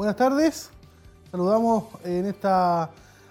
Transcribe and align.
Buenas 0.00 0.16
tardes. 0.16 0.70
Saludamos 1.30 1.84
en 2.04 2.24
esta, 2.24 2.84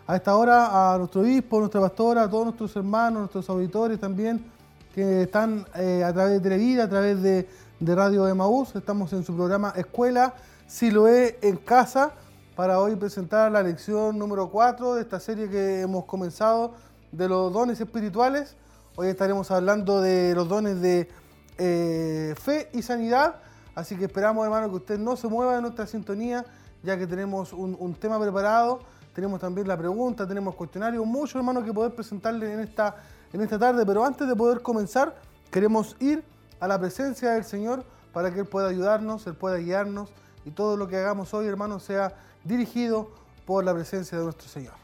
a 0.06 0.16
esta 0.16 0.36
hora 0.36 0.94
a 0.94 1.00
nuestro 1.00 1.22
obispo, 1.22 1.58
nuestra 1.58 1.82
pastora, 1.82 2.22
a 2.22 2.30
todos 2.30 2.46
nuestros 2.46 2.76
hermanos, 2.76 3.22
nuestros 3.22 3.50
auditores 3.50 4.00
también, 4.00 4.46
que 4.94 5.24
están 5.24 5.66
eh, 5.74 6.04
a 6.06 6.14
través 6.14 6.34
de 6.34 6.40
Televida, 6.42 6.84
a 6.84 6.88
través 6.88 7.24
de, 7.24 7.50
de 7.80 7.96
Radio 7.96 8.28
Emaús. 8.28 8.76
Estamos 8.76 9.12
en 9.14 9.24
su 9.24 9.36
programa 9.36 9.74
Escuela 9.76 10.36
Siloé 10.68 11.40
en 11.42 11.58
Casa 11.58 12.12
para 12.56 12.80
hoy 12.80 12.96
presentar 12.96 13.52
la 13.52 13.64
lección 13.64 14.20
número 14.20 14.52
4 14.52 14.94
de 14.94 15.02
esta 15.02 15.20
serie 15.20 15.50
que 15.50 15.82
hemos 15.82 16.06
comenzado 16.06 16.76
de 17.12 17.28
los 17.28 17.52
dones 17.52 17.82
espirituales. 17.82 18.56
Hoy 18.96 19.08
estaremos 19.08 19.50
hablando 19.50 20.02
de 20.02 20.36
los 20.36 20.48
dones 20.48 20.82
de 20.82 21.10
eh, 21.58 22.36
fe 22.40 22.70
y 22.74 22.84
sanidad. 22.84 23.38
Así 23.74 23.96
que 23.96 24.06
esperamos, 24.06 24.44
hermano, 24.44 24.70
que 24.70 24.76
usted 24.76 25.00
no 25.00 25.16
se 25.16 25.28
mueva 25.28 25.56
de 25.56 25.62
nuestra 25.64 25.88
sintonía 25.88 26.46
ya 26.84 26.98
que 26.98 27.08
tenemos 27.08 27.54
un, 27.54 27.94
tema 27.96 28.20
preparado, 28.20 28.80
tenemos 29.14 29.40
también 29.40 29.68
la 29.68 29.78
pregunta, 29.78 30.28
tenemos 30.28 30.56
cuestionario, 30.56 31.04
mucho 31.06 31.38
hermano 31.38 31.64
que 31.64 31.74
poder 31.74 31.94
presentarle 31.94 32.54
en 32.54 32.60
esta, 32.62 32.96
en 33.34 33.42
esta 33.42 33.60
tarde, 33.60 33.86
pero 33.86 34.06
antes 34.06 34.28
de 34.28 34.36
poder 34.36 34.62
comenzar, 34.62 35.16
queremos 35.52 35.96
ir 36.00 36.24
a 36.60 36.68
la 36.68 36.80
presencia 36.80 37.32
del 37.32 37.44
Señor 37.44 37.84
para 38.14 38.34
que 38.34 38.42
Él 38.42 38.46
pueda 38.46 38.70
ayudarnos, 38.70 39.28
Él 39.28 39.36
pueda 39.36 39.58
guiarnos 39.58 40.10
y 40.46 40.52
todo 40.52 40.78
lo 40.78 40.88
que 40.88 40.98
hagamos 40.98 41.34
hoy, 41.34 41.48
hermano, 41.48 41.80
sea 41.80 42.14
dirigido 42.44 43.10
por 43.46 43.64
la 43.66 43.74
presencia 43.74 44.18
de 44.18 44.24
nuestro 44.24 44.48
Señor. 44.48 44.79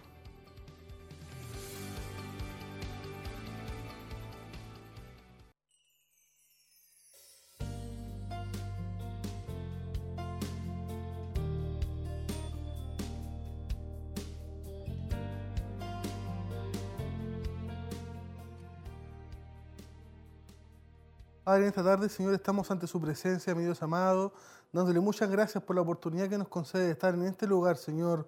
Padre, 21.45 21.61
en 21.61 21.67
esta 21.67 21.83
tarde, 21.83 22.09
Señor, 22.09 22.33
estamos 22.33 22.71
ante 22.71 22.87
su 22.87 22.99
presencia, 22.99 23.53
mi 23.53 23.61
Dios 23.61 23.83
amado, 23.83 24.33
dándole 24.73 24.99
muchas 24.99 25.29
gracias 25.29 25.63
por 25.63 25.75
la 25.75 25.83
oportunidad 25.83 26.27
que 26.27 26.39
nos 26.39 26.47
concede 26.47 26.85
de 26.85 26.93
estar 26.93 27.13
en 27.13 27.21
este 27.21 27.45
lugar, 27.45 27.77
Señor, 27.77 28.25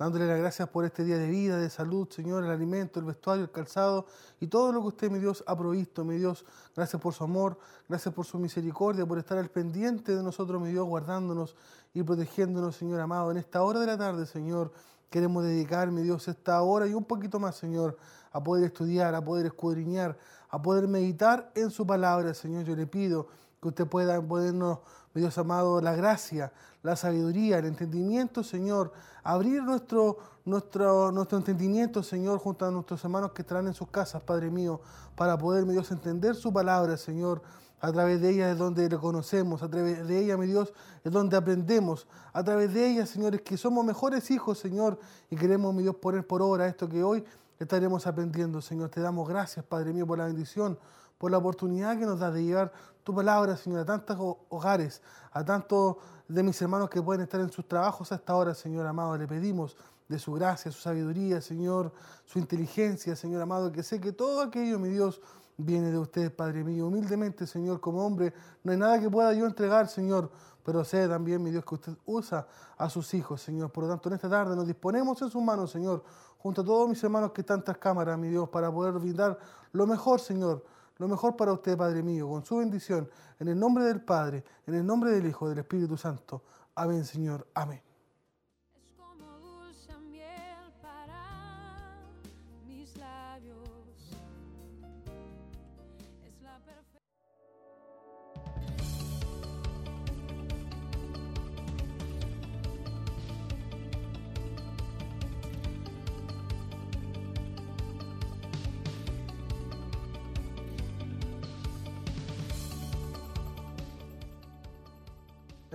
dándole 0.00 0.26
las 0.26 0.40
gracias 0.40 0.68
por 0.70 0.84
este 0.84 1.04
día 1.04 1.16
de 1.16 1.28
vida, 1.28 1.58
de 1.58 1.70
salud, 1.70 2.08
Señor, 2.10 2.42
el 2.42 2.50
alimento, 2.50 2.98
el 2.98 3.06
vestuario, 3.06 3.44
el 3.44 3.52
calzado 3.52 4.06
y 4.40 4.48
todo 4.48 4.72
lo 4.72 4.80
que 4.80 4.88
usted, 4.88 5.10
mi 5.12 5.20
Dios, 5.20 5.44
ha 5.46 5.56
provisto, 5.56 6.04
mi 6.04 6.16
Dios. 6.16 6.44
Gracias 6.74 7.00
por 7.00 7.14
su 7.14 7.22
amor, 7.22 7.56
gracias 7.88 8.12
por 8.12 8.26
su 8.26 8.36
misericordia, 8.40 9.06
por 9.06 9.18
estar 9.18 9.38
al 9.38 9.48
pendiente 9.48 10.16
de 10.16 10.24
nosotros, 10.24 10.60
mi 10.60 10.70
Dios, 10.70 10.88
guardándonos 10.88 11.54
y 11.94 12.02
protegiéndonos, 12.02 12.74
Señor 12.74 13.00
amado. 13.00 13.30
En 13.30 13.36
esta 13.36 13.62
hora 13.62 13.78
de 13.78 13.86
la 13.86 13.96
tarde, 13.96 14.26
Señor, 14.26 14.72
queremos 15.08 15.44
dedicar, 15.44 15.92
mi 15.92 16.02
Dios, 16.02 16.26
esta 16.26 16.60
hora 16.62 16.88
y 16.88 16.94
un 16.94 17.04
poquito 17.04 17.38
más, 17.38 17.54
Señor, 17.54 17.96
a 18.32 18.42
poder 18.42 18.64
estudiar, 18.64 19.14
a 19.14 19.24
poder 19.24 19.46
escudriñar, 19.46 20.18
a 20.56 20.62
poder 20.62 20.88
meditar 20.88 21.52
en 21.54 21.70
su 21.70 21.86
palabra, 21.86 22.32
Señor. 22.32 22.64
Yo 22.64 22.74
le 22.74 22.86
pido 22.86 23.28
que 23.60 23.68
usted 23.68 23.86
pueda 23.86 24.22
ponernos, 24.22 24.78
mi 25.12 25.20
Dios 25.20 25.36
amado, 25.36 25.82
la 25.82 25.94
gracia, 25.94 26.50
la 26.82 26.96
sabiduría, 26.96 27.58
el 27.58 27.66
entendimiento, 27.66 28.42
Señor. 28.42 28.90
Abrir 29.22 29.62
nuestro, 29.62 30.16
nuestro, 30.46 31.12
nuestro 31.12 31.36
entendimiento, 31.36 32.02
Señor, 32.02 32.38
junto 32.38 32.64
a 32.64 32.70
nuestros 32.70 33.04
hermanos 33.04 33.32
que 33.32 33.42
estarán 33.42 33.66
en 33.66 33.74
sus 33.74 33.88
casas, 33.88 34.22
Padre 34.22 34.50
mío, 34.50 34.80
para 35.14 35.36
poder, 35.36 35.66
mi 35.66 35.74
Dios, 35.74 35.90
entender 35.90 36.34
su 36.34 36.50
palabra, 36.50 36.96
Señor. 36.96 37.42
A 37.78 37.92
través 37.92 38.22
de 38.22 38.30
ella 38.30 38.50
es 38.50 38.56
donde 38.56 38.88
le 38.88 38.96
conocemos, 38.96 39.62
a 39.62 39.68
través 39.68 40.08
de 40.08 40.18
ella, 40.18 40.38
mi 40.38 40.46
Dios, 40.46 40.72
es 41.04 41.12
donde 41.12 41.36
aprendemos. 41.36 42.06
A 42.32 42.42
través 42.42 42.72
de 42.72 42.92
ella, 42.92 43.04
Señor, 43.04 43.34
es 43.34 43.42
que 43.42 43.58
somos 43.58 43.84
mejores 43.84 44.30
hijos, 44.30 44.58
Señor, 44.58 44.98
y 45.28 45.36
queremos, 45.36 45.74
mi 45.74 45.82
Dios, 45.82 45.96
poner 45.96 46.26
por 46.26 46.40
obra 46.40 46.66
esto 46.66 46.88
que 46.88 47.04
hoy 47.04 47.22
estaremos 47.58 48.06
aprendiendo, 48.06 48.60
Señor. 48.60 48.90
Te 48.90 49.00
damos 49.00 49.28
gracias, 49.28 49.64
Padre 49.64 49.92
mío, 49.92 50.06
por 50.06 50.18
la 50.18 50.26
bendición, 50.26 50.78
por 51.18 51.30
la 51.30 51.38
oportunidad 51.38 51.98
que 51.98 52.06
nos 52.06 52.20
da 52.20 52.30
de 52.30 52.44
llevar 52.44 52.72
tu 53.02 53.14
palabra, 53.14 53.56
Señor, 53.56 53.80
a 53.80 53.84
tantos 53.84 54.18
hogares, 54.48 55.02
a 55.32 55.44
tantos 55.44 55.96
de 56.28 56.42
mis 56.42 56.60
hermanos 56.60 56.90
que 56.90 57.00
pueden 57.00 57.22
estar 57.22 57.40
en 57.40 57.50
sus 57.50 57.66
trabajos 57.66 58.12
a 58.12 58.16
esta 58.16 58.34
hora, 58.34 58.54
Señor 58.54 58.86
amado. 58.86 59.16
Le 59.16 59.26
pedimos 59.26 59.76
de 60.08 60.18
su 60.18 60.32
gracia, 60.32 60.70
su 60.70 60.80
sabiduría, 60.80 61.40
Señor, 61.40 61.92
su 62.24 62.38
inteligencia, 62.38 63.16
Señor 63.16 63.42
amado, 63.42 63.72
que 63.72 63.82
sé 63.82 64.00
que 64.00 64.12
todo 64.12 64.40
aquello, 64.42 64.78
mi 64.78 64.88
Dios, 64.88 65.20
viene 65.56 65.90
de 65.90 65.98
usted, 65.98 66.34
Padre 66.34 66.64
mío. 66.64 66.86
Humildemente, 66.86 67.46
Señor, 67.46 67.80
como 67.80 68.04
hombre, 68.04 68.34
no 68.62 68.72
hay 68.72 68.78
nada 68.78 69.00
que 69.00 69.08
pueda 69.08 69.32
yo 69.32 69.46
entregar, 69.46 69.88
Señor, 69.88 70.30
pero 70.64 70.84
sé 70.84 71.08
también, 71.08 71.42
mi 71.42 71.50
Dios, 71.50 71.64
que 71.64 71.74
usted 71.76 71.96
usa 72.04 72.46
a 72.76 72.90
sus 72.90 73.14
hijos, 73.14 73.40
Señor. 73.40 73.70
Por 73.70 73.84
lo 73.84 73.90
tanto, 73.90 74.08
en 74.08 74.16
esta 74.16 74.28
tarde 74.28 74.54
nos 74.54 74.66
disponemos 74.66 75.20
en 75.22 75.30
sus 75.30 75.42
manos, 75.42 75.70
Señor, 75.70 76.02
junto 76.46 76.60
a 76.60 76.64
todos 76.64 76.88
mis 76.88 77.02
hermanos 77.02 77.32
que 77.32 77.40
están 77.40 77.64
tras 77.64 77.76
cámaras, 77.76 78.16
mi 78.16 78.28
Dios, 78.28 78.48
para 78.48 78.70
poder 78.70 78.92
brindar 78.92 79.36
lo 79.72 79.84
mejor, 79.84 80.20
Señor, 80.20 80.64
lo 80.96 81.08
mejor 81.08 81.36
para 81.36 81.52
usted, 81.52 81.76
Padre 81.76 82.04
mío, 82.04 82.28
con 82.28 82.44
su 82.44 82.58
bendición, 82.58 83.10
en 83.40 83.48
el 83.48 83.58
nombre 83.58 83.82
del 83.82 84.00
Padre, 84.00 84.44
en 84.64 84.74
el 84.76 84.86
nombre 84.86 85.10
del 85.10 85.26
Hijo, 85.26 85.48
del 85.48 85.58
Espíritu 85.58 85.96
Santo. 85.96 86.42
Amén, 86.76 87.04
Señor. 87.04 87.48
Amén. 87.52 87.85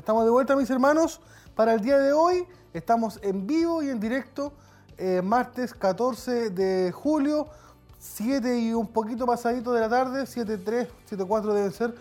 Estamos 0.01 0.25
de 0.25 0.31
vuelta, 0.31 0.55
mis 0.55 0.67
hermanos, 0.71 1.21
para 1.55 1.75
el 1.75 1.81
día 1.81 1.99
de 1.99 2.11
hoy. 2.11 2.43
Estamos 2.73 3.19
en 3.21 3.45
vivo 3.45 3.83
y 3.83 3.89
en 3.89 3.99
directo, 3.99 4.51
eh, 4.97 5.21
martes 5.23 5.75
14 5.75 6.49
de 6.49 6.91
julio, 6.91 7.47
7 7.99 8.61
y 8.61 8.73
un 8.73 8.87
poquito 8.87 9.27
pasadito 9.27 9.71
de 9.71 9.81
la 9.81 9.89
tarde, 9.89 10.23
7.3, 10.23 10.87
7.4 11.07 11.53
deben 11.53 11.71
ser. 11.71 11.93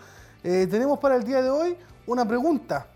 Eh, 0.43 0.67
tenemos 0.71 0.97
para 0.97 1.15
el 1.15 1.23
día 1.23 1.43
de 1.43 1.51
hoy 1.51 1.77
una 2.07 2.27
pregunta. 2.27 2.87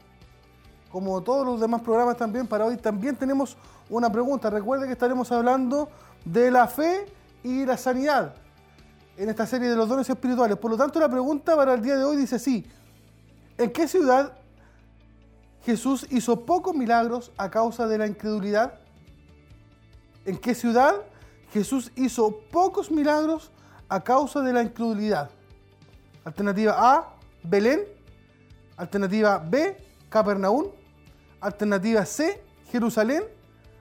Como 0.92 1.22
todos 1.22 1.46
los 1.46 1.62
demás 1.62 1.84
programas 1.84 2.18
también, 2.18 2.48
para 2.48 2.66
hoy 2.66 2.76
también 2.76 3.16
tenemos 3.16 3.58
una 3.92 4.12
pregunta. 4.12 4.50
Recuerde 4.50 4.88
que 4.88 4.94
estaremos 4.94 5.32
hablando 5.32 5.88
de 6.26 6.50
la 6.50 6.66
fe 6.66 7.06
y 7.44 7.64
la 7.64 7.78
sanidad 7.78 8.34
en 9.18 9.30
esta 9.30 9.46
serie 9.46 9.70
de 9.70 9.76
los 9.76 9.88
dones 9.88 10.10
espirituales. 10.10 10.58
Por 10.58 10.72
lo 10.72 10.78
tanto, 10.78 11.00
la 11.00 11.10
pregunta 11.10 11.56
para 11.56 11.76
el 11.76 11.84
día 11.84 11.96
de 11.96 12.04
hoy 12.04 12.18
dice 12.18 12.38
así. 12.38 12.66
¿En 13.56 13.72
qué 13.72 13.88
ciudad 13.88 14.34
Jesús 15.66 16.06
hizo 16.12 16.46
pocos 16.46 16.76
milagros 16.76 17.32
a 17.38 17.50
causa 17.50 17.88
de 17.88 17.98
la 17.98 18.06
incredulidad? 18.06 18.76
¿En 20.24 20.38
qué 20.38 20.54
ciudad 20.54 20.94
Jesús 21.52 21.92
hizo 21.96 22.40
pocos 22.52 22.92
milagros 22.92 23.52
a 23.90 24.04
causa 24.04 24.42
de 24.42 24.54
la 24.54 24.62
incredulidad? 24.62 25.32
Alternativa 26.24 26.76
A, 26.78 27.16
Belén. 27.42 27.82
Alternativa 28.78 29.40
B, 29.40 29.76
Capernaum. 30.08 30.68
Alternativa 31.42 32.06
C, 32.06 32.44
Jerusalén. 32.72 33.24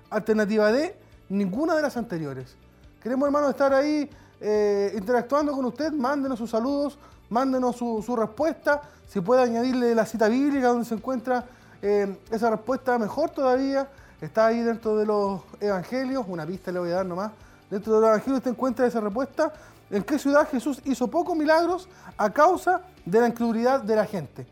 Alternativa 0.08 0.72
D, 0.72 0.96
ninguna 1.28 1.74
de 1.74 1.82
las 1.82 1.98
anteriores. 1.98 2.56
Queremos, 3.02 3.26
hermanos, 3.26 3.50
estar 3.50 3.74
ahí 3.74 4.08
eh, 4.40 4.94
interactuando 4.96 5.52
con 5.52 5.66
usted. 5.66 5.92
Mándenos 5.92 6.38
sus 6.38 6.50
saludos, 6.50 6.98
mándenos 7.28 7.76
su, 7.76 8.02
su 8.02 8.16
respuesta. 8.16 8.80
Si 9.06 9.20
puede 9.20 9.42
añadirle 9.42 9.94
la 9.94 10.06
cita 10.06 10.28
bíblica 10.28 10.68
donde 10.68 10.86
se 10.86 10.94
encuentra 10.94 11.44
eh, 11.86 12.18
esa 12.30 12.48
respuesta 12.48 12.98
mejor 12.98 13.28
todavía 13.28 13.86
está 14.18 14.46
ahí 14.46 14.62
dentro 14.62 14.96
de 14.96 15.04
los 15.04 15.42
evangelios, 15.60 16.24
una 16.26 16.46
pista 16.46 16.72
le 16.72 16.78
voy 16.78 16.90
a 16.90 16.94
dar 16.94 17.06
nomás. 17.06 17.32
Dentro 17.68 17.92
de 17.92 18.00
los 18.00 18.08
evangelios 18.08 18.38
usted 18.38 18.52
encuentra 18.52 18.86
esa 18.86 19.00
respuesta. 19.00 19.52
¿En 19.90 20.02
qué 20.02 20.18
ciudad 20.18 20.48
Jesús 20.48 20.80
hizo 20.86 21.08
pocos 21.08 21.36
milagros 21.36 21.86
a 22.16 22.30
causa 22.30 22.80
de 23.04 23.20
la 23.20 23.28
incredulidad 23.28 23.82
de 23.82 23.96
la 23.96 24.06
gente? 24.06 24.46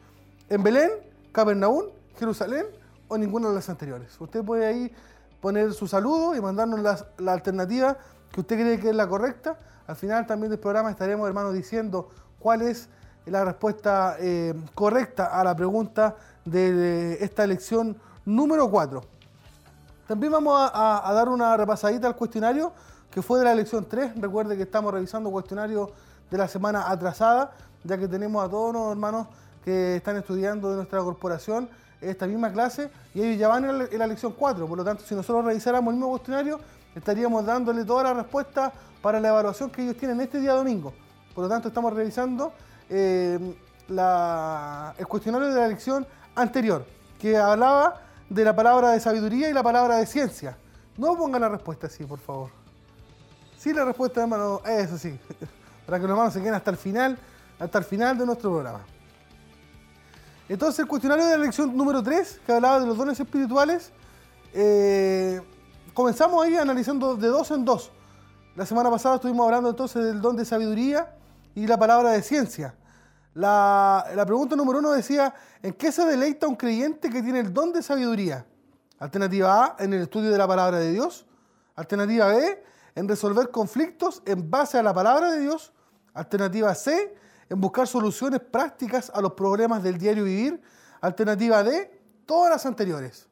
¿En 0.50 0.62
Belén, 0.62 0.90
Capernaum, 1.32 1.84
Jerusalén 2.18 2.66
o 3.08 3.16
ninguna 3.16 3.48
de 3.48 3.54
las 3.54 3.70
anteriores? 3.70 4.14
Usted 4.20 4.44
puede 4.44 4.66
ahí 4.66 4.94
poner 5.40 5.72
su 5.72 5.88
saludo 5.88 6.36
y 6.36 6.40
mandarnos 6.42 6.80
la, 6.80 7.32
alternativa 7.32 7.96
que 8.30 8.42
usted 8.42 8.56
cree 8.60 8.78
que 8.78 8.90
es 8.90 8.94
la 8.94 9.08
correcta. 9.08 9.58
Al 9.86 9.96
final 9.96 10.26
también 10.26 10.50
del 10.50 10.60
programa 10.60 10.90
estaremos, 10.90 11.26
hermanos, 11.26 11.54
diciendo 11.54 12.10
cuál 12.38 12.60
es 12.60 12.90
la 13.26 13.44
respuesta 13.44 14.16
eh, 14.18 14.54
correcta 14.74 15.26
a 15.26 15.44
la 15.44 15.54
pregunta 15.54 16.16
de 16.44 17.18
esta 17.20 17.46
lección 17.46 17.96
número 18.24 18.70
4. 18.70 19.02
También 20.06 20.32
vamos 20.32 20.70
a, 20.74 21.10
dar 21.14 21.28
una 21.28 21.56
repasadita 21.56 22.08
al 22.08 22.16
cuestionario 22.16 22.72
que 23.10 23.22
fue 23.22 23.38
de 23.38 23.44
la 23.44 23.54
lección 23.54 23.86
3. 23.88 24.20
Recuerde 24.20 24.56
que 24.56 24.64
estamos 24.64 24.92
revisando 24.92 25.30
cuestionario 25.30 25.90
de 26.30 26.38
la 26.38 26.48
semana 26.48 26.90
atrasada, 26.90 27.52
ya 27.84 27.96
que 27.96 28.08
tenemos 28.08 28.44
a 28.44 28.48
todos 28.48 28.72
los 28.72 28.90
hermanos 28.90 29.28
que 29.64 29.96
están 29.96 30.16
estudiando 30.16 30.70
de 30.70 30.76
nuestra 30.76 31.00
corporación 31.00 31.68
esta 32.00 32.26
misma 32.26 32.50
clase 32.50 32.90
y 33.14 33.22
ellos 33.22 33.38
ya 33.38 33.48
van 33.48 33.64
en 33.64 33.98
la, 33.98 34.06
lección 34.06 34.32
4. 34.36 34.66
Por 34.66 34.76
lo 34.76 34.84
tanto, 34.84 35.04
si 35.04 35.14
nosotros 35.14 35.44
revisáramos 35.44 35.92
el 35.92 35.98
mismo 35.98 36.10
cuestionario, 36.10 36.58
estaríamos 36.94 37.46
dándole 37.46 37.84
toda 37.84 38.02
la 38.02 38.14
respuesta 38.14 38.72
para 39.00 39.20
la 39.20 39.28
evaluación 39.28 39.70
que 39.70 39.82
ellos 39.82 39.96
tienen 39.96 40.20
este 40.20 40.40
día 40.40 40.52
domingo. 40.52 40.92
Por 41.34 41.44
lo 41.44 41.48
tanto, 41.48 41.68
estamos 41.68 41.92
revisando 41.92 42.52
eh, 42.88 43.38
el 44.98 45.06
cuestionario 45.06 45.48
de 45.48 45.60
la 45.60 45.68
lección 45.68 46.06
anterior, 46.34 46.86
que 47.18 47.36
hablaba 47.36 48.00
de 48.28 48.44
la 48.44 48.56
palabra 48.56 48.90
de 48.92 49.00
sabiduría 49.00 49.50
y 49.50 49.52
la 49.52 49.62
palabra 49.62 49.96
de 49.96 50.06
ciencia. 50.06 50.56
No 50.96 51.16
pongan 51.16 51.40
la 51.40 51.48
respuesta 51.48 51.86
así, 51.86 52.04
por 52.04 52.18
favor. 52.18 52.50
Sí, 53.58 53.72
la 53.72 53.84
respuesta, 53.84 54.22
hermano, 54.22 54.60
eso 54.66 54.98
sí. 54.98 55.18
Para 55.86 55.98
que 55.98 56.02
los 56.02 56.10
hermanos 56.12 56.32
se 56.32 56.40
queden 56.40 56.54
hasta 56.54 56.70
el 56.70 56.76
final, 56.76 57.18
hasta 57.58 57.78
el 57.78 57.84
final 57.84 58.18
de 58.18 58.26
nuestro 58.26 58.50
programa. 58.50 58.80
Entonces, 60.48 60.80
el 60.80 60.86
cuestionario 60.86 61.24
de 61.26 61.38
la 61.38 61.44
lección 61.44 61.76
número 61.76 62.02
3, 62.02 62.40
que 62.44 62.52
hablaba 62.52 62.80
de 62.80 62.86
los 62.86 62.96
dones 62.96 63.18
espirituales, 63.18 63.92
eh, 64.52 65.40
comenzamos 65.94 66.44
ahí 66.44 66.56
analizando 66.56 67.16
de 67.16 67.28
dos 67.28 67.50
en 67.50 67.64
dos. 67.64 67.90
La 68.54 68.66
semana 68.66 68.90
pasada 68.90 69.16
estuvimos 69.16 69.44
hablando 69.46 69.70
entonces 69.70 70.04
del 70.04 70.20
don 70.20 70.36
de 70.36 70.44
sabiduría 70.44 71.14
y 71.54 71.66
la 71.66 71.78
palabra 71.78 72.10
de 72.10 72.22
ciencia. 72.22 72.74
La, 73.34 74.24
pregunta 74.26 74.56
número 74.56 74.78
uno 74.78 74.92
decía, 74.92 75.34
¿en 75.62 75.72
qué 75.72 75.90
se 75.90 76.04
deleita 76.04 76.46
un 76.46 76.56
creyente 76.56 77.08
que 77.08 77.22
tiene 77.22 77.40
el 77.40 77.52
don 77.52 77.72
de 77.72 77.82
sabiduría? 77.82 78.46
Alternativa 78.98 79.64
A, 79.64 79.76
en 79.82 79.92
el 79.94 80.02
estudio 80.02 80.30
de 80.30 80.38
la 80.38 80.46
palabra 80.46 80.78
de 80.78 80.92
Dios. 80.92 81.26
Alternativa 81.74 82.28
B, 82.28 82.64
en 82.94 83.08
resolver 83.08 83.50
conflictos 83.50 84.22
en 84.26 84.50
base 84.50 84.78
a 84.78 84.82
la 84.82 84.92
palabra 84.92 85.32
de 85.32 85.40
Dios. 85.40 85.72
Alternativa 86.14 86.74
C, 86.74 87.16
en 87.48 87.60
buscar 87.60 87.86
soluciones 87.86 88.40
prácticas 88.40 89.10
a 89.14 89.20
los 89.20 89.32
problemas 89.32 89.82
del 89.82 89.98
diario 89.98 90.24
vivir. 90.24 90.60
Alternativa 91.00 91.62
D, 91.62 92.00
todas 92.26 92.50
las 92.50 92.66
anteriores. 92.66 93.28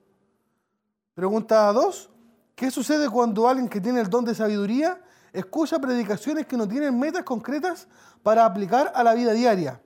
Pregunta 1.15 1.71
2, 1.73 2.11
¿qué 2.55 2.71
sucede 2.71 3.09
cuando 3.09 3.47
alguien 3.47 3.69
que 3.69 3.81
tiene 3.81 4.01
el 4.01 4.09
don 4.09 4.25
de 4.25 4.35
sabiduría 4.35 5.01
escucha 5.32 5.79
predicaciones 5.79 6.47
que 6.47 6.56
no 6.56 6.67
tienen 6.69 6.99
metas 6.99 7.25
concretas 7.25 7.88
para 8.23 8.44
aplicar 8.44 8.93
a 8.94 9.03
la 9.03 9.15
vida 9.15 9.32
diaria? 9.32 9.81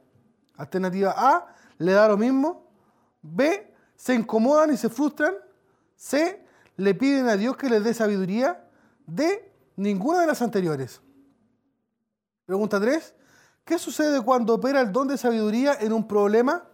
Alternativa 0.56 1.14
A, 1.17 1.46
le 1.79 1.93
da 1.93 2.08
lo 2.08 2.17
mismo. 2.17 2.67
B, 3.23 3.75
se 3.96 4.14
incomodan 4.14 4.73
y 4.73 4.76
se 4.76 4.88
frustran. 4.88 5.35
C, 5.96 6.44
le 6.76 6.94
piden 6.94 7.29
a 7.29 7.37
Dios 7.37 7.56
que 7.56 7.69
les 7.69 7.82
dé 7.82 7.94
sabiduría. 7.94 8.69
D, 9.06 9.52
ninguna 9.76 10.20
de 10.20 10.26
las 10.26 10.43
anteriores. 10.43 11.00
Pregunta 12.47 12.81
3. 12.81 13.14
¿Qué 13.64 13.79
sucede 13.79 14.20
cuando 14.20 14.55
opera 14.55 14.81
el 14.81 14.93
don 14.93 15.08
de 15.08 15.17
sabiduría 15.17 15.75
en 15.81 15.93
un 15.93 16.06
problema? 16.06 16.69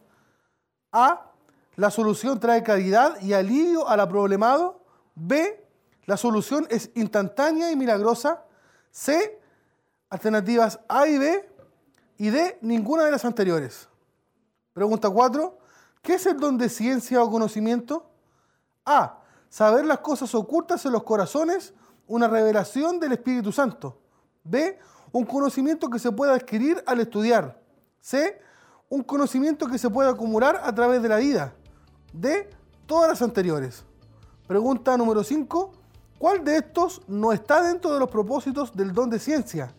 A. 0.93 1.33
La 1.77 1.91
solución 1.91 2.41
trae 2.41 2.63
claridad 2.63 3.21
y 3.21 3.33
alivio 3.33 3.89
al 3.89 4.07
problemado. 4.09 4.85
B. 5.15 5.67
La 6.07 6.17
solución 6.17 6.67
es 6.71 6.91
instantánea 6.95 7.71
y 7.71 7.77
milagrosa. 7.77 8.43
C. 8.91 9.41
Alternativas 10.09 10.81
A 10.89 11.07
y 11.07 11.19
B. 11.19 11.49
Y 12.19 12.31
D. 12.31 12.59
Ninguna 12.63 13.05
de 13.05 13.11
las 13.11 13.25
anteriores. 13.25 13.89
Pregunta 14.73 15.09
4. 15.09 15.59
¿Qué 16.03 16.15
es 16.15 16.27
el 16.27 16.39
don 16.39 16.59
de 16.59 16.69
ciencia 16.69 17.23
o 17.23 17.31
conocimiento? 17.31 18.11
A. 18.85 19.19
Saber 19.49 19.85
las 19.85 19.99
cosas 19.99 20.35
ocultas 20.35 20.85
en 20.87 20.93
los 20.93 21.03
corazones, 21.03 21.75
una 22.07 22.29
revelación 22.29 23.01
del 23.01 23.13
Espíritu 23.13 23.53
Santo. 23.53 23.99
B 24.45 24.79
un 25.13 25.25
conocimiento 25.25 25.89
que 25.91 25.99
se 25.99 26.13
puede 26.13 26.33
adquirir 26.33 26.83
al 26.87 27.01
estudiar. 27.01 27.61
C, 28.01 28.41
un 28.89 29.03
conocimiento 29.03 29.67
que 29.67 29.79
se 29.79 29.91
puede 29.91 30.11
acumular 30.11 30.61
a 30.63 30.75
través 30.75 31.03
de 31.03 31.09
la 31.09 31.17
vida. 31.17 31.55
D, 32.13 32.49
todas 32.87 33.09
las 33.09 33.23
anteriores. 33.23 33.85
Pregunta 34.47 34.97
número 34.97 35.23
5. 35.23 35.73
¿Cuál 36.21 36.45
de 36.45 36.59
estos 36.59 37.01
no 37.09 37.33
está 37.33 37.63
dentro 37.63 37.95
de 37.95 37.99
los 37.99 38.11
propósitos 38.11 38.77
del 38.77 38.93
don 38.93 39.09
de 39.09 39.19
ciencia? 39.19 39.73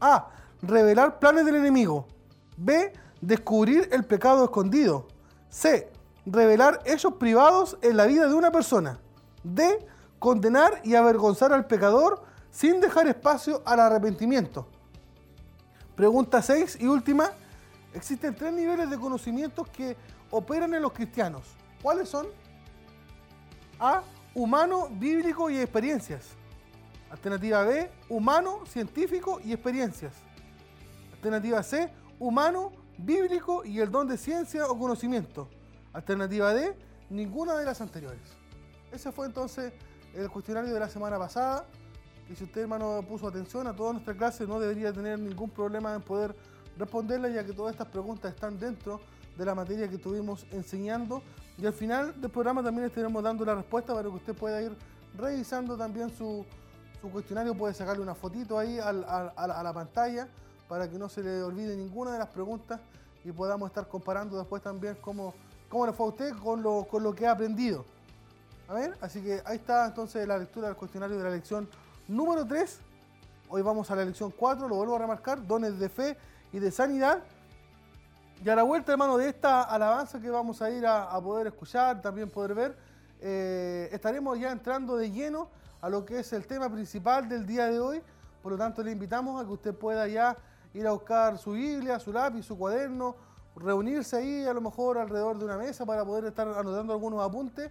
A. 0.00 0.30
Revelar 0.62 1.18
planes 1.18 1.44
del 1.44 1.56
enemigo. 1.56 2.08
B. 2.56 2.94
Descubrir 3.20 3.90
el 3.92 4.02
pecado 4.02 4.42
escondido. 4.44 5.06
C. 5.50 5.92
Revelar 6.24 6.80
hechos 6.86 7.16
privados 7.16 7.76
en 7.82 7.98
la 7.98 8.06
vida 8.06 8.26
de 8.26 8.32
una 8.32 8.50
persona. 8.50 9.00
D. 9.44 9.86
Condenar 10.18 10.80
y 10.82 10.94
avergonzar 10.94 11.52
al 11.52 11.66
pecador 11.66 12.22
sin 12.50 12.80
dejar 12.80 13.06
espacio 13.06 13.60
al 13.66 13.78
arrepentimiento. 13.78 14.66
Pregunta 15.94 16.40
6 16.40 16.78
y 16.80 16.86
última. 16.86 17.32
Existen 17.92 18.34
tres 18.34 18.54
niveles 18.54 18.88
de 18.88 18.98
conocimientos 18.98 19.68
que 19.68 19.94
operan 20.30 20.72
en 20.72 20.80
los 20.80 20.94
cristianos. 20.94 21.42
¿Cuáles 21.82 22.08
son? 22.08 22.28
A. 23.78 24.02
Humano, 24.34 24.88
bíblico 24.90 25.50
y 25.50 25.58
experiencias. 25.58 26.30
Alternativa 27.10 27.64
B. 27.64 27.90
Humano, 28.08 28.64
científico 28.64 29.40
y 29.44 29.52
experiencias. 29.52 30.14
Alternativa 31.12 31.62
C. 31.62 31.92
Humano, 32.18 32.72
bíblico 32.96 33.62
y 33.62 33.80
el 33.80 33.90
don 33.90 34.08
de 34.08 34.16
ciencia 34.16 34.66
o 34.68 34.78
conocimiento. 34.78 35.48
Alternativa 35.92 36.54
D. 36.54 36.74
Ninguna 37.10 37.58
de 37.58 37.66
las 37.66 37.82
anteriores. 37.82 38.22
Ese 38.90 39.12
fue 39.12 39.26
entonces 39.26 39.74
el 40.14 40.30
cuestionario 40.30 40.72
de 40.72 40.80
la 40.80 40.88
semana 40.88 41.18
pasada. 41.18 41.66
Y 42.30 42.34
si 42.34 42.44
usted, 42.44 42.62
hermano, 42.62 43.04
puso 43.06 43.28
atención 43.28 43.66
a 43.66 43.76
toda 43.76 43.92
nuestra 43.92 44.14
clase, 44.14 44.46
no 44.46 44.58
debería 44.58 44.94
tener 44.94 45.18
ningún 45.18 45.50
problema 45.50 45.94
en 45.94 46.00
poder 46.00 46.34
responderla, 46.78 47.28
ya 47.28 47.44
que 47.44 47.52
todas 47.52 47.72
estas 47.72 47.88
preguntas 47.88 48.32
están 48.32 48.58
dentro 48.58 49.02
de 49.36 49.44
la 49.44 49.54
materia 49.54 49.88
que 49.88 49.96
estuvimos 49.96 50.46
enseñando. 50.50 51.22
Y 51.58 51.66
al 51.66 51.72
final 51.72 52.20
del 52.20 52.30
programa 52.30 52.62
también 52.62 52.86
estaremos 52.86 53.22
dando 53.22 53.44
la 53.44 53.54
respuesta 53.54 53.94
para 53.94 54.08
que 54.08 54.14
usted 54.14 54.34
pueda 54.34 54.60
ir 54.62 54.72
revisando 55.16 55.76
también 55.76 56.10
su, 56.10 56.44
cuestionario. 57.12 57.54
Puede 57.54 57.74
sacarle 57.74 58.02
una 58.02 58.14
fotito 58.14 58.58
ahí 58.58 58.78
a, 58.78 58.92
la 58.92 59.72
pantalla 59.72 60.28
para 60.68 60.88
que 60.88 60.98
no 60.98 61.08
se 61.08 61.22
le 61.22 61.42
olvide 61.42 61.76
ninguna 61.76 62.12
de 62.12 62.18
las 62.18 62.28
preguntas 62.28 62.80
y 63.24 63.30
podamos 63.32 63.68
estar 63.68 63.86
comparando 63.88 64.38
después 64.38 64.62
también 64.62 64.96
cómo, 65.00 65.34
cómo 65.68 65.86
le 65.86 65.92
fue 65.92 66.06
a 66.06 66.08
usted 66.08 66.32
con 66.36 66.62
lo, 66.62 66.84
con 66.84 67.02
lo 67.02 67.14
que 67.14 67.26
ha 67.26 67.32
aprendido. 67.32 67.84
A 68.68 68.74
ver, 68.74 68.96
así 69.00 69.20
que 69.20 69.42
ahí 69.44 69.56
está 69.56 69.86
entonces 69.86 70.26
la 70.26 70.38
lectura 70.38 70.68
del 70.68 70.76
cuestionario 70.76 71.18
de 71.18 71.24
la 71.24 71.30
lección 71.30 71.68
Número 72.08 72.44
3, 72.44 72.80
hoy 73.48 73.62
vamos 73.62 73.90
a 73.90 73.96
la 73.96 74.04
lección 74.04 74.32
4, 74.36 74.68
lo 74.68 74.74
vuelvo 74.74 74.96
a 74.96 74.98
remarcar, 74.98 75.46
dones 75.46 75.78
de 75.78 75.88
fe 75.88 76.16
y 76.52 76.58
de 76.58 76.70
sanidad. 76.72 77.22
Y 78.44 78.48
a 78.48 78.56
la 78.56 78.64
vuelta, 78.64 78.90
hermano, 78.90 79.18
de 79.18 79.28
esta 79.28 79.62
alabanza 79.62 80.20
que 80.20 80.28
vamos 80.28 80.60
a 80.62 80.68
ir 80.68 80.84
a, 80.84 81.20
poder 81.20 81.46
escuchar, 81.46 82.02
también 82.02 82.28
poder 82.28 82.54
ver, 82.54 82.76
eh, 83.20 83.88
estaremos 83.92 84.36
ya 84.36 84.50
entrando 84.50 84.96
de 84.96 85.12
lleno 85.12 85.48
a 85.80 85.88
lo 85.88 86.04
que 86.04 86.18
es 86.18 86.32
el 86.32 86.44
tema 86.48 86.68
principal 86.68 87.28
del 87.28 87.46
día 87.46 87.66
de 87.66 87.78
hoy. 87.78 88.02
Por 88.42 88.50
lo 88.50 88.58
tanto, 88.58 88.82
le 88.82 88.90
invitamos 88.90 89.40
a 89.40 89.46
que 89.46 89.52
usted 89.52 89.72
pueda 89.72 90.08
ya 90.08 90.36
ir 90.74 90.84
a 90.88 90.90
buscar 90.90 91.38
su 91.38 91.52
Biblia, 91.52 92.00
su 92.00 92.12
lápiz, 92.12 92.42
su 92.42 92.58
cuaderno, 92.58 93.14
reunirse 93.54 94.16
ahí 94.16 94.44
a 94.44 94.52
lo 94.52 94.60
mejor 94.60 94.98
alrededor 94.98 95.38
de 95.38 95.44
una 95.44 95.56
mesa 95.56 95.86
para 95.86 96.04
poder 96.04 96.24
estar 96.24 96.48
anotando 96.48 96.92
algunos 96.92 97.22
apuntes. 97.22 97.70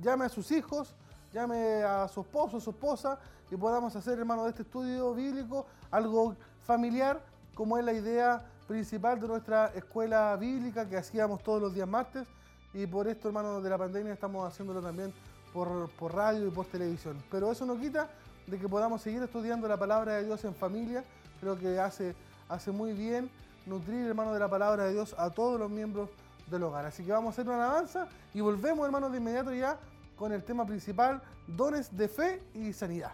Llame 0.00 0.24
a 0.24 0.28
sus 0.30 0.50
hijos, 0.50 0.94
llame 1.30 1.82
a 1.82 2.08
su 2.08 2.22
esposo, 2.22 2.56
a 2.56 2.60
su 2.62 2.70
esposa 2.70 3.18
y 3.50 3.56
podamos 3.56 3.94
hacer, 3.94 4.18
hermano, 4.18 4.44
de 4.44 4.50
este 4.50 4.62
estudio 4.62 5.12
bíblico 5.12 5.66
algo 5.90 6.36
familiar, 6.64 7.20
como 7.54 7.76
es 7.76 7.84
la 7.84 7.92
idea 7.92 8.46
principal 8.66 9.20
de 9.20 9.28
nuestra 9.28 9.72
escuela 9.74 10.36
bíblica 10.36 10.88
que 10.88 10.96
hacíamos 10.96 11.42
todos 11.42 11.60
los 11.60 11.74
días 11.74 11.88
martes. 11.88 12.26
Y 12.74 12.86
por 12.86 13.08
esto, 13.08 13.28
hermano, 13.28 13.60
de 13.60 13.70
la 13.70 13.78
pandemia 13.78 14.12
estamos 14.12 14.46
haciéndolo 14.46 14.82
también 14.82 15.12
por, 15.52 16.14
radio 16.14 16.46
y 16.46 16.50
por 16.50 16.66
televisión. 16.66 17.16
Pero 17.30 17.50
eso 17.50 17.64
no 17.64 17.78
quita 17.78 18.10
de 18.46 18.58
que 18.58 18.68
podamos 18.68 19.00
seguir 19.00 19.22
estudiando 19.22 19.66
la 19.66 19.76
palabra 19.76 20.14
de 20.14 20.24
Dios 20.24 20.44
en 20.44 20.54
familia. 20.54 21.04
Creo 21.40 21.58
que 21.58 21.78
hace, 21.78 22.14
hace 22.48 22.70
muy 22.70 22.92
bien 22.92 23.30
nutrir, 23.64 24.06
hermano, 24.06 24.32
de 24.34 24.40
la 24.40 24.48
palabra 24.48 24.84
de 24.84 24.92
Dios 24.92 25.14
a 25.18 25.30
todos 25.30 25.58
los 25.58 25.70
miembros 25.70 26.10
del 26.50 26.62
hogar. 26.62 26.84
Así 26.84 27.04
que 27.04 27.12
vamos 27.12 27.28
a 27.28 27.32
hacer 27.32 27.46
una 27.46 27.64
alabanza 27.64 28.08
y 28.34 28.40
volvemos, 28.40 28.84
hermano, 28.84 29.10
de 29.10 29.18
inmediato 29.18 29.54
ya 29.54 29.78
con 30.16 30.32
el 30.32 30.42
tema 30.44 30.66
principal, 30.66 31.22
dones 31.46 31.96
de 31.96 32.08
fe 32.08 32.42
y 32.54 32.72
sanidad. 32.72 33.12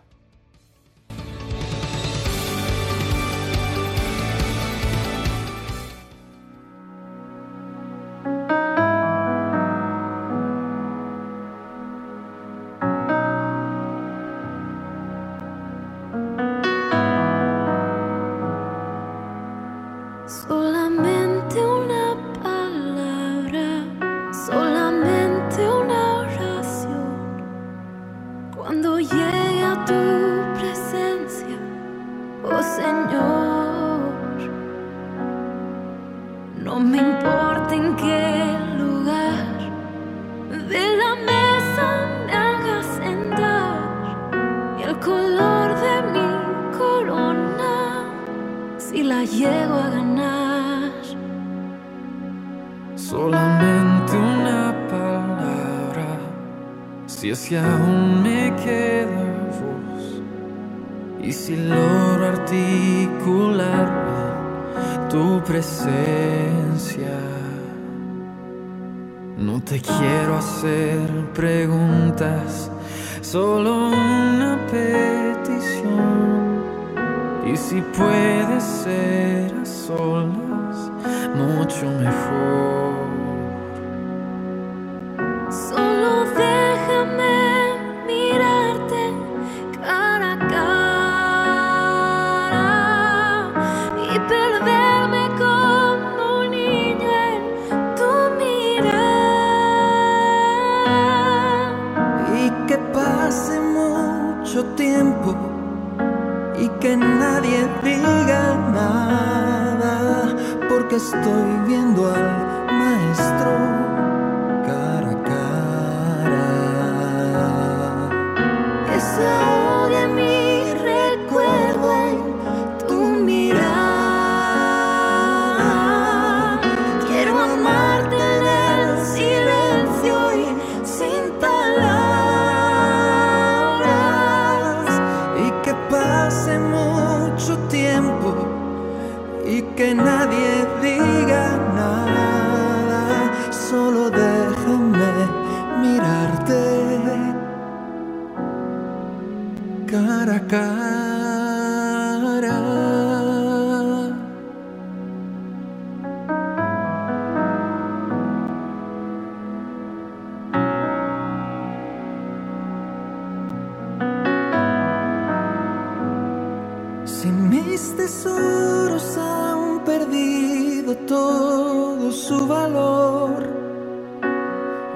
Si 167.23 167.31
mis 167.31 167.95
tesoros 167.97 169.17
han 169.17 169.85
perdido 169.85 170.97
todo 171.07 172.11
su 172.11 172.49
valor 172.49 173.49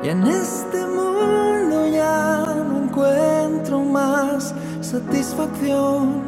y 0.02 0.08
en 0.08 0.26
este 0.26 0.84
mundo 0.86 1.86
ya 1.86 2.44
no 2.68 2.82
encuentro 2.82 3.78
más 3.78 4.52
satisfacción, 4.80 6.24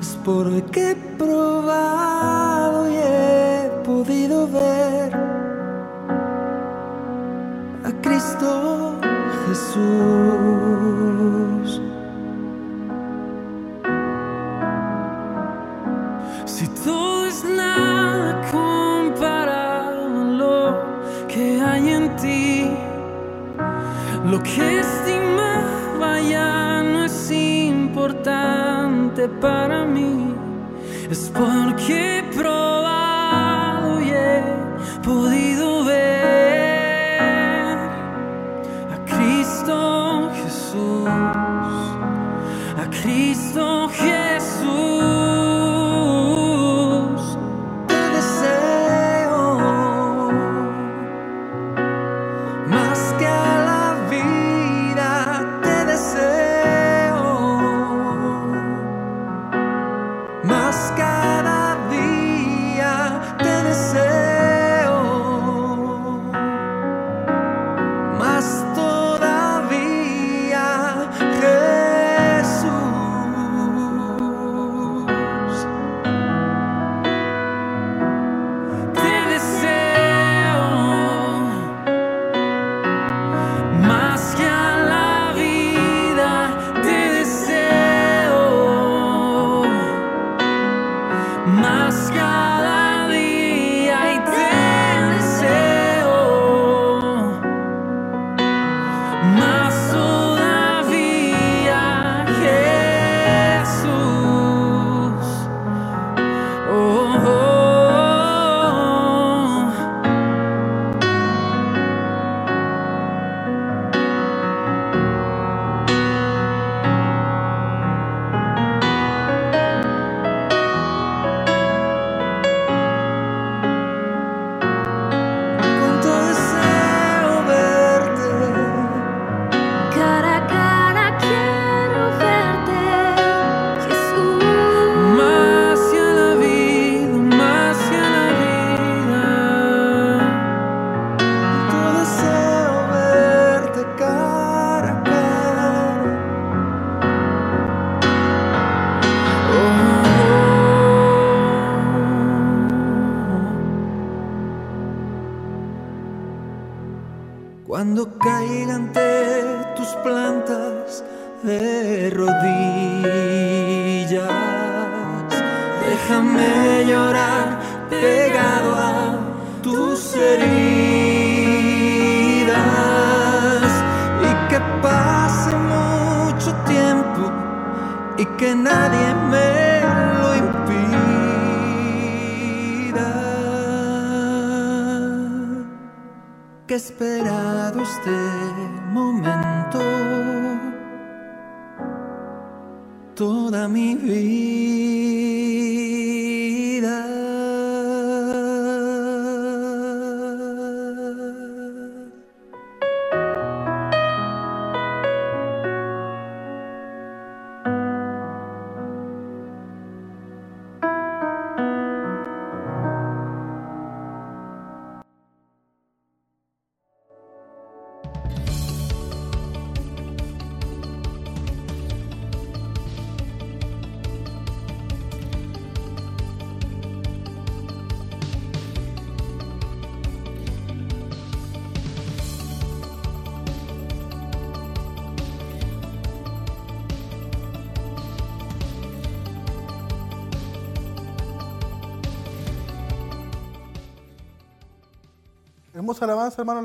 es 0.00 0.16
porque 0.24 0.92
he 0.92 0.94
probado 1.18 2.88
y 2.88 2.94
he 2.94 3.70
podido 3.84 4.46
ver 4.46 5.12
a 7.82 7.90
Cristo 8.00 8.94
Jesús. 9.48 10.39
para 29.28 29.84
mí 29.84 30.34
es 31.10 31.30
porque 31.34 32.09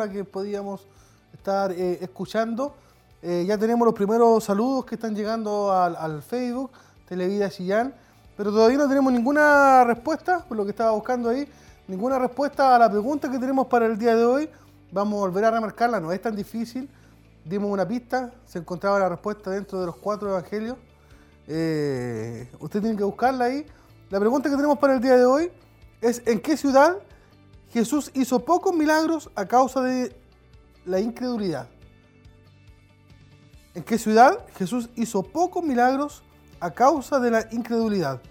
que 0.10 0.24
podíamos 0.24 0.86
estar 1.34 1.72
eh, 1.72 2.00
escuchando. 2.02 2.76
Eh, 3.22 3.44
ya 3.48 3.58
tenemos 3.58 3.86
los 3.86 3.96
primeros 3.96 4.44
saludos 4.44 4.86
que 4.86 4.96
están 4.96 5.16
llegando 5.16 5.72
al, 5.72 5.96
al 5.96 6.22
Facebook, 6.22 6.72
Televida 7.08 7.50
Chillán, 7.50 7.94
pero 8.38 8.52
todavía 8.52 8.78
no 8.78 8.88
tenemos 8.88 9.12
ninguna 9.12 9.84
respuesta, 9.84 10.44
por 10.48 10.58
lo 10.58 10.64
que 10.64 10.72
estaba 10.72 10.92
buscando 10.92 11.30
ahí, 11.30 11.48
ninguna 11.88 12.20
respuesta 12.20 12.76
a 12.76 12.80
la 12.80 12.90
pregunta 12.90 13.30
que 13.32 13.40
tenemos 13.40 13.68
para 13.68 13.86
el 13.86 13.98
día 13.98 14.16
de 14.16 14.26
hoy. 14.26 14.50
Vamos 14.92 15.18
a 15.18 15.20
volver 15.22 15.46
a 15.46 15.52
remarcarla, 15.52 16.00
no 16.00 16.12
es 16.12 16.22
tan 16.22 16.36
difícil. 16.36 16.90
Dimos 17.44 17.72
una 17.72 17.88
pista, 17.88 18.32
se 18.46 18.60
encontraba 18.60 19.00
la 19.00 19.10
respuesta 19.10 19.52
dentro 19.52 19.80
de 19.80 19.86
los 19.86 19.96
cuatro 19.98 20.30
evangelios. 20.30 20.78
Eh, 21.48 22.50
usted 22.60 22.82
tiene 22.82 22.98
que 22.98 23.04
buscarla 23.04 23.46
ahí. 23.46 23.66
La 24.10 24.20
pregunta 24.20 24.50
que 24.50 24.56
tenemos 24.56 24.78
para 24.80 24.96
el 24.96 25.02
día 25.02 25.18
de 25.18 25.26
hoy 25.26 25.52
es: 26.02 26.22
¿en 26.26 26.40
qué 26.40 26.58
ciudad 26.58 26.98
Jesús 27.76 28.10
hizo 28.14 28.46
pocos 28.46 28.74
milagros 28.74 29.30
a 29.36 29.48
causa 29.48 29.82
de 29.82 30.16
la 30.86 31.02
incredulidad? 31.02 31.68
¿En 33.74 33.84
qué 33.84 33.98
ciudad 33.98 34.46
Jesús 34.58 34.90
hizo 34.96 35.24
pocos 35.24 35.62
milagros 35.62 36.24
a 36.62 36.72
causa 36.72 37.20
de 37.20 37.32
la 37.32 37.46
incredulidad? 37.52 38.22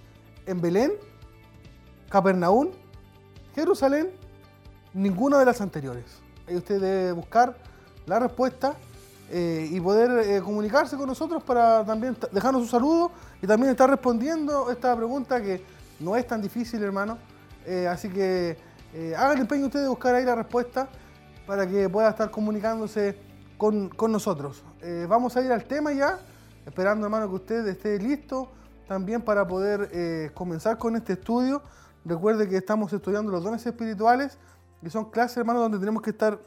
¿En 0.46 0.62
Belén? 0.62 0.92
¿Capernaum? 2.08 2.70
¿Jerusalén? 3.54 4.12
Ninguna 4.94 5.40
de 5.40 5.44
las 5.44 5.60
anteriores. 5.60 6.06
Ahí 6.48 6.56
usted 6.56 6.80
debe 6.80 7.12
buscar 7.12 7.54
la 8.06 8.18
respuesta 8.18 8.76
eh, 9.30 9.68
y 9.70 9.78
poder 9.78 10.26
eh, 10.26 10.40
comunicarse 10.40 10.96
con 10.96 11.06
nosotros 11.06 11.42
para 11.42 11.84
también 11.84 12.16
dejarnos 12.32 12.62
un 12.62 12.68
saludo 12.68 13.10
y 13.42 13.46
también 13.46 13.72
estar 13.72 13.90
respondiendo 13.90 14.70
esta 14.70 14.96
pregunta 14.96 15.42
que 15.42 15.62
no 16.00 16.16
es 16.16 16.26
tan 16.26 16.40
difícil, 16.40 16.82
hermano. 16.82 17.18
Eh, 17.66 17.86
así 17.86 18.08
que 18.08 18.72
eh, 18.96 19.12
hagan 19.16 19.32
el 19.32 19.40
empeño 19.40 19.66
ustedes 19.66 19.86
de 19.86 19.88
buscar 19.88 20.14
ahí 20.14 20.24
la 20.24 20.36
respuesta 20.36 20.88
para 21.48 21.66
que 21.66 21.88
pueda 21.88 22.10
estar 22.10 22.30
comunicándose 22.30 23.18
con, 23.58 23.88
con 23.88 24.12
nosotros. 24.12 24.62
Eh, 24.82 25.06
vamos 25.08 25.36
a 25.36 25.42
ir 25.42 25.50
al 25.50 25.64
tema 25.64 25.92
ya, 25.92 26.20
esperando, 26.64 27.04
hermano, 27.04 27.28
que 27.28 27.34
usted 27.34 27.66
esté 27.66 27.98
listo 27.98 28.52
también 28.86 29.20
para 29.20 29.48
poder 29.48 29.90
eh, 29.92 30.30
comenzar 30.32 30.78
con 30.78 30.94
este 30.94 31.14
estudio. 31.14 31.60
Recuerde 32.04 32.48
que 32.48 32.56
estamos 32.56 32.92
estudiando 32.92 33.32
los 33.32 33.42
dones 33.42 33.66
espirituales 33.66 34.38
y 34.80 34.88
son 34.90 35.10
clases, 35.10 35.38
hermano, 35.38 35.58
donde 35.58 35.80
tenemos 35.80 36.00
que 36.00 36.10
estar 36.10 36.38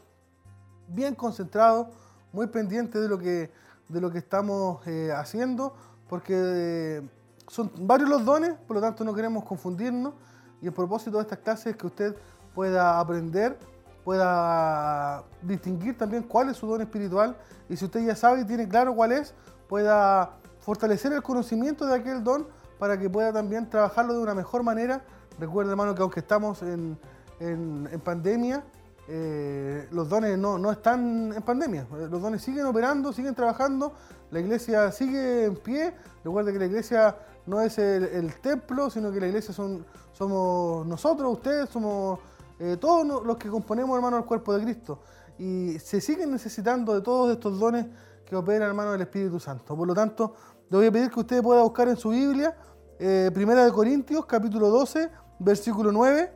bien 0.88 1.16
concentrados, 1.16 1.88
muy 2.32 2.48
pendientes 2.48 3.02
de 3.02 3.10
lo 3.10 3.20
que, 3.20 3.52
de 3.90 4.00
lo 4.00 4.10
que 4.10 4.20
estamos 4.20 4.80
haciendo, 5.14 5.76
porque 6.08 7.04
son 7.50 7.70
varios 7.80 8.08
los 8.08 8.24
dones, 8.24 8.54
por 8.68 8.76
lo 8.76 8.82
tanto 8.82 9.04
no 9.04 9.14
queremos 9.14 9.44
confundirnos. 9.44 10.14
Y 10.62 10.68
el 10.68 10.74
propósito 10.74 11.18
de 11.18 11.24
estas 11.24 11.40
clases 11.40 11.68
es 11.68 11.76
que 11.76 11.88
usted 11.88 12.16
pueda 12.58 13.00
aprender, 13.00 13.56
pueda 14.04 15.24
distinguir 15.44 15.96
también 15.96 16.24
cuál 16.24 16.50
es 16.50 16.58
su 16.58 16.66
don 16.66 16.82
espiritual 16.82 17.38
y 17.70 17.78
si 17.78 17.86
usted 17.86 18.04
ya 18.04 18.16
sabe 18.16 18.42
y 18.42 18.46
tiene 18.46 18.68
claro 18.68 18.96
cuál 18.96 19.12
es, 19.12 19.36
pueda 19.70 20.32
fortalecer 20.60 21.14
el 21.14 21.22
conocimiento 21.22 21.86
de 21.86 21.94
aquel 21.94 22.24
don 22.24 22.48
para 22.80 22.98
que 22.98 23.12
pueda 23.12 23.32
también 23.32 23.70
trabajarlo 23.70 24.14
de 24.16 24.20
una 24.22 24.34
mejor 24.34 24.64
manera. 24.64 25.04
Recuerde, 25.40 25.70
hermano, 25.70 25.94
que 25.94 26.02
aunque 26.02 26.20
estamos 26.22 26.64
en, 26.64 26.98
en- 27.40 28.02
pandemia, 28.04 28.64
eh, 29.08 29.88
los 29.92 30.10
dones 30.10 30.36
no, 30.40 30.58
no 30.58 30.72
están 30.72 31.34
en 31.36 31.44
pandemia. 31.44 31.86
Los 32.10 32.20
dones 32.20 32.42
siguen 32.42 32.66
operando, 32.66 33.14
siguen 33.14 33.36
trabajando, 33.36 33.94
la 34.32 34.40
iglesia 34.40 34.92
sigue 34.92 35.46
en 35.46 35.56
pie. 35.58 35.94
Recuerde 36.24 36.54
que 36.54 36.58
la 36.60 36.66
iglesia 36.66 37.16
no 37.46 37.62
es 37.62 37.78
el, 37.78 38.04
el 38.06 38.34
templo, 38.42 38.90
sino 38.90 39.12
que 39.12 39.20
la 39.20 39.28
iglesia 39.28 39.54
son, 39.54 39.86
somos 40.12 40.88
nosotros, 40.88 41.32
ustedes, 41.34 41.70
somos 41.70 42.18
eh, 42.60 42.78
todos 42.78 43.26
los 43.26 43.38
que 43.38 43.50
componemos, 43.50 43.96
hermano, 43.96 44.18
el 44.18 44.26
cuerpo 44.26 44.54
de 44.58 44.64
Cristo. 44.64 45.00
Y 45.38 45.78
se 45.80 46.02
siguen 46.02 46.32
necesitando 46.32 46.94
de 46.94 47.02
todos 47.02 47.32
estos 47.32 47.60
dones 47.60 47.86
que 48.26 48.36
operan, 48.36 48.70
hermano, 48.70 48.94
el 48.94 49.02
Espíritu 49.02 49.40
Santo. 49.40 49.76
Por 49.76 49.88
lo 49.88 49.94
tanto, 49.94 50.34
le 50.70 50.78
voy 50.78 50.88
a 50.88 50.92
pedir 50.92 51.12
que 51.12 51.20
usted 51.20 51.42
pueda 51.44 51.62
buscar 51.62 51.88
en 51.88 51.98
su 51.98 52.10
Biblia, 52.10 52.58
eh, 53.00 53.30
Primera 53.34 53.64
de 53.64 53.72
Corintios, 53.72 54.26
capítulo 54.26 54.70
12, 54.70 55.10
versículo 55.40 55.92
9. 55.92 56.34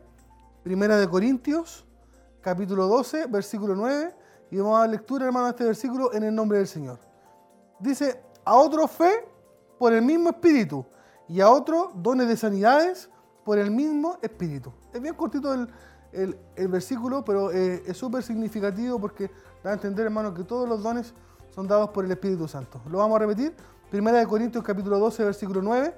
Primera 0.64 0.98
de 0.98 1.08
Corintios, 1.10 1.86
capítulo 2.40 2.88
12, 2.88 3.26
versículo 3.26 3.76
9. 3.76 4.16
Y 4.52 4.58
vamos 4.58 4.78
a 4.78 4.82
dar 4.82 4.90
lectura, 4.90 5.26
hermano, 5.26 5.48
a 5.48 5.50
este 5.50 5.64
versículo 5.64 6.14
en 6.14 6.24
el 6.24 6.36
nombre 6.36 6.60
del 6.60 6.68
Señor. 6.68 7.00
Dice, 7.80 8.22
a 8.46 8.56
otro 8.56 8.88
fe 8.88 9.28
por 9.80 9.92
el 9.92 10.04
mismo 10.04 10.30
espíritu 10.30 10.86
y 11.28 11.42
a 11.42 11.50
otro 11.50 11.92
dones 11.96 12.28
de 12.28 12.38
sanidades 12.38 13.10
por 13.44 13.58
el 13.58 13.72
mismo 13.72 14.18
espíritu. 14.22 14.72
Es 14.94 15.02
bien 15.02 15.16
cortito 15.16 15.54
el, 15.54 15.68
el- 16.14 16.38
versículo, 16.68 17.24
pero 17.24 17.52
eh, 17.52 17.84
es 17.86 17.98
súper 17.98 18.24
significativo 18.24 19.00
porque 19.00 19.32
da 19.64 19.72
a 19.72 19.74
entender, 19.74 20.06
hermano, 20.06 20.34
que 20.34 20.44
todos 20.44 20.68
los 20.68 20.82
dones 20.84 21.14
son 21.54 21.68
dados 21.68 21.90
por 21.90 22.06
el 22.06 22.12
Espíritu 22.12 22.48
Santo. 22.48 22.82
Lo 22.90 22.98
vamos 23.00 23.16
a 23.18 23.20
repetir. 23.20 23.54
Primera 23.90 24.20
de 24.20 24.28
Corintios 24.28 24.64
capítulo 24.64 24.98
12, 25.00 25.24
versículo 25.26 25.62
9. 25.62 25.94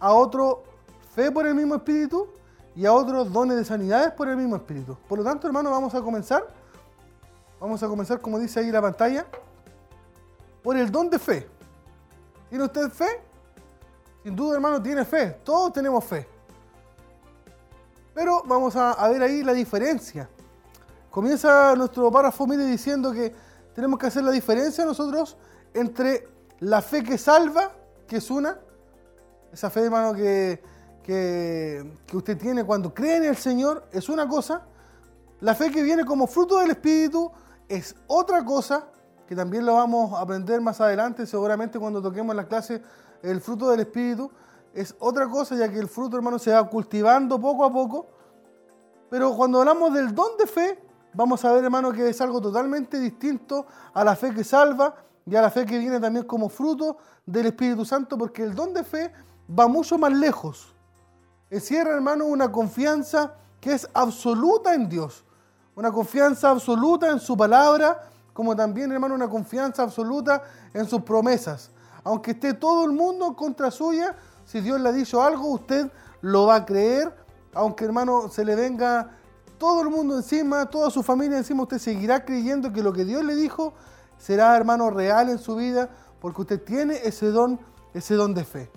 A 0.00 0.12
otro 0.12 0.64
fe 1.14 1.30
por 1.30 1.46
el 1.46 1.54
mismo 1.54 1.74
espíritu 1.76 2.28
y 2.74 2.86
a 2.86 2.92
otros 2.92 3.32
dones 3.32 3.56
de 3.56 3.64
sanidades 3.64 4.12
por 4.12 4.28
el 4.28 4.36
mismo 4.36 4.56
espíritu. 4.56 4.96
Por 5.08 5.18
lo 5.18 5.24
tanto, 5.24 5.46
hermano, 5.46 5.70
vamos 5.70 5.94
a 5.94 6.00
comenzar. 6.00 6.44
Vamos 7.60 7.82
a 7.82 7.88
comenzar, 7.88 8.20
como 8.20 8.38
dice 8.38 8.60
ahí 8.60 8.70
la 8.70 8.80
pantalla, 8.80 9.26
por 10.62 10.76
el 10.76 10.90
don 10.90 11.10
de 11.10 11.18
fe. 11.18 11.46
¿Tiene 12.48 12.64
usted 12.64 12.90
fe? 12.90 13.06
Sin 14.22 14.34
duda, 14.34 14.54
hermano, 14.54 14.82
tiene 14.82 15.04
fe. 15.04 15.30
Todos 15.44 15.72
tenemos 15.72 16.04
fe. 16.04 16.26
Pero 18.14 18.42
vamos 18.44 18.76
a, 18.76 19.08
ver 19.08 19.22
ahí 19.22 19.42
la 19.42 19.52
diferencia. 19.52 20.28
Comienza 21.10 21.74
nuestro 21.76 22.10
párrafo 22.10 22.46
mire 22.46 22.64
diciendo 22.64 23.12
que 23.12 23.34
tenemos 23.74 23.98
que 23.98 24.06
hacer 24.06 24.22
la 24.22 24.30
diferencia 24.30 24.84
nosotros 24.84 25.36
entre 25.74 26.28
la 26.60 26.82
fe 26.82 27.02
que 27.02 27.16
salva, 27.18 27.72
que 28.06 28.16
es 28.16 28.30
una, 28.30 28.58
esa 29.52 29.70
fe, 29.70 29.84
hermano, 29.84 30.14
que, 30.14 30.62
que, 31.02 31.98
que 32.06 32.16
usted 32.16 32.36
tiene 32.36 32.64
cuando 32.64 32.92
cree 32.92 33.16
en 33.16 33.24
el 33.24 33.36
Señor, 33.36 33.88
es 33.92 34.08
una 34.08 34.28
cosa. 34.28 34.62
La 35.40 35.54
fe 35.54 35.70
que 35.70 35.82
viene 35.82 36.04
como 36.04 36.26
fruto 36.26 36.58
del 36.58 36.72
Espíritu 36.72 37.30
es 37.68 37.94
otra 38.06 38.44
cosa, 38.44 38.86
que 39.26 39.34
también 39.36 39.64
lo 39.64 39.74
vamos 39.74 40.12
a 40.12 40.20
aprender 40.20 40.60
más 40.60 40.80
adelante, 40.80 41.24
seguramente 41.26 41.78
cuando 41.78 42.02
toquemos 42.02 42.34
la 42.34 42.46
clase 42.46 42.82
el 43.22 43.40
fruto 43.40 43.70
del 43.70 43.80
Espíritu. 43.80 44.30
Es 44.72 44.94
otra 44.98 45.28
cosa, 45.28 45.56
ya 45.56 45.68
que 45.70 45.78
el 45.78 45.88
fruto, 45.88 46.16
hermano, 46.16 46.38
se 46.38 46.52
va 46.52 46.68
cultivando 46.68 47.40
poco 47.40 47.64
a 47.64 47.72
poco. 47.72 48.06
Pero 49.08 49.34
cuando 49.36 49.58
hablamos 49.58 49.92
del 49.92 50.14
don 50.14 50.36
de 50.38 50.46
fe, 50.46 50.82
vamos 51.14 51.44
a 51.44 51.52
ver, 51.52 51.64
hermano, 51.64 51.92
que 51.92 52.08
es 52.08 52.20
algo 52.20 52.40
totalmente 52.40 52.98
distinto 52.98 53.66
a 53.92 54.04
la 54.04 54.14
fe 54.14 54.32
que 54.32 54.44
salva 54.44 54.94
y 55.26 55.34
a 55.34 55.42
la 55.42 55.50
fe 55.50 55.66
que 55.66 55.78
viene 55.78 55.98
también 55.98 56.24
como 56.24 56.48
fruto 56.48 56.98
del 57.26 57.46
Espíritu 57.46 57.84
Santo, 57.84 58.16
porque 58.16 58.42
el 58.42 58.54
don 58.54 58.72
de 58.72 58.84
fe 58.84 59.12
va 59.58 59.66
mucho 59.66 59.98
más 59.98 60.12
lejos. 60.12 60.74
Encierra, 61.50 61.94
hermano, 61.94 62.26
una 62.26 62.52
confianza 62.52 63.34
que 63.60 63.72
es 63.72 63.88
absoluta 63.92 64.72
en 64.74 64.88
Dios, 64.88 65.24
una 65.74 65.90
confianza 65.90 66.50
absoluta 66.50 67.10
en 67.10 67.18
su 67.18 67.36
palabra, 67.36 68.08
como 68.32 68.54
también, 68.54 68.92
hermano, 68.92 69.14
una 69.14 69.28
confianza 69.28 69.82
absoluta 69.82 70.42
en 70.72 70.86
sus 70.86 71.02
promesas. 71.02 71.70
Aunque 72.04 72.30
esté 72.30 72.54
todo 72.54 72.84
el 72.84 72.92
mundo 72.92 73.34
contra 73.34 73.70
suya, 73.70 74.16
si 74.50 74.60
Dios 74.60 74.80
le 74.80 74.88
ha 74.88 74.92
dicho 74.92 75.22
algo, 75.22 75.46
usted 75.46 75.92
lo 76.22 76.46
va 76.46 76.56
a 76.56 76.66
creer. 76.66 77.14
Aunque 77.54 77.84
hermano 77.84 78.28
se 78.28 78.44
le 78.44 78.56
venga 78.56 79.12
todo 79.58 79.82
el 79.82 79.90
mundo 79.90 80.16
encima, 80.16 80.66
toda 80.66 80.90
su 80.90 81.04
familia 81.04 81.38
encima, 81.38 81.62
usted 81.62 81.78
seguirá 81.78 82.24
creyendo 82.24 82.72
que 82.72 82.82
lo 82.82 82.92
que 82.92 83.04
Dios 83.04 83.22
le 83.22 83.36
dijo 83.36 83.74
será 84.18 84.56
hermano 84.56 84.90
real 84.90 85.28
en 85.28 85.38
su 85.38 85.54
vida, 85.54 85.88
porque 86.20 86.40
usted 86.40 86.60
tiene 86.64 86.96
ese 87.04 87.26
don, 87.26 87.60
ese 87.94 88.14
don 88.14 88.34
de 88.34 88.42
fe. 88.42 88.68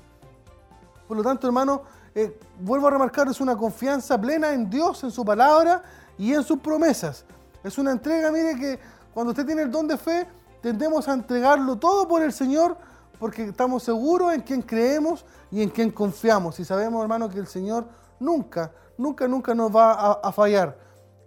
Por 1.07 1.17
lo 1.17 1.23
tanto, 1.23 1.47
hermano, 1.47 1.81
eh, 2.13 2.39
vuelvo 2.59 2.85
a 2.85 2.91
remarcar, 2.91 3.27
es 3.29 3.41
una 3.41 3.57
confianza 3.57 4.21
plena 4.21 4.53
en 4.53 4.69
Dios, 4.69 5.03
en 5.03 5.09
su 5.09 5.25
palabra 5.25 5.81
y 6.19 6.33
en 6.33 6.43
sus 6.43 6.59
promesas. 6.59 7.25
Es 7.63 7.79
una 7.79 7.91
entrega, 7.91 8.31
mire, 8.31 8.55
que 8.59 8.79
cuando 9.11 9.31
usted 9.31 9.43
tiene 9.43 9.63
el 9.63 9.71
don 9.71 9.87
de 9.87 9.97
fe, 9.97 10.27
tendemos 10.61 11.07
a 11.07 11.13
entregarlo 11.13 11.77
todo 11.77 12.07
por 12.07 12.21
el 12.21 12.31
Señor 12.31 12.77
porque 13.19 13.45
estamos 13.45 13.83
seguros 13.83 14.33
en 14.33 14.41
quien 14.41 14.61
creemos 14.61 15.25
y 15.51 15.61
en 15.61 15.69
quien 15.69 15.91
confiamos. 15.91 16.59
Y 16.59 16.65
sabemos, 16.65 17.01
hermano, 17.01 17.29
que 17.29 17.39
el 17.39 17.47
Señor 17.47 17.87
nunca, 18.19 18.71
nunca, 18.97 19.27
nunca 19.27 19.53
nos 19.53 19.75
va 19.75 20.13
a, 20.13 20.31
fallar. 20.31 20.77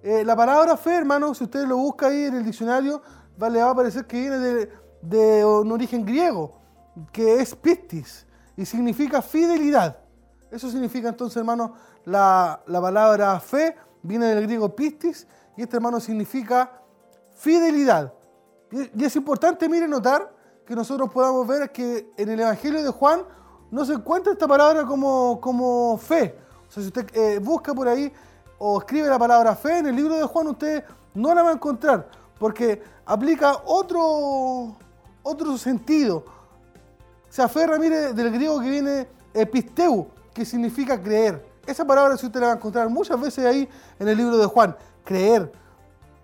Eh, 0.02 0.24
la 0.24 0.36
palabra 0.36 0.76
fe, 0.76 0.94
hermano, 0.94 1.34
si 1.34 1.44
usted 1.44 1.66
lo 1.66 1.76
busca 1.76 2.08
ahí 2.08 2.24
en 2.24 2.34
el 2.34 2.44
diccionario, 2.44 3.00
le 3.38 3.62
va 3.62 3.70
a 3.70 3.74
parecer 3.74 4.06
que 4.06 4.20
viene 4.20 4.68
de, 5.02 5.44
un 5.44 5.70
origen 5.72 6.04
griego, 6.04 6.58
que 7.12 7.40
es 7.40 7.54
pistis, 7.54 8.26
y 8.56 8.64
significa 8.64 9.22
fidelidad. 9.22 9.98
Eso 10.50 10.70
significa 10.70 11.08
entonces, 11.08 11.36
hermano, 11.36 11.74
la, 12.04 12.62
la 12.66 12.80
palabra 12.80 13.38
fe 13.40 13.76
viene 14.02 14.26
del 14.26 14.44
griego 14.44 14.74
pistis, 14.74 15.26
y 15.56 15.62
este 15.62 15.76
hermano 15.76 16.00
significa 16.00 16.70
fidelidad. 17.36 18.12
Y, 18.70 19.04
es 19.04 19.16
importante, 19.16 19.68
mire, 19.68 19.86
notar 19.86 20.34
que 20.66 20.74
nosotros 20.74 21.10
podamos 21.12 21.46
ver 21.46 21.70
que 21.70 22.12
en 22.16 22.28
el 22.28 22.40
Evangelio 22.40 22.82
de 22.82 22.90
Juan 22.90 23.22
no 23.70 23.84
se 23.84 23.94
encuentra 23.94 24.32
esta 24.32 24.48
palabra 24.48 24.84
como, 24.84 25.40
como 25.40 25.96
fe. 25.96 26.36
O 26.68 26.72
sea, 26.72 26.82
si 26.82 26.88
usted 26.88 27.06
eh, 27.14 27.38
busca 27.38 27.72
por 27.72 27.86
ahí 27.86 28.12
o 28.58 28.78
escribe 28.78 29.08
la 29.08 29.18
palabra 29.18 29.54
fe 29.54 29.78
en 29.78 29.86
el 29.86 29.96
libro 29.96 30.16
de 30.16 30.24
Juan, 30.24 30.48
usted 30.48 30.84
no 31.14 31.32
la 31.34 31.42
va 31.42 31.50
a 31.50 31.52
encontrar, 31.52 32.08
porque 32.38 32.82
aplica 33.04 33.62
otro, 33.64 34.76
otro 35.22 35.56
sentido. 35.56 36.24
Se 37.28 37.42
aferra, 37.42 37.78
mire, 37.78 38.12
del 38.12 38.32
griego 38.32 38.60
que 38.60 38.68
viene 38.68 39.08
episteu, 39.34 40.08
que 40.34 40.44
significa 40.44 41.00
creer. 41.00 41.46
Esa 41.64 41.84
palabra 41.84 42.16
si 42.16 42.26
usted 42.26 42.40
la 42.40 42.46
va 42.46 42.52
a 42.54 42.56
encontrar 42.56 42.88
muchas 42.88 43.20
veces 43.20 43.44
ahí 43.44 43.68
en 43.98 44.08
el 44.08 44.16
libro 44.16 44.36
de 44.36 44.46
Juan, 44.46 44.76
creer. 45.04 45.52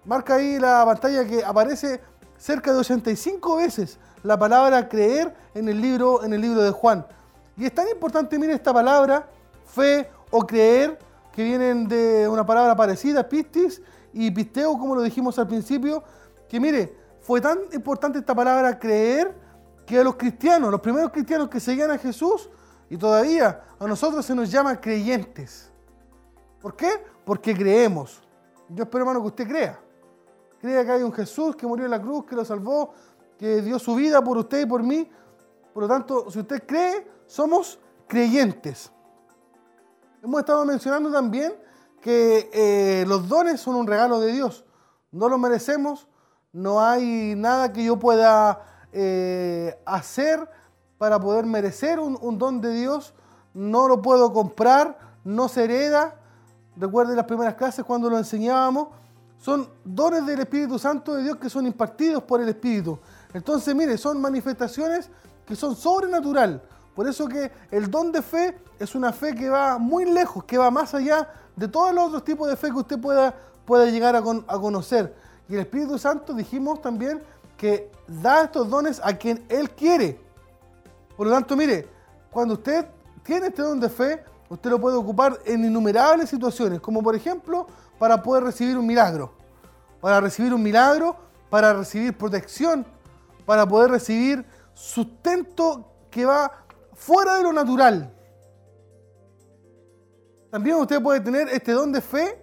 Marca 0.04 0.34
ahí 0.34 0.58
la 0.58 0.84
pantalla 0.84 1.24
que 1.24 1.44
aparece 1.44 2.00
cerca 2.36 2.72
de 2.72 2.78
85 2.80 3.56
veces 3.56 3.98
la 4.22 4.38
palabra 4.38 4.88
creer 4.88 5.34
en 5.54 5.68
el 5.68 5.80
libro, 5.80 6.24
en 6.24 6.32
el 6.32 6.40
libro 6.40 6.62
de 6.62 6.70
Juan. 6.70 7.06
Y 7.56 7.66
es 7.66 7.74
tan 7.74 7.88
importante, 7.88 8.38
mire, 8.38 8.54
esta 8.54 8.72
palabra, 8.72 9.28
fe 9.66 10.08
o 10.30 10.46
creer, 10.46 10.98
que 11.32 11.42
vienen 11.44 11.88
de 11.88 12.28
una 12.28 12.44
palabra 12.44 12.76
parecida, 12.76 13.28
pistis, 13.28 13.80
y 14.12 14.30
pisteo, 14.30 14.72
como 14.78 14.94
lo 14.94 15.02
dijimos 15.02 15.38
al 15.38 15.48
principio, 15.48 16.02
que 16.48 16.60
mire, 16.60 16.94
fue 17.20 17.40
tan 17.40 17.58
importante 17.72 18.18
esta 18.18 18.34
palabra 18.34 18.78
creer 18.78 19.34
que 19.86 19.98
a 19.98 20.04
los 20.04 20.16
cristianos, 20.16 20.70
los 20.70 20.80
primeros 20.80 21.10
cristianos 21.10 21.48
que 21.48 21.60
seguían 21.60 21.90
a 21.90 21.98
Jesús, 21.98 22.50
y 22.90 22.96
todavía 22.98 23.62
a 23.78 23.86
nosotros 23.86 24.24
se 24.24 24.34
nos 24.34 24.50
llama 24.50 24.78
creyentes. 24.78 25.70
¿Por 26.60 26.76
qué? 26.76 26.90
Porque 27.24 27.54
creemos. 27.56 28.22
Yo 28.68 28.84
espero, 28.84 29.04
hermano, 29.04 29.20
que 29.22 29.28
usted 29.28 29.48
crea. 29.48 29.80
Crea 30.60 30.84
que 30.84 30.90
hay 30.92 31.02
un 31.02 31.12
Jesús 31.12 31.56
que 31.56 31.66
murió 31.66 31.86
en 31.86 31.90
la 31.90 32.00
cruz, 32.00 32.26
que 32.26 32.36
lo 32.36 32.44
salvó, 32.44 32.92
que 33.42 33.60
dio 33.60 33.76
su 33.80 33.96
vida 33.96 34.22
por 34.22 34.38
usted 34.38 34.60
y 34.60 34.66
por 34.66 34.84
mí. 34.84 35.10
Por 35.74 35.82
lo 35.82 35.88
tanto, 35.88 36.30
si 36.30 36.38
usted 36.38 36.62
cree, 36.64 37.10
somos 37.26 37.80
creyentes. 38.06 38.92
Hemos 40.22 40.38
estado 40.38 40.64
mencionando 40.64 41.10
también 41.10 41.52
que 42.00 42.48
eh, 42.52 43.04
los 43.08 43.28
dones 43.28 43.60
son 43.60 43.74
un 43.74 43.88
regalo 43.88 44.20
de 44.20 44.30
Dios. 44.30 44.64
No 45.10 45.28
los 45.28 45.40
merecemos, 45.40 46.06
no 46.52 46.80
hay 46.80 47.34
nada 47.36 47.72
que 47.72 47.82
yo 47.82 47.98
pueda 47.98 48.64
eh, 48.92 49.76
hacer 49.86 50.48
para 50.96 51.18
poder 51.18 51.44
merecer 51.44 51.98
un, 51.98 52.38
don 52.38 52.60
de 52.60 52.72
Dios. 52.72 53.12
No 53.54 53.88
lo 53.88 54.02
puedo 54.02 54.32
comprar, 54.32 54.96
no 55.24 55.48
se 55.48 55.64
hereda. 55.64 56.14
Recuerden 56.76 57.16
las 57.16 57.26
primeras 57.26 57.56
clases 57.56 57.84
cuando 57.84 58.08
lo 58.08 58.18
enseñábamos. 58.18 58.86
Son 59.36 59.68
dones 59.84 60.24
del 60.24 60.38
Espíritu 60.38 60.78
Santo 60.78 61.14
de 61.14 61.24
Dios 61.24 61.36
que 61.38 61.50
son 61.50 61.66
impartidos 61.66 62.22
por 62.22 62.40
el 62.40 62.48
Espíritu. 62.48 63.00
Entonces, 63.34 63.74
mire, 63.74 63.96
son 63.98 64.20
manifestaciones 64.20 65.10
que 65.46 65.56
son 65.56 65.74
sobrenatural. 65.76 66.62
Por 66.94 67.08
eso 67.08 67.26
que 67.26 67.50
el 67.70 67.90
don 67.90 68.12
de 68.12 68.22
fe 68.22 68.58
es 68.78 68.94
una 68.94 69.12
fe 69.12 69.34
que 69.34 69.48
va 69.48 69.78
muy 69.78 70.04
lejos, 70.04 70.44
que 70.44 70.58
va 70.58 70.70
más 70.70 70.94
allá 70.94 71.28
de 71.56 71.68
todos 71.68 71.94
los 71.94 72.08
otros 72.08 72.24
tipos 72.24 72.48
de 72.48 72.56
fe 72.56 72.68
que 72.68 72.76
usted 72.76 73.00
pueda, 73.00 73.34
pueda 73.64 73.86
llegar 73.86 74.14
a, 74.14 74.18
a 74.18 74.60
conocer. 74.60 75.14
Y 75.48 75.54
el 75.54 75.60
Espíritu 75.60 75.98
Santo 75.98 76.34
dijimos 76.34 76.82
también 76.82 77.22
que 77.56 77.90
da 78.06 78.44
estos 78.44 78.68
dones 78.68 79.00
a 79.02 79.14
quien 79.14 79.44
Él 79.48 79.70
quiere. 79.70 80.20
Por 81.16 81.26
lo 81.26 81.32
tanto, 81.32 81.56
mire, 81.56 81.88
cuando 82.30 82.54
usted 82.54 82.86
tiene 83.22 83.48
este 83.48 83.62
don 83.62 83.80
de 83.80 83.88
fe, 83.88 84.24
usted 84.48 84.70
lo 84.70 84.80
puede 84.80 84.96
ocupar 84.96 85.38
en 85.44 85.64
innumerables 85.64 86.28
situaciones, 86.28 86.80
como 86.80 87.02
por 87.02 87.14
ejemplo 87.14 87.66
para 87.98 88.22
poder 88.22 88.44
recibir 88.44 88.76
un 88.76 88.86
milagro. 88.86 89.32
Para 90.00 90.20
recibir 90.20 90.52
un 90.52 90.62
milagro, 90.62 91.16
para 91.48 91.72
recibir 91.72 92.16
protección, 92.16 92.84
para 93.52 93.68
poder 93.68 93.90
recibir 93.90 94.46
sustento 94.72 96.06
que 96.10 96.24
va 96.24 96.64
fuera 96.94 97.36
de 97.36 97.42
lo 97.42 97.52
natural. 97.52 98.10
También 100.50 100.76
usted 100.76 101.02
puede 101.02 101.20
tener 101.20 101.50
este 101.50 101.72
don 101.72 101.92
de 101.92 102.00
fe 102.00 102.42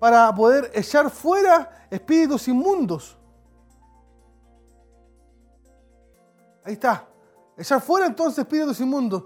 para 0.00 0.34
poder 0.34 0.72
echar 0.74 1.08
fuera 1.08 1.86
espíritus 1.88 2.48
inmundos. 2.48 3.16
Ahí 6.64 6.72
está. 6.72 7.06
Echar 7.56 7.80
fuera 7.80 8.06
entonces 8.06 8.40
espíritus 8.40 8.80
inmundos. 8.80 9.22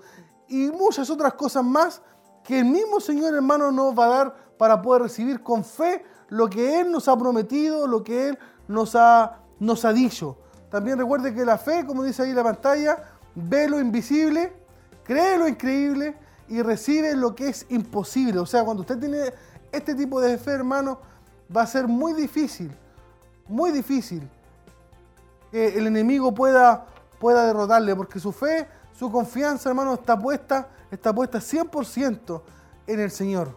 Y 0.46 0.70
muchas 0.72 1.08
otras 1.08 1.32
cosas 1.32 1.64
más 1.64 2.02
que 2.44 2.58
el 2.58 2.66
mismo 2.66 3.00
Señor 3.00 3.32
hermano 3.32 3.72
nos 3.72 3.98
va 3.98 4.04
a 4.04 4.08
dar 4.08 4.36
para 4.58 4.82
poder 4.82 5.04
recibir 5.04 5.42
con 5.42 5.64
fe 5.64 6.04
lo 6.28 6.50
que 6.50 6.80
Él 6.80 6.92
nos 6.92 7.08
ha 7.08 7.16
prometido, 7.16 7.86
lo 7.86 8.04
que 8.04 8.28
Él 8.28 8.38
nos 8.68 8.94
ha, 8.94 9.40
nos 9.58 9.82
ha 9.86 9.94
dicho. 9.94 10.36
También 10.70 10.98
recuerde 10.98 11.34
que 11.34 11.44
la 11.44 11.58
fe, 11.58 11.84
como 11.86 12.02
dice 12.02 12.22
ahí 12.22 12.32
la 12.32 12.42
pantalla, 12.42 12.98
ve 13.34 13.68
lo 13.68 13.78
invisible, 13.78 14.52
cree 15.04 15.38
lo 15.38 15.46
increíble 15.46 16.16
y 16.48 16.62
recibe 16.62 17.14
lo 17.14 17.34
que 17.34 17.48
es 17.48 17.66
imposible. 17.68 18.38
O 18.38 18.46
sea, 18.46 18.64
cuando 18.64 18.82
usted 18.82 18.98
tiene 18.98 19.32
este 19.72 19.94
tipo 19.94 20.20
de 20.20 20.38
fe, 20.38 20.52
hermano, 20.52 21.00
va 21.54 21.62
a 21.62 21.66
ser 21.66 21.86
muy 21.86 22.12
difícil, 22.12 22.70
muy 23.48 23.70
difícil 23.70 24.28
que 25.50 25.78
el 25.78 25.86
enemigo 25.86 26.34
pueda, 26.34 26.86
pueda 27.20 27.46
derrotarle, 27.46 27.94
porque 27.94 28.18
su 28.18 28.32
fe, 28.32 28.66
su 28.92 29.10
confianza, 29.10 29.68
hermano, 29.68 29.94
está 29.94 30.18
puesta, 30.18 30.68
está 30.90 31.14
puesta 31.14 31.38
100% 31.38 32.42
en 32.86 33.00
el 33.00 33.10
Señor. 33.10 33.50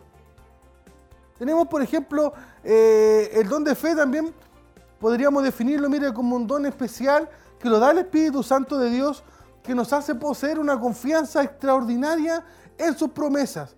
Tenemos, 1.38 1.68
por 1.68 1.82
ejemplo, 1.82 2.34
eh, 2.64 3.32
el 3.34 3.48
don 3.48 3.64
de 3.64 3.74
fe 3.74 3.96
también, 3.96 4.34
podríamos 5.00 5.44
definirlo, 5.44 5.90
mire, 5.90 6.14
como 6.14 6.36
un 6.36 6.48
don 6.48 6.66
especial 6.66 7.30
que 7.60 7.70
lo 7.70 7.80
da 7.80 7.92
el 7.92 8.00
Espíritu 8.00 8.44
Santo 8.44 8.78
de 8.78 8.90
Dios 8.90 9.24
que 9.64 9.76
nos 9.76 9.92
hace 9.94 10.16
poseer 10.16 10.60
una 10.60 10.80
confianza 10.80 11.44
extraordinaria 11.44 12.44
en 12.78 12.98
sus 12.98 13.10
promesas. 13.10 13.76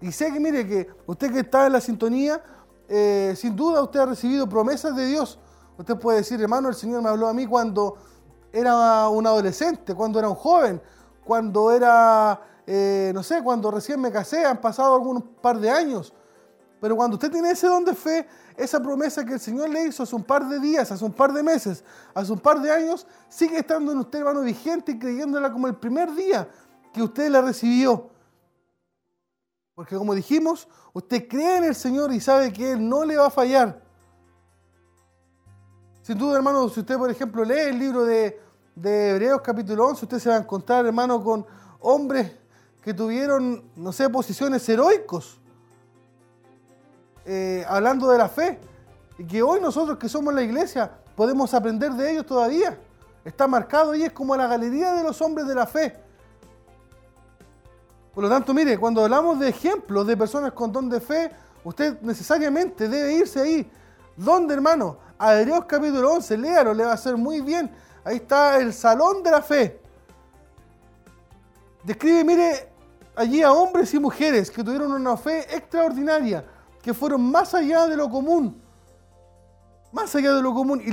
Y 0.00 0.12
sé 0.12 0.32
que, 0.32 0.40
mire, 0.40 0.66
que 0.66 0.88
usted 1.06 1.32
que 1.32 1.40
está 1.40 1.66
en 1.66 1.72
la 1.72 1.80
sintonía, 1.80 2.42
eh, 2.88 3.34
sin 3.36 3.56
duda 3.56 3.82
usted 3.82 4.00
ha 4.00 4.06
recibido 4.06 4.48
promesas 4.48 4.94
de 4.94 5.06
Dios. 5.06 5.38
Usted 5.78 5.96
puede 5.96 6.18
decir, 6.18 6.40
hermano, 6.40 6.68
el 6.68 6.74
Señor 6.74 7.02
me 7.02 7.08
habló 7.08 7.28
a 7.28 7.32
mí 7.32 7.46
cuando 7.46 7.96
era 8.52 9.08
un 9.08 9.26
adolescente, 9.26 9.94
cuando 9.94 10.18
era 10.18 10.28
un 10.28 10.34
joven, 10.34 10.82
cuando 11.24 11.70
era, 11.72 12.40
eh, 12.66 13.12
no 13.14 13.22
sé, 13.22 13.42
cuando 13.42 13.70
recién 13.70 14.00
me 14.00 14.12
casé, 14.12 14.44
han 14.44 14.60
pasado 14.60 14.94
algunos 14.94 15.22
par 15.40 15.58
de 15.58 15.70
años. 15.70 16.12
Pero 16.80 16.96
cuando 16.96 17.14
usted 17.14 17.30
tiene 17.30 17.52
ese 17.52 17.68
don 17.68 17.84
de 17.84 17.94
fe, 17.94 18.26
esa 18.56 18.80
promesa 18.82 19.24
que 19.24 19.34
el 19.34 19.40
Señor 19.40 19.68
le 19.70 19.86
hizo 19.86 20.02
hace 20.02 20.14
un 20.14 20.24
par 20.24 20.48
de 20.48 20.58
días, 20.58 20.90
hace 20.90 21.04
un 21.04 21.12
par 21.12 21.32
de 21.32 21.42
meses, 21.42 21.84
hace 22.14 22.32
un 22.32 22.38
par 22.38 22.60
de 22.60 22.70
años, 22.70 23.06
sigue 23.28 23.58
estando 23.58 23.92
en 23.92 23.98
usted, 23.98 24.20
hermano, 24.20 24.42
vigente 24.42 24.92
y 24.92 24.98
creyéndola 24.98 25.52
como 25.52 25.66
el 25.66 25.76
primer 25.76 26.14
día 26.14 26.48
que 26.92 27.02
usted 27.02 27.30
la 27.30 27.40
recibió. 27.40 28.10
Porque 29.74 29.96
como 29.96 30.14
dijimos, 30.14 30.68
usted 30.92 31.26
cree 31.28 31.58
en 31.58 31.64
el 31.64 31.74
Señor 31.74 32.12
y 32.12 32.20
sabe 32.20 32.52
que 32.52 32.72
Él 32.72 32.88
no 32.88 33.04
le 33.04 33.16
va 33.16 33.26
a 33.26 33.30
fallar. 33.30 33.82
Sin 36.02 36.18
duda, 36.18 36.36
hermano, 36.36 36.68
si 36.68 36.80
usted, 36.80 36.98
por 36.98 37.10
ejemplo, 37.10 37.44
lee 37.44 37.60
el 37.68 37.78
libro 37.78 38.04
de, 38.04 38.40
de 38.74 39.10
Hebreos 39.10 39.40
capítulo 39.42 39.86
11, 39.86 40.04
usted 40.04 40.18
se 40.18 40.28
va 40.28 40.36
a 40.36 40.40
encontrar, 40.40 40.84
hermano, 40.84 41.22
con 41.22 41.46
hombres 41.80 42.32
que 42.82 42.92
tuvieron, 42.92 43.70
no 43.76 43.92
sé, 43.92 44.10
posiciones 44.10 44.68
heroicos 44.68 45.41
eh, 47.24 47.64
hablando 47.68 48.08
de 48.10 48.18
la 48.18 48.28
fe. 48.28 48.58
Y 49.18 49.24
que 49.24 49.42
hoy 49.42 49.60
nosotros 49.60 49.98
que 49.98 50.08
somos 50.08 50.32
la 50.34 50.42
iglesia 50.42 50.90
podemos 51.14 51.52
aprender 51.54 51.92
de 51.92 52.12
ellos 52.12 52.26
todavía. 52.26 52.78
está 53.24 53.46
marcado 53.46 53.94
y 53.94 54.02
es 54.02 54.12
como 54.12 54.36
la 54.36 54.46
galería 54.48 54.94
de 54.94 55.04
los 55.04 55.20
hombres 55.22 55.46
de 55.46 55.54
la 55.54 55.66
fe. 55.66 55.94
Por 58.14 58.24
lo 58.24 58.30
tanto, 58.30 58.52
mire, 58.52 58.76
cuando 58.78 59.02
hablamos 59.02 59.38
de 59.38 59.48
ejemplos 59.48 60.06
de 60.06 60.16
personas 60.16 60.52
con 60.52 60.72
don 60.72 60.90
de 60.90 61.00
fe, 61.00 61.30
usted 61.64 62.00
necesariamente 62.02 62.88
debe 62.88 63.14
irse 63.14 63.40
ahí. 63.40 63.70
¿Dónde, 64.16 64.54
hermano? 64.54 64.98
A 65.18 65.34
Hebreos 65.38 65.64
capítulo 65.66 66.12
11, 66.12 66.36
léalo, 66.36 66.74
le 66.74 66.84
va 66.84 66.90
a 66.90 66.94
hacer 66.94 67.16
muy 67.16 67.40
bien. 67.40 67.70
Ahí 68.04 68.16
está 68.16 68.58
el 68.58 68.74
salón 68.74 69.22
de 69.22 69.30
la 69.30 69.40
fe. 69.40 69.80
Describe, 71.84 72.24
mire, 72.24 72.72
allí 73.16 73.42
a 73.42 73.52
hombres 73.52 73.92
y 73.94 73.98
mujeres 73.98 74.50
que 74.50 74.62
tuvieron 74.62 74.92
una 74.92 75.16
fe 75.16 75.40
extraordinaria, 75.54 76.44
que 76.82 76.92
fueron 76.92 77.22
más 77.30 77.54
allá 77.54 77.86
de 77.86 77.96
lo 77.96 78.10
común. 78.10 78.60
Más 79.92 80.14
allá 80.14 80.34
de 80.34 80.42
lo 80.42 80.52
común. 80.52 80.82
Y 80.84 80.90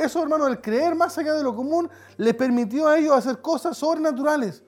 eso, 0.00 0.22
hermano, 0.22 0.46
el 0.46 0.60
creer 0.60 0.94
más 0.94 1.18
allá 1.18 1.34
de 1.34 1.42
lo 1.42 1.54
común, 1.54 1.90
le 2.16 2.32
permitió 2.32 2.86
a 2.86 2.98
ellos 2.98 3.16
hacer 3.16 3.40
cosas 3.40 3.76
sobrenaturales. 3.76 4.62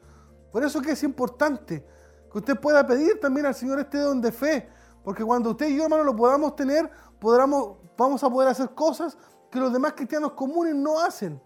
Por 0.51 0.65
eso 0.65 0.81
que 0.81 0.93
es 0.93 1.03
importante 1.05 1.87
que 2.31 2.39
usted 2.39 2.59
pueda 2.59 2.85
pedir 2.87 3.21
también 3.21 3.47
al 3.47 3.55
Señor 3.55 3.79
este 3.79 3.99
don 3.99 4.21
de 4.21 4.33
fe. 4.33 4.69
Porque 5.05 5.25
cuando 5.25 5.51
usted 5.51 5.69
y 5.69 5.77
yo, 5.77 5.85
hermano, 5.85 6.03
lo 6.03 6.17
podamos 6.17 6.57
tener, 6.57 6.91
podamos, 7.21 7.77
vamos 7.97 8.23
a 8.25 8.29
poder 8.29 8.49
hacer 8.49 8.71
cosas 8.71 9.17
que 9.51 9.61
los 9.61 9.73
demás 9.73 9.93
cristianos 9.93 10.33
comunes 10.33 10.75
no 10.75 10.99
hacen. 10.99 11.41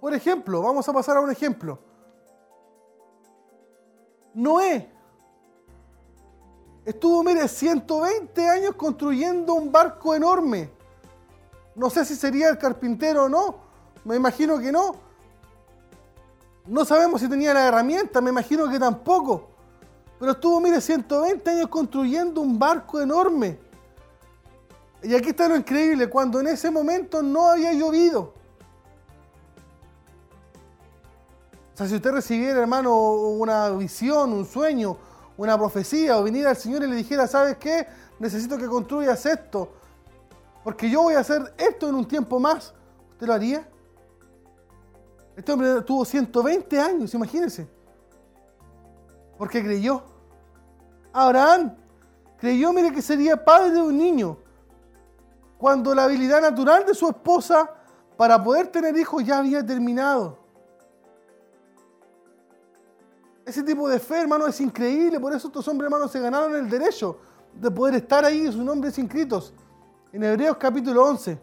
Por 0.00 0.14
ejemplo, 0.14 0.62
vamos 0.62 0.88
a 0.88 0.92
pasar 0.94 1.18
a 1.18 1.20
un 1.20 1.30
ejemplo. 1.30 1.78
Noé 4.32 4.90
estuvo, 6.84 7.22
mire, 7.22 7.46
120 7.48 8.48
años 8.48 8.74
construyendo 8.74 9.54
un 9.54 9.70
barco 9.70 10.14
enorme. 10.14 10.70
No 11.74 11.90
sé 11.90 12.04
si 12.04 12.16
sería 12.16 12.48
el 12.48 12.58
carpintero 12.58 13.24
o 13.24 13.28
no, 13.28 13.56
me 14.04 14.16
imagino 14.16 14.58
que 14.58 14.72
no. 14.72 14.96
No 16.66 16.84
sabemos 16.84 17.20
si 17.20 17.28
tenía 17.28 17.54
la 17.54 17.66
herramienta, 17.66 18.20
me 18.20 18.30
imagino 18.30 18.68
que 18.68 18.78
tampoco. 18.78 19.48
Pero 20.18 20.32
estuvo, 20.32 20.60
mire, 20.60 20.80
120 20.80 21.50
años 21.50 21.68
construyendo 21.68 22.40
un 22.40 22.58
barco 22.58 23.00
enorme. 23.00 23.58
Y 25.02 25.14
aquí 25.14 25.30
está 25.30 25.48
lo 25.48 25.56
increíble, 25.56 26.10
cuando 26.10 26.40
en 26.40 26.48
ese 26.48 26.70
momento 26.70 27.22
no 27.22 27.48
había 27.48 27.72
llovido. 27.72 28.34
O 31.72 31.76
sea, 31.76 31.88
si 31.88 31.94
usted 31.94 32.12
recibiera, 32.12 32.60
hermano, 32.60 32.94
una 32.94 33.70
visión, 33.70 34.34
un 34.34 34.44
sueño, 34.44 34.98
una 35.36 35.56
profecía, 35.56 36.18
o 36.18 36.22
viniera 36.22 36.50
al 36.50 36.56
Señor 36.56 36.82
y 36.82 36.86
le 36.86 36.96
dijera, 36.96 37.26
¿sabes 37.26 37.56
qué? 37.56 37.86
Necesito 38.18 38.58
que 38.58 38.66
construyas 38.66 39.24
esto, 39.24 39.72
porque 40.62 40.90
yo 40.90 41.02
voy 41.02 41.14
a 41.14 41.20
hacer 41.20 41.54
esto 41.56 41.88
en 41.88 41.94
un 41.94 42.06
tiempo 42.06 42.38
más. 42.38 42.74
¿Usted 43.12 43.26
lo 43.26 43.32
haría? 43.32 43.66
Este 45.36 45.52
hombre 45.52 45.80
tuvo 45.82 46.04
120 46.04 46.78
años, 46.78 47.14
imagínense. 47.14 47.66
Porque 49.38 49.62
creyó. 49.62 50.02
Abraham 51.12 51.74
creyó, 52.36 52.72
mire, 52.72 52.92
que 52.92 53.00
sería 53.00 53.42
padre 53.42 53.70
de 53.70 53.80
un 53.80 53.96
niño. 53.96 54.36
Cuando 55.56 55.94
la 55.94 56.04
habilidad 56.04 56.42
natural 56.42 56.84
de 56.84 56.94
su 56.94 57.08
esposa 57.08 57.70
para 58.16 58.42
poder 58.42 58.68
tener 58.68 58.96
hijos 58.98 59.24
ya 59.24 59.38
había 59.38 59.64
terminado. 59.64 60.39
Ese 63.44 63.62
tipo 63.62 63.88
de 63.88 63.98
fe, 63.98 64.20
hermano, 64.20 64.46
es 64.46 64.60
increíble. 64.60 65.18
Por 65.18 65.32
eso 65.32 65.48
estos 65.48 65.66
hombres, 65.68 65.86
hermanos, 65.86 66.10
se 66.12 66.20
ganaron 66.20 66.54
el 66.54 66.68
derecho 66.68 67.18
de 67.54 67.70
poder 67.70 67.96
estar 67.96 68.24
ahí, 68.24 68.46
sus 68.46 68.56
nombres 68.56 68.98
inscritos. 68.98 69.52
En 70.12 70.22
Hebreos 70.22 70.56
capítulo 70.58 71.04
11. 71.04 71.40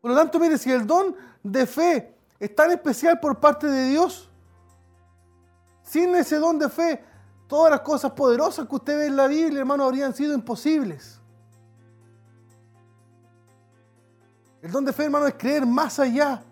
Por 0.00 0.10
lo 0.10 0.16
tanto, 0.16 0.38
mire, 0.38 0.56
si 0.56 0.70
el 0.70 0.86
don 0.86 1.14
de 1.42 1.66
fe 1.66 2.16
es 2.38 2.54
tan 2.54 2.70
especial 2.70 3.18
por 3.18 3.38
parte 3.38 3.66
de 3.66 3.88
Dios, 3.90 4.30
sin 5.82 6.14
ese 6.14 6.36
don 6.36 6.58
de 6.58 6.68
fe, 6.68 7.04
todas 7.46 7.70
las 7.70 7.80
cosas 7.80 8.12
poderosas 8.12 8.68
que 8.68 8.74
usted 8.74 8.96
ve 8.98 9.06
en 9.06 9.16
la 9.16 9.26
Biblia, 9.26 9.60
hermano, 9.60 9.84
habrían 9.84 10.14
sido 10.14 10.34
imposibles. 10.34 11.20
El 14.62 14.72
don 14.72 14.84
de 14.84 14.92
fe, 14.92 15.04
hermano, 15.04 15.26
es 15.26 15.34
creer 15.34 15.64
más 15.64 15.98
allá. 15.98 16.42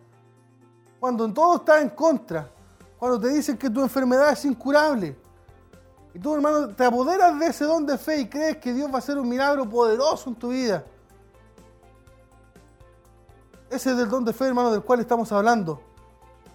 Cuando 1.01 1.33
todo 1.33 1.57
está 1.57 1.81
en 1.81 1.91
contra, 1.91 2.51
cuando 3.05 3.21
te 3.21 3.35
dicen 3.35 3.59
que 3.59 3.69
tu 3.69 3.83
enfermedad 3.83 4.33
es 4.33 4.47
incurable, 4.47 5.15
y 6.15 6.19
tú, 6.19 6.35
hermano, 6.37 6.69
te 6.69 6.87
apoderas 6.87 7.39
de 7.39 7.49
ese 7.49 7.67
don 7.67 7.85
de 7.85 7.99
fe 7.99 8.21
y 8.21 8.29
crees 8.31 8.57
que 8.57 8.73
Dios 8.73 8.91
va 8.91 8.95
a 8.95 8.99
hacer 9.01 9.19
un 9.19 9.29
milagro 9.29 9.69
poderoso 9.69 10.31
en 10.31 10.37
tu 10.37 10.49
vida. 10.49 10.83
Ese 13.69 13.93
es 13.93 13.99
el 13.99 14.09
don 14.09 14.25
de 14.25 14.33
fe, 14.33 14.47
hermano, 14.47 14.73
del 14.73 14.81
cual 14.81 15.01
estamos 15.01 15.31
hablando. 15.33 15.83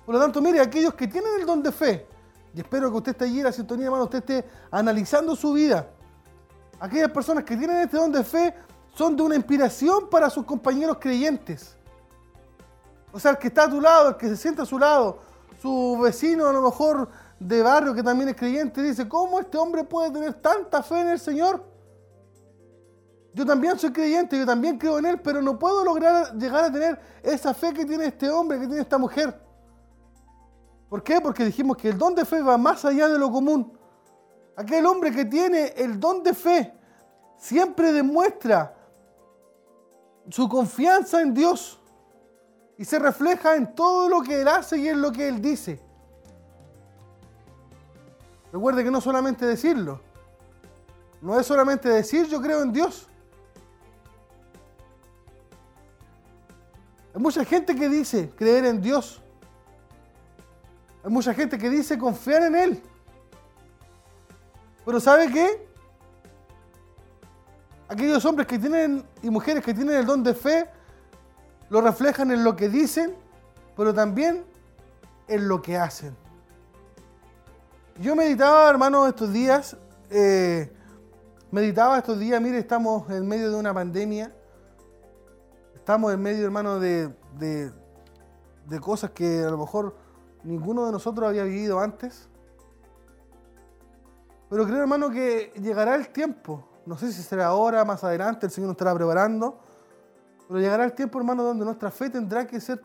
Por 0.04 0.16
lo 0.16 0.20
tanto, 0.20 0.42
mire, 0.42 0.60
aquellos 0.60 0.96
que 0.96 1.08
tienen 1.08 1.40
el 1.40 1.46
don 1.46 1.62
de 1.62 1.72
fe, 1.72 2.08
y 2.56 2.62
espero 2.62 2.90
que 2.90 2.98
usted 2.98 3.12
esté 3.12 3.26
allí 3.26 3.38
en 3.38 3.44
la 3.44 3.52
sintonía, 3.52 3.86
hermano, 3.86 4.06
usted 4.06 4.18
esté 4.18 4.50
analizando 4.72 5.36
su 5.36 5.54
vida. 5.54 5.88
Aquellas 6.80 7.12
personas 7.12 7.44
que 7.44 7.56
tienen 7.56 7.78
este 7.78 7.98
don 7.98 8.12
de 8.12 8.24
fe 8.24 8.56
son 8.96 9.16
de 9.16 9.22
una 9.22 9.36
inspiración 9.36 10.10
para 10.10 10.32
sus 10.32 10.46
compañeros 10.46 10.98
creyentes. 11.00 11.78
O 13.12 13.20
sea, 13.20 13.30
el 13.30 13.38
que 13.38 13.50
está 13.50 13.66
a 13.66 13.70
tu 13.70 13.80
lado, 13.80 14.10
el 14.10 14.18
que 14.18 14.30
se 14.30 14.36
sienta 14.36 14.64
a 14.64 14.66
su 14.66 14.80
lado, 14.80 15.29
su 15.62 15.98
vecino 16.02 16.48
a 16.48 16.54
lo 16.54 16.62
mejor 16.62 17.10
de 17.40 17.62
barrio 17.62 17.94
que 17.94 18.04
también 18.04 18.30
es 18.30 18.36
creyente, 18.36 18.82
dice, 18.82 19.08
¿cómo 19.08 19.40
este 19.40 19.58
hombre 19.58 19.84
puede 19.84 20.12
tener 20.12 20.34
tanta 20.36 20.84
fe 20.84 21.02
en 21.02 21.10
el 21.10 21.20
Señor? 21.20 21.64
Yo 23.34 23.46
también 23.46 23.78
soy 23.78 23.92
creyente, 23.92 24.38
yo 24.38 24.46
también 24.46 24.78
creo 24.78 25.00
en 25.00 25.06
Él, 25.06 25.22
pero 25.22 25.42
no 25.42 25.58
puedo 25.58 25.84
lograr 25.84 26.36
llegar 26.36 26.66
a 26.66 26.72
tener 26.72 27.00
esa 27.22 27.54
fe 27.54 27.74
que 27.74 27.86
tiene 27.86 28.06
este 28.06 28.30
hombre, 28.30 28.60
que 28.60 28.68
tiene 28.68 28.82
esta 28.82 28.98
mujer. 28.98 29.40
¿Por 30.90 31.04
qué? 31.04 31.22
Porque 31.22 31.46
dijimos 31.46 31.78
que 31.78 31.90
el 31.90 31.98
don 31.98 32.16
de 32.16 32.26
fe 32.26 32.42
va 32.42 32.58
más 32.58 32.84
allá 32.84 33.08
de 33.08 33.20
lo 33.20 33.32
común. 33.32 33.78
Aquel 34.56 34.86
hombre 34.86 35.12
que 35.12 35.26
tiene 35.26 35.68
el 35.78 36.00
don 36.00 36.24
de 36.24 36.34
fe 36.34 36.74
siempre 37.38 37.94
demuestra 37.94 38.76
su 40.30 40.50
confianza 40.50 41.22
en 41.22 41.34
Dios 41.34 41.79
y 42.80 42.86
se 42.86 42.98
refleja 42.98 43.58
en 43.58 43.76
todo 43.76 44.08
lo 44.08 44.22
que 44.22 44.42
Él 44.42 44.48
hace 44.48 44.78
y 44.78 44.88
en 44.88 45.02
lo 45.02 45.12
que 45.12 45.28
Él 45.28 45.42
dice. 45.42 45.82
Recuerde 48.54 48.86
que 48.86 48.90
no 48.90 49.02
solamente 49.02 49.46
decirlo, 49.46 50.02
no 51.22 51.38
es 51.38 51.46
solamente 51.46 51.90
decir 51.90 52.26
yo 52.28 52.42
creo 52.42 52.64
en 52.64 52.72
Dios, 52.72 53.06
Hay 57.14 57.22
mucha 57.22 57.44
gente 57.44 57.76
que 57.76 57.90
dice 57.90 58.30
creer 58.38 58.64
en 58.66 58.80
Dios. 58.82 59.20
Hay 61.04 61.12
mucha 61.12 61.34
gente 61.34 61.58
que 61.58 61.70
dice 61.70 61.98
confiar 61.98 62.44
en 62.44 62.56
Él. 62.56 62.84
Pero 64.86 65.00
¿sabe 65.02 65.30
qué? 65.30 65.68
Aquellos 67.90 68.24
hombres 68.24 68.48
que 68.48 68.58
tienen 68.58 69.04
y 69.22 69.30
mujeres 69.30 69.66
que 69.66 69.74
tienen 69.74 69.96
el 69.96 70.06
don 70.06 70.24
de 70.24 70.34
fe 70.34 70.70
lo 71.70 71.82
reflejan 71.82 72.32
en 72.32 72.44
lo 72.44 72.56
que 72.56 72.70
dicen, 72.70 73.16
pero 73.76 73.94
también 73.94 74.44
en 75.28 75.48
lo 75.48 75.62
que 75.62 75.78
hacen. 75.78 76.16
Yo 78.00 78.16
meditaba, 78.16 78.70
hermano, 78.70 79.08
estos 79.08 79.32
días, 79.32 79.78
eh, 80.10 80.72
meditaba 81.52 81.98
estos 81.98 82.18
días, 82.18 82.42
mire, 82.42 82.60
estamos 82.60 83.10
en 83.10 83.28
medio 83.28 83.50
de 83.50 83.56
una 83.56 83.74
pandemia 83.74 84.34
estamos 85.90 86.14
en 86.14 86.22
medio, 86.22 86.46
hermano, 86.46 86.80
de, 86.80 87.12
de, 87.40 88.80
cosas 88.80 89.10
que 89.10 89.44
a 89.44 89.50
lo 89.50 89.58
mejor 89.58 89.96
ninguno 90.44 90.86
de 90.86 90.92
nosotros 90.92 91.28
había 91.28 91.44
vivido 91.46 91.80
antes. 91.80 92.30
Pero 94.52 94.66
creo, 94.68 94.82
hermano, 94.82 95.10
que 95.10 95.52
llegará 95.60 95.96
el 95.96 96.10
tiempo. 96.10 96.64
No 96.86 96.96
sé 96.96 97.12
si 97.12 97.24
será 97.24 97.48
ahora, 97.48 97.84
más 97.86 98.04
adelante, 98.04 98.46
el 98.46 98.52
Señor 98.52 98.68
nos 98.68 98.76
estará 98.76 98.94
preparando. 98.94 99.60
Pero 100.50 100.62
llegará 100.62 100.84
el 100.84 100.94
tiempo, 100.94 101.20
hermano, 101.20 101.44
donde 101.44 101.64
nuestra 101.64 101.92
fe 101.92 102.10
tendrá 102.10 102.48
que 102.48 102.60
ser 102.60 102.84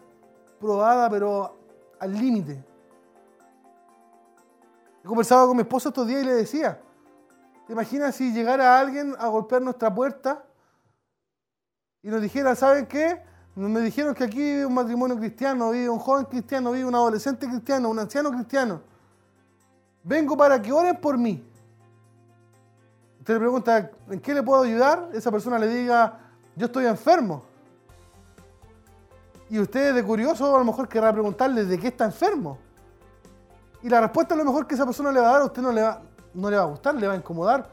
probada, 0.61 1.09
pero 1.09 1.57
al 1.99 2.13
límite. 2.13 2.63
He 5.03 5.09
conversado 5.09 5.49
con 5.49 5.57
mi 5.57 5.63
esposa 5.63 5.89
estos 5.89 6.07
días 6.07 6.23
y 6.23 6.27
le 6.27 6.35
decía, 6.35 6.79
¿te 7.67 7.73
imaginas 7.73 8.15
si 8.15 8.35
llegara 8.35 8.79
alguien 8.79 9.17
a 9.19 9.29
golpear 9.29 9.63
nuestra 9.63 9.95
puerta 9.95 10.45
y 12.03 12.09
nos 12.09 12.21
dijera, 12.21 12.55
¿saben 12.55 12.85
qué? 12.85 13.23
Me 13.55 13.81
dijeron 13.81 14.15
que 14.15 14.25
aquí 14.25 14.41
vive 14.41 14.67
un 14.67 14.75
matrimonio 14.75 15.17
cristiano, 15.17 15.71
vive 15.71 15.89
un 15.89 15.99
joven 15.99 16.27
cristiano, 16.27 16.71
vive 16.71 16.85
un 16.85 16.95
adolescente 16.95 17.49
cristiano, 17.49 17.89
un 17.89 17.99
anciano 17.99 18.31
cristiano. 18.31 18.83
Vengo 20.03 20.37
para 20.37 20.61
que 20.61 20.71
oren 20.71 21.01
por 21.01 21.17
mí. 21.17 21.43
Usted 23.21 23.33
le 23.33 23.41
pregunta, 23.41 23.91
¿en 24.11 24.21
qué 24.21 24.35
le 24.35 24.43
puedo 24.43 24.65
ayudar? 24.65 25.09
Esa 25.15 25.31
persona 25.31 25.59
le 25.59 25.69
diga, 25.69 26.19
yo 26.57 26.67
estoy 26.67 26.85
enfermo. 26.85 27.54
Y 29.51 29.59
usted 29.59 29.95
de 29.95 30.03
curioso 30.03 30.55
a 30.55 30.59
lo 30.59 30.65
mejor 30.65 30.89
querrá 30.89 31.13
preguntarle 31.13 31.65
de 31.65 31.79
qué 31.79 31.89
está 31.89 32.05
enfermo. 32.05 32.59
Y 33.83 33.89
la 33.89 34.01
respuesta 34.01 34.35
a 34.35 34.37
lo 34.37 34.45
mejor 34.45 34.67
que 34.67 34.75
esa 34.75 34.85
persona 34.85 35.13
le 35.13 35.21
va 35.21 35.29
a 35.29 35.33
dar 35.33 35.43
a 35.43 35.45
usted 35.45 35.63
no 35.63 35.73
le 35.73 35.83
va, 35.83 36.03
no 36.33 36.51
le 36.51 36.57
va 36.57 36.63
a 36.63 36.67
gustar, 36.67 36.95
le 36.95 37.07
va 37.07 37.13
a 37.13 37.17
incomodar. 37.17 37.69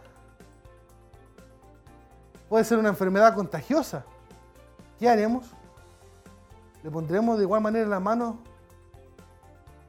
Puede 2.49 2.65
ser 2.65 2.77
una 2.77 2.89
enfermedad 2.89 3.33
contagiosa. 3.33 4.03
¿qué 5.01 5.09
haremos? 5.09 5.47
¿Le 6.83 6.91
pondremos 6.91 7.35
de 7.39 7.43
igual 7.43 7.59
manera 7.59 7.87
la 7.87 7.99
mano 7.99 8.37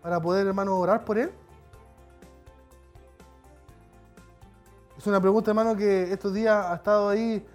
para 0.00 0.18
poder, 0.22 0.46
hermano, 0.46 0.78
orar 0.78 1.04
por 1.04 1.18
él? 1.18 1.30
Es 4.96 5.06
una 5.06 5.20
pregunta, 5.20 5.50
hermano, 5.50 5.76
que 5.76 6.10
estos 6.10 6.32
días 6.32 6.64
ha 6.64 6.76
estado 6.76 7.10
ahí 7.10 7.46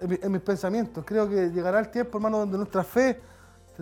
en, 0.00 0.32
mis 0.32 0.40
pensamientos. 0.40 1.04
Creo 1.06 1.28
que 1.28 1.50
llegará 1.50 1.78
el 1.78 1.88
tiempo, 1.88 2.18
hermano, 2.18 2.38
donde 2.38 2.56
nuestra 2.56 2.82
fe 2.82 3.20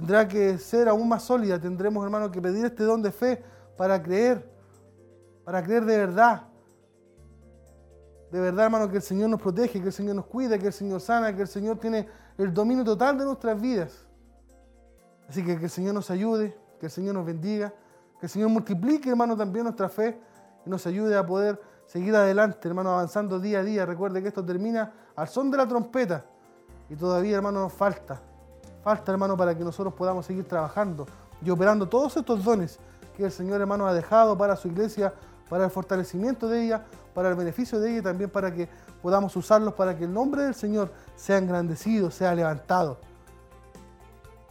tendrá 0.00 0.26
que 0.26 0.56
ser 0.56 0.88
aún 0.88 1.06
más 1.08 1.22
sólida. 1.22 1.60
Tendremos, 1.60 2.02
hermano, 2.02 2.30
que 2.30 2.40
pedir 2.40 2.64
este 2.64 2.84
don 2.84 3.02
de 3.02 3.12
fe 3.12 3.42
para 3.76 4.02
creer, 4.02 4.50
para 5.44 5.62
creer 5.62 5.84
de 5.84 5.98
verdad. 5.98 6.42
De 8.32 8.40
verdad, 8.40 8.64
hermano, 8.64 8.88
que 8.88 8.96
el 8.96 9.02
Señor 9.02 9.28
nos 9.28 9.42
protege, 9.42 9.78
que 9.78 9.88
el 9.88 9.92
Señor 9.92 10.16
nos 10.16 10.24
cuida, 10.24 10.58
que 10.58 10.68
el 10.68 10.72
Señor 10.72 11.02
sana, 11.02 11.36
que 11.36 11.42
el 11.42 11.48
Señor 11.48 11.78
tiene 11.78 12.08
el 12.38 12.54
dominio 12.54 12.82
total 12.82 13.18
de 13.18 13.24
nuestras 13.26 13.60
vidas. 13.60 14.06
Así 15.28 15.44
que 15.44 15.58
que 15.58 15.64
el 15.64 15.70
Señor 15.70 15.92
nos 15.92 16.10
ayude, 16.10 16.56
que 16.78 16.86
el 16.86 16.92
Señor 16.92 17.14
nos 17.14 17.26
bendiga, 17.26 17.74
que 18.18 18.26
el 18.26 18.30
Señor 18.30 18.48
multiplique, 18.48 19.10
hermano, 19.10 19.36
también 19.36 19.64
nuestra 19.64 19.90
fe 19.90 20.18
y 20.64 20.70
nos 20.70 20.86
ayude 20.86 21.14
a 21.14 21.26
poder 21.26 21.60
seguir 21.84 22.16
adelante, 22.16 22.66
hermano, 22.66 22.90
avanzando 22.90 23.38
día 23.38 23.58
a 23.58 23.62
día. 23.62 23.84
Recuerde 23.84 24.22
que 24.22 24.28
esto 24.28 24.44
termina 24.44 24.94
al 25.14 25.28
son 25.28 25.50
de 25.50 25.58
la 25.58 25.68
trompeta 25.68 26.24
y 26.88 26.96
todavía, 26.96 27.36
hermano, 27.36 27.60
nos 27.60 27.72
falta. 27.74 28.29
Falta, 28.82 29.12
hermano, 29.12 29.36
para 29.36 29.56
que 29.56 29.62
nosotros 29.62 29.92
podamos 29.94 30.26
seguir 30.26 30.46
trabajando 30.46 31.06
y 31.44 31.50
operando 31.50 31.88
todos 31.88 32.16
estos 32.16 32.42
dones 32.42 32.78
que 33.16 33.24
el 33.24 33.32
Señor, 33.32 33.60
hermano, 33.60 33.86
ha 33.86 33.92
dejado 33.92 34.36
para 34.36 34.56
su 34.56 34.68
iglesia, 34.68 35.12
para 35.48 35.64
el 35.64 35.70
fortalecimiento 35.70 36.48
de 36.48 36.64
ella, 36.64 36.84
para 37.14 37.28
el 37.28 37.34
beneficio 37.34 37.78
de 37.78 37.90
ella 37.90 37.98
y 37.98 38.02
también 38.02 38.30
para 38.30 38.54
que 38.54 38.68
podamos 39.02 39.34
usarlos 39.36 39.74
para 39.74 39.96
que 39.96 40.04
el 40.04 40.12
nombre 40.12 40.42
del 40.42 40.54
Señor 40.54 40.92
sea 41.16 41.38
engrandecido, 41.38 42.10
sea 42.10 42.34
levantado. 42.34 42.98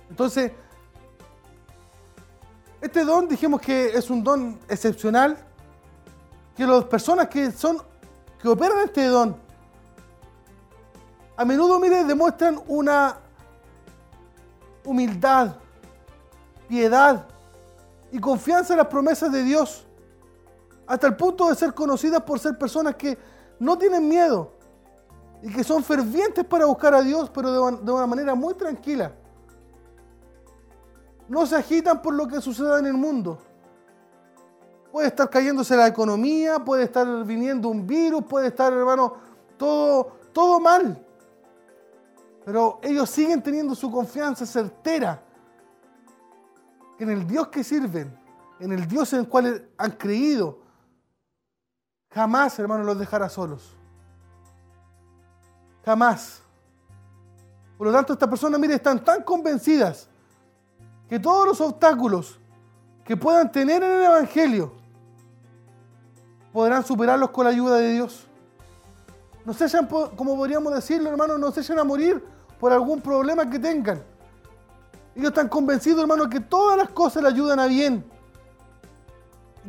Entonces, 0.09 0.51
este 2.81 3.03
don 3.03 3.27
dijimos 3.27 3.61
que 3.61 3.89
es 3.89 4.09
un 4.09 4.23
don 4.23 4.59
excepcional, 4.67 5.37
que 6.55 6.65
las 6.65 6.83
personas 6.85 7.27
que 7.27 7.51
son 7.51 7.81
que 8.41 8.47
operan 8.47 8.79
este 8.85 9.05
don 9.05 9.35
a 11.35 11.45
menudo, 11.45 11.79
mire, 11.79 12.03
demuestran 12.03 12.59
una 12.67 13.17
humildad, 14.85 15.55
piedad 16.67 17.25
y 18.11 18.19
confianza 18.19 18.73
en 18.73 18.77
las 18.77 18.87
promesas 18.87 19.31
de 19.31 19.43
Dios, 19.43 19.85
hasta 20.87 21.07
el 21.07 21.15
punto 21.15 21.49
de 21.49 21.55
ser 21.55 21.73
conocidas 21.73 22.21
por 22.23 22.39
ser 22.39 22.57
personas 22.57 22.95
que 22.95 23.17
no 23.59 23.77
tienen 23.77 24.07
miedo 24.07 24.53
y 25.41 25.51
que 25.53 25.63
son 25.63 25.83
fervientes 25.83 26.43
para 26.45 26.65
buscar 26.65 26.93
a 26.93 27.01
Dios, 27.01 27.29
pero 27.29 27.71
de 27.71 27.91
una 27.91 28.07
manera 28.07 28.35
muy 28.35 28.53
tranquila 28.55 29.13
no 31.29 31.45
se 31.45 31.55
agitan 31.55 32.01
por 32.01 32.13
lo 32.15 32.27
que 32.27 32.41
suceda 32.41 32.79
en 32.79 32.87
el 32.87 32.95
mundo. 32.95 33.37
Puede 34.91 35.07
estar 35.07 35.29
cayéndose 35.29 35.77
la 35.77 35.87
economía, 35.87 36.57
puede 36.59 36.83
estar 36.83 37.23
viniendo 37.23 37.69
un 37.69 37.85
virus, 37.85 38.23
puede 38.25 38.47
estar, 38.47 38.73
hermano, 38.73 39.13
todo, 39.55 40.13
todo 40.33 40.59
mal. 40.59 41.05
Pero 42.49 42.79
ellos 42.81 43.07
siguen 43.11 43.43
teniendo 43.43 43.75
su 43.75 43.91
confianza 43.91 44.43
certera 44.43 45.21
en 46.97 47.11
el 47.11 47.27
Dios 47.27 47.49
que 47.49 47.63
sirven, 47.63 48.19
en 48.59 48.71
el 48.71 48.87
Dios 48.87 49.13
en 49.13 49.19
el 49.19 49.27
cual 49.27 49.69
han 49.77 49.91
creído. 49.91 50.57
Jamás, 52.09 52.57
hermano, 52.57 52.83
los 52.83 52.97
dejará 52.97 53.29
solos. 53.29 53.77
Jamás. 55.85 56.41
Por 57.77 57.85
lo 57.85 57.93
tanto, 57.93 58.13
estas 58.13 58.27
personas, 58.27 58.59
mire, 58.59 58.73
están 58.73 59.05
tan 59.05 59.21
convencidas 59.21 60.09
que 61.07 61.19
todos 61.19 61.45
los 61.45 61.61
obstáculos 61.61 62.39
que 63.05 63.15
puedan 63.15 63.51
tener 63.51 63.83
en 63.83 63.91
el 63.91 64.03
Evangelio 64.05 64.73
podrán 66.51 66.83
superarlos 66.83 67.29
con 67.29 67.43
la 67.43 67.51
ayuda 67.51 67.75
de 67.75 67.93
Dios. 67.93 68.25
No 69.45 69.53
se 69.53 69.67
como 69.87 70.35
podríamos 70.35 70.73
decirlo, 70.73 71.11
hermano, 71.11 71.37
no 71.37 71.51
se 71.51 71.79
a 71.79 71.83
morir 71.83 72.38
por 72.59 72.71
algún 72.73 73.01
problema 73.01 73.49
que 73.49 73.59
tengan. 73.59 74.03
Ellos 75.15 75.29
están 75.29 75.49
convencidos, 75.49 76.01
hermano, 76.01 76.29
que 76.29 76.39
todas 76.39 76.77
las 76.77 76.89
cosas 76.89 77.23
le 77.23 77.29
ayudan 77.29 77.59
a 77.59 77.67
bien. 77.67 78.05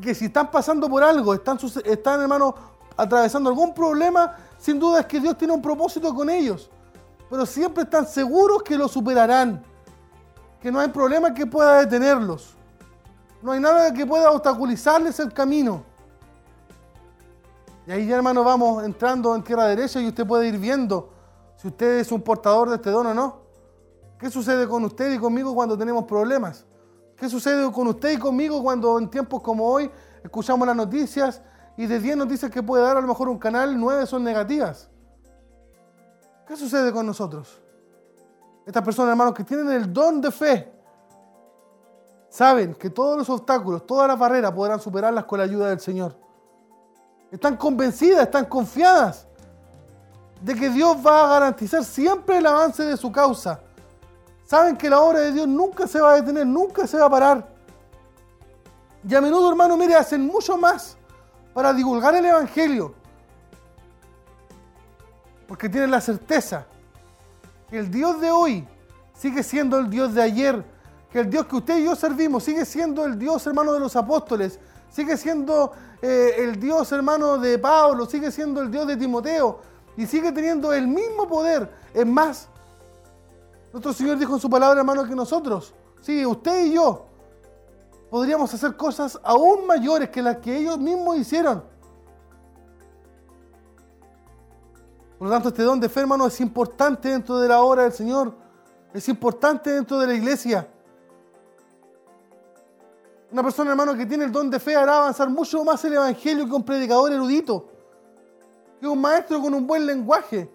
Que 0.00 0.14
si 0.14 0.26
están 0.26 0.50
pasando 0.50 0.88
por 0.88 1.02
algo, 1.02 1.34
están, 1.34 1.58
están, 1.84 2.20
hermano, 2.20 2.54
atravesando 2.96 3.50
algún 3.50 3.74
problema, 3.74 4.36
sin 4.58 4.78
duda 4.78 5.00
es 5.00 5.06
que 5.06 5.20
Dios 5.20 5.36
tiene 5.38 5.54
un 5.54 5.62
propósito 5.62 6.14
con 6.14 6.30
ellos. 6.30 6.70
Pero 7.28 7.46
siempre 7.46 7.84
están 7.84 8.06
seguros 8.06 8.62
que 8.62 8.76
lo 8.76 8.88
superarán 8.88 9.64
que 10.60 10.70
no 10.70 10.78
hay 10.78 10.88
problema 10.88 11.32
que 11.32 11.46
pueda 11.46 11.80
detenerlos. 11.80 12.54
No 13.42 13.52
hay 13.52 13.60
nada 13.60 13.92
que 13.92 14.06
pueda 14.06 14.30
obstaculizarles 14.30 15.18
el 15.20 15.32
camino. 15.32 15.82
Y 17.86 17.92
ahí 17.92 18.06
ya 18.06 18.16
hermano 18.16 18.44
vamos 18.44 18.84
entrando 18.84 19.34
en 19.34 19.42
tierra 19.42 19.66
derecha 19.66 20.00
y 20.00 20.08
usted 20.08 20.26
puede 20.26 20.48
ir 20.48 20.58
viendo 20.58 21.10
si 21.60 21.68
usted 21.68 21.98
es 21.98 22.10
un 22.10 22.22
portador 22.22 22.70
de 22.70 22.76
este 22.76 22.90
don 22.90 23.06
o 23.06 23.12
no. 23.12 23.40
¿Qué 24.18 24.30
sucede 24.30 24.66
con 24.66 24.82
usted 24.84 25.12
y 25.12 25.18
conmigo 25.18 25.54
cuando 25.54 25.76
tenemos 25.76 26.04
problemas? 26.04 26.64
¿Qué 27.16 27.28
sucede 27.28 27.70
con 27.70 27.86
usted 27.86 28.12
y 28.12 28.18
conmigo 28.18 28.62
cuando 28.62 28.98
en 28.98 29.10
tiempos 29.10 29.42
como 29.42 29.66
hoy 29.66 29.90
escuchamos 30.24 30.66
las 30.66 30.76
noticias 30.76 31.42
y 31.76 31.84
de 31.86 32.00
10 32.00 32.16
noticias 32.16 32.50
que 32.50 32.62
puede 32.62 32.82
dar 32.82 32.96
a 32.96 33.00
lo 33.02 33.06
mejor 33.06 33.28
un 33.28 33.38
canal, 33.38 33.78
9 33.78 34.06
son 34.06 34.24
negativas? 34.24 34.88
¿Qué 36.46 36.56
sucede 36.56 36.92
con 36.92 37.04
nosotros? 37.04 37.60
Estas 38.64 38.82
personas, 38.82 39.10
hermanos, 39.10 39.34
que 39.34 39.44
tienen 39.44 39.70
el 39.70 39.92
don 39.92 40.18
de 40.22 40.30
fe, 40.30 40.72
saben 42.30 42.74
que 42.74 42.88
todos 42.88 43.18
los 43.18 43.28
obstáculos, 43.28 43.86
todas 43.86 44.08
las 44.08 44.18
barreras 44.18 44.52
podrán 44.52 44.80
superarlas 44.80 45.24
con 45.26 45.38
la 45.38 45.44
ayuda 45.44 45.68
del 45.68 45.80
Señor. 45.80 46.16
Están 47.30 47.58
convencidas, 47.58 48.22
están 48.22 48.46
confiadas 48.46 49.26
de 50.40 50.54
que 50.54 50.70
Dios 50.70 50.96
va 51.06 51.24
a 51.24 51.28
garantizar 51.28 51.84
siempre 51.84 52.38
el 52.38 52.46
avance 52.46 52.84
de 52.84 52.96
su 52.96 53.12
causa. 53.12 53.60
Saben 54.44 54.76
que 54.76 54.88
la 54.90 55.00
obra 55.00 55.20
de 55.20 55.32
Dios 55.32 55.46
nunca 55.46 55.86
se 55.86 56.00
va 56.00 56.12
a 56.12 56.16
detener, 56.16 56.46
nunca 56.46 56.86
se 56.86 56.98
va 56.98 57.06
a 57.06 57.10
parar. 57.10 57.48
Y 59.06 59.14
a 59.14 59.20
menudo, 59.20 59.48
hermano, 59.50 59.76
mire, 59.76 59.94
hacen 59.94 60.26
mucho 60.26 60.56
más 60.56 60.96
para 61.52 61.72
divulgar 61.72 62.14
el 62.14 62.24
Evangelio. 62.24 62.94
Porque 65.46 65.68
tienen 65.68 65.90
la 65.90 66.00
certeza 66.00 66.66
que 67.68 67.78
el 67.78 67.90
Dios 67.90 68.20
de 68.20 68.30
hoy 68.30 68.66
sigue 69.14 69.42
siendo 69.42 69.78
el 69.78 69.90
Dios 69.90 70.14
de 70.14 70.22
ayer, 70.22 70.64
que 71.12 71.20
el 71.20 71.30
Dios 71.30 71.46
que 71.46 71.56
usted 71.56 71.78
y 71.78 71.84
yo 71.84 71.94
servimos 71.94 72.44
sigue 72.44 72.64
siendo 72.64 73.04
el 73.04 73.18
Dios 73.18 73.46
hermano 73.46 73.72
de 73.72 73.80
los 73.80 73.94
apóstoles, 73.96 74.58
sigue 74.90 75.16
siendo 75.16 75.72
eh, 76.00 76.34
el 76.38 76.58
Dios 76.58 76.90
hermano 76.92 77.38
de 77.38 77.58
Pablo, 77.58 78.06
sigue 78.06 78.30
siendo 78.30 78.62
el 78.62 78.70
Dios 78.70 78.86
de 78.86 78.96
Timoteo 78.96 79.69
y 79.96 80.06
sigue 80.06 80.32
teniendo 80.32 80.72
el 80.72 80.86
mismo 80.86 81.28
poder. 81.28 81.70
Es 81.92 82.06
más, 82.06 82.48
nuestro 83.72 83.92
Señor 83.92 84.18
dijo 84.18 84.34
en 84.34 84.40
su 84.40 84.50
palabra 84.50 84.80
hermano 84.80 85.04
que 85.04 85.14
nosotros, 85.14 85.74
sí, 86.00 86.24
usted 86.24 86.66
y 86.66 86.74
yo, 86.74 87.06
podríamos 88.10 88.52
hacer 88.52 88.76
cosas 88.76 89.18
aún 89.22 89.66
mayores 89.66 90.10
que 90.10 90.22
las 90.22 90.38
que 90.38 90.56
ellos 90.56 90.78
mismos 90.78 91.16
hicieron. 91.16 91.62
Por 95.18 95.28
lo 95.28 95.34
tanto, 95.34 95.50
este 95.50 95.62
don 95.62 95.78
de 95.78 95.88
fe, 95.88 96.00
hermano, 96.00 96.26
es 96.26 96.40
importante 96.40 97.10
dentro 97.10 97.38
de 97.38 97.46
la 97.46 97.60
obra 97.60 97.82
del 97.82 97.92
Señor. 97.92 98.34
Es 98.94 99.06
importante 99.06 99.70
dentro 99.70 99.98
de 99.98 100.06
la 100.06 100.14
iglesia. 100.14 100.66
Una 103.30 103.42
persona, 103.42 103.70
hermano, 103.70 103.94
que 103.94 104.06
tiene 104.06 104.24
el 104.24 104.32
don 104.32 104.50
de 104.50 104.58
fe 104.58 104.74
hará 104.74 104.96
avanzar 104.96 105.28
mucho 105.28 105.62
más 105.62 105.84
el 105.84 105.92
Evangelio 105.92 106.46
que 106.46 106.54
un 106.54 106.64
predicador 106.64 107.12
erudito, 107.12 107.68
que 108.80 108.88
un 108.88 109.00
maestro 109.00 109.40
con 109.40 109.52
un 109.54 109.66
buen 109.66 109.84
lenguaje. 109.86 110.50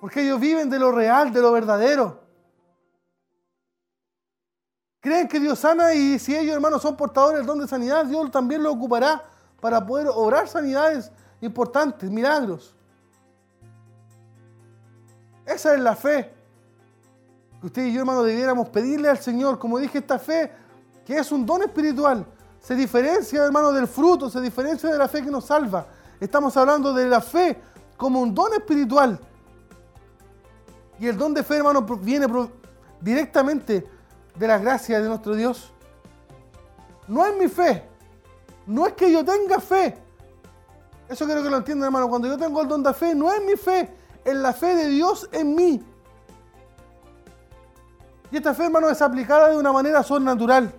Porque 0.00 0.22
ellos 0.22 0.38
viven 0.38 0.68
de 0.68 0.78
lo 0.78 0.92
real, 0.92 1.32
de 1.32 1.40
lo 1.40 1.50
verdadero. 1.52 2.20
Creen 5.00 5.28
que 5.28 5.40
Dios 5.40 5.58
sana 5.58 5.94
y 5.94 6.18
si 6.18 6.36
ellos, 6.36 6.54
hermanos, 6.54 6.82
son 6.82 6.96
portadores 6.96 7.38
del 7.38 7.46
don 7.46 7.60
de 7.60 7.68
sanidad, 7.68 8.04
Dios 8.04 8.30
también 8.30 8.62
lo 8.62 8.72
ocupará 8.72 9.22
para 9.60 9.84
poder 9.84 10.08
obrar 10.08 10.48
sanidades 10.48 11.10
importantes, 11.40 12.10
milagros. 12.10 12.74
Esa 15.46 15.74
es 15.74 15.80
la 15.80 15.94
fe 15.94 16.34
que 17.60 17.66
usted 17.66 17.86
y 17.86 17.92
yo, 17.92 18.00
hermano, 18.00 18.22
debiéramos 18.22 18.68
pedirle 18.68 19.08
al 19.08 19.18
Señor. 19.18 19.58
Como 19.58 19.78
dije, 19.78 19.98
esta 19.98 20.18
fe, 20.18 20.52
que 21.06 21.16
es 21.16 21.32
un 21.32 21.46
don 21.46 21.62
espiritual, 21.62 22.26
se 22.60 22.74
diferencia, 22.74 23.44
hermano, 23.44 23.72
del 23.72 23.86
fruto, 23.86 24.28
se 24.28 24.40
diferencia 24.40 24.90
de 24.90 24.98
la 24.98 25.08
fe 25.08 25.22
que 25.22 25.30
nos 25.30 25.46
salva. 25.46 25.86
Estamos 26.20 26.56
hablando 26.56 26.92
de 26.92 27.06
la 27.06 27.20
fe 27.20 27.60
como 27.96 28.20
un 28.20 28.34
don 28.34 28.52
espiritual. 28.54 29.18
Y 30.98 31.06
el 31.06 31.16
don 31.18 31.34
de 31.34 31.42
fe, 31.42 31.56
hermano, 31.56 31.82
viene 31.82 32.26
directamente 33.00 33.86
de 34.34 34.46
la 34.46 34.58
gracia 34.58 35.00
de 35.00 35.08
nuestro 35.08 35.34
Dios. 35.34 35.72
No 37.06 37.24
es 37.26 37.36
mi 37.36 37.48
fe. 37.48 37.88
No 38.66 38.86
es 38.86 38.94
que 38.94 39.12
yo 39.12 39.24
tenga 39.24 39.60
fe. 39.60 39.96
Eso 41.08 41.24
quiero 41.24 41.42
que 41.42 41.50
lo 41.50 41.58
entiendan, 41.58 41.86
hermano. 41.86 42.08
Cuando 42.08 42.28
yo 42.28 42.36
tengo 42.36 42.60
el 42.62 42.68
don 42.68 42.82
de 42.82 42.92
fe, 42.92 43.14
no 43.14 43.30
es 43.32 43.44
mi 43.44 43.56
fe, 43.56 43.94
es 44.24 44.34
la 44.34 44.52
fe 44.52 44.74
de 44.74 44.88
Dios 44.88 45.28
en 45.32 45.54
mí. 45.54 45.84
Y 48.30 48.36
esta 48.36 48.54
fe, 48.54 48.64
hermano, 48.64 48.88
es 48.88 49.00
aplicada 49.00 49.50
de 49.50 49.56
una 49.56 49.70
manera 49.70 50.02
sobrenatural. 50.02 50.72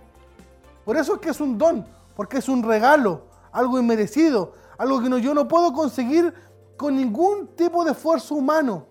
Por 0.84 0.96
eso 0.96 1.14
es 1.14 1.20
que 1.20 1.30
es 1.30 1.40
un 1.40 1.56
don, 1.56 1.86
porque 2.14 2.38
es 2.38 2.48
un 2.48 2.62
regalo, 2.62 3.22
algo 3.52 3.78
inmerecido, 3.78 4.52
algo 4.78 5.02
que 5.02 5.20
yo 5.20 5.34
no 5.34 5.46
puedo 5.46 5.72
conseguir 5.72 6.32
con 6.76 6.96
ningún 6.96 7.48
tipo 7.56 7.84
de 7.84 7.90
esfuerzo 7.90 8.36
humano. 8.36 8.86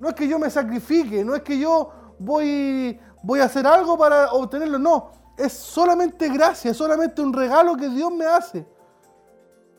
No 0.00 0.08
es 0.08 0.14
que 0.14 0.26
yo 0.26 0.38
me 0.38 0.50
sacrifique, 0.50 1.24
no 1.24 1.34
es 1.34 1.42
que 1.42 1.58
yo 1.58 1.90
voy, 2.18 2.98
voy 3.22 3.40
a 3.40 3.44
hacer 3.44 3.66
algo 3.66 3.98
para 3.98 4.32
obtenerlo, 4.32 4.78
no. 4.78 5.10
Es 5.36 5.52
solamente 5.52 6.28
gracia, 6.28 6.70
es 6.70 6.76
solamente 6.76 7.20
un 7.20 7.32
regalo 7.32 7.76
que 7.76 7.88
Dios 7.88 8.10
me 8.10 8.24
hace. 8.24 8.66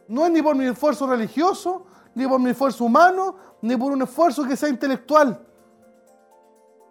No 0.07 0.25
es 0.25 0.31
ni 0.31 0.41
por 0.41 0.55
mi 0.55 0.65
esfuerzo 0.65 1.07
religioso, 1.07 1.85
ni 2.15 2.27
por 2.27 2.39
mi 2.39 2.51
esfuerzo 2.51 2.85
humano, 2.85 3.35
ni 3.61 3.75
por 3.75 3.91
un 3.91 4.01
esfuerzo 4.03 4.45
que 4.45 4.55
sea 4.55 4.69
intelectual. 4.69 5.45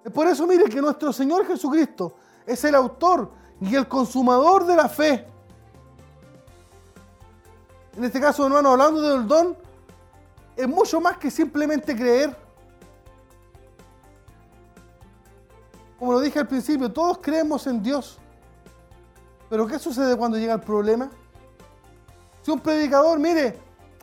Es 0.04 0.12
por 0.12 0.26
eso, 0.26 0.46
mire, 0.46 0.64
que 0.64 0.80
nuestro 0.80 1.12
Señor 1.12 1.46
Jesucristo 1.46 2.14
es 2.46 2.62
el 2.64 2.74
autor 2.74 3.30
y 3.60 3.74
el 3.74 3.88
consumador 3.88 4.64
de 4.66 4.76
la 4.76 4.88
fe. 4.88 5.26
En 7.98 8.04
este 8.04 8.20
caso, 8.20 8.44
hermano, 8.46 8.70
hablando 8.70 9.02
del 9.02 9.26
don, 9.26 9.56
es 10.54 10.68
mucho 10.68 11.00
más 11.00 11.18
que 11.18 11.32
simplemente 11.32 11.96
creer. 11.96 12.32
Como 15.98 16.12
lo 16.12 16.20
dije 16.20 16.38
al 16.38 16.46
principio, 16.46 16.92
todos 16.92 17.18
creemos 17.18 17.66
en 17.66 17.82
Dios. 17.82 18.20
Pero 19.50 19.66
¿qué 19.66 19.80
sucede 19.80 20.16
cuando 20.16 20.38
llega 20.38 20.54
el 20.54 20.60
problema? 20.60 21.10
Si 22.42 22.52
un 22.52 22.60
predicador, 22.60 23.18
mire, 23.18 23.58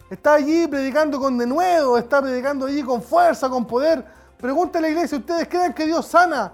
está 0.09 0.33
allí 0.33 0.67
predicando 0.67 1.17
con 1.17 1.37
denuedo, 1.37 1.97
está 1.97 2.21
predicando 2.21 2.65
allí 2.65 2.83
con 2.83 3.01
fuerza, 3.01 3.49
con 3.49 3.65
poder, 3.65 4.03
pregúntale 4.37 4.87
a 4.87 4.89
la 4.89 4.93
iglesia, 4.93 5.19
¿ustedes 5.19 5.47
creen 5.47 5.73
que 5.73 5.85
Dios 5.85 6.05
sana? 6.05 6.51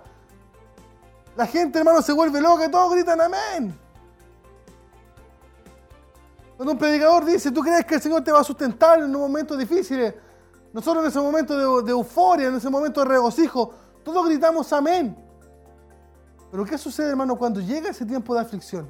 La 1.35 1.47
gente, 1.47 1.79
hermano, 1.79 2.03
se 2.03 2.13
vuelve 2.13 2.39
loca 2.39 2.67
y 2.67 2.69
todos 2.69 2.93
gritan 2.93 3.19
amén. 3.19 3.80
Cuando 6.61 6.73
un 6.73 6.77
predicador 6.77 7.25
dice, 7.25 7.49
¿tú 7.49 7.61
crees 7.61 7.83
que 7.87 7.95
el 7.95 8.01
Señor 8.01 8.23
te 8.23 8.31
va 8.31 8.41
a 8.41 8.43
sustentar 8.43 8.99
en 8.99 9.05
un 9.05 9.19
momento 9.19 9.57
difícil? 9.57 10.13
Nosotros 10.71 11.03
en 11.03 11.09
ese 11.09 11.19
momento 11.19 11.57
de, 11.57 11.85
de 11.85 11.89
euforia, 11.91 12.49
en 12.49 12.55
ese 12.55 12.69
momento 12.69 13.01
de 13.01 13.07
regocijo, 13.07 13.73
todos 14.03 14.27
gritamos 14.27 14.71
amén. 14.71 15.17
Pero 16.51 16.63
¿qué 16.63 16.77
sucede, 16.77 17.09
hermano, 17.09 17.35
cuando 17.35 17.59
llega 17.61 17.89
ese 17.89 18.05
tiempo 18.05 18.35
de 18.35 18.41
aflicción? 18.41 18.87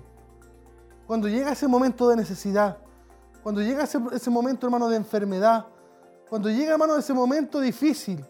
Cuando 1.08 1.30
llega 1.30 1.54
ese 1.54 1.66
momento 1.66 2.10
de 2.10 2.18
necesidad, 2.18 2.78
cuando 3.42 3.62
llega 3.62 3.86
ese, 3.86 4.00
ese 4.12 4.30
momento, 4.30 4.68
hermano, 4.68 4.90
de 4.90 4.98
enfermedad, 4.98 5.66
cuando 6.28 6.50
llega, 6.50 6.74
hermano, 6.74 6.98
ese 6.98 7.14
momento 7.14 7.62
difícil, 7.62 8.26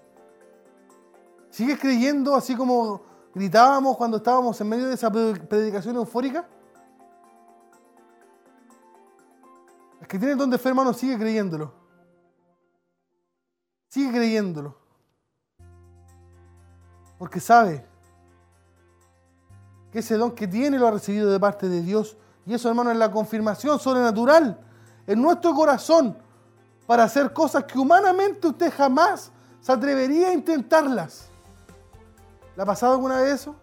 ¿sigues 1.50 1.80
creyendo 1.80 2.36
así 2.36 2.56
como 2.56 3.02
gritábamos 3.34 3.98
cuando 3.98 4.18
estábamos 4.18 4.62
en 4.62 4.70
medio 4.70 4.88
de 4.88 4.94
esa 4.94 5.12
predicación 5.12 5.96
eufórica? 5.96 6.48
Que 10.12 10.20
tiene 10.20 10.34
el 10.34 10.38
don 10.38 10.50
de 10.50 10.58
fe, 10.58 10.68
hermano, 10.68 10.92
sigue 10.92 11.18
creyéndolo. 11.18 11.72
Sigue 13.88 14.12
creyéndolo. 14.12 14.76
Porque 17.18 17.40
sabe 17.40 17.86
que 19.90 20.00
ese 20.00 20.18
don 20.18 20.32
que 20.32 20.50
tiene 20.50 20.78
lo 20.78 20.90
ha 20.90 20.92
recibido 20.92 21.32
de 21.32 21.40
parte 21.40 21.70
de 21.70 21.82
Dios. 21.82 22.18
Y 22.46 22.54
eso, 22.54 22.68
hermano, 22.68 22.92
es 22.92 22.98
la 22.98 23.10
confirmación 23.10 23.80
sobrenatural 23.80 24.60
en 25.08 25.22
nuestro 25.22 25.54
corazón 25.54 26.18
para 26.86 27.06
hacer 27.06 27.32
cosas 27.32 27.64
que 27.64 27.80
humanamente 27.80 28.48
usted 28.48 28.70
jamás 28.76 29.32
se 29.62 29.72
atrevería 29.72 30.28
a 30.28 30.34
intentarlas. 30.34 31.30
¿Le 32.58 32.64
ha 32.64 32.66
pasado 32.66 32.96
alguna 32.96 33.22
vez 33.22 33.36
eso? 33.36 33.56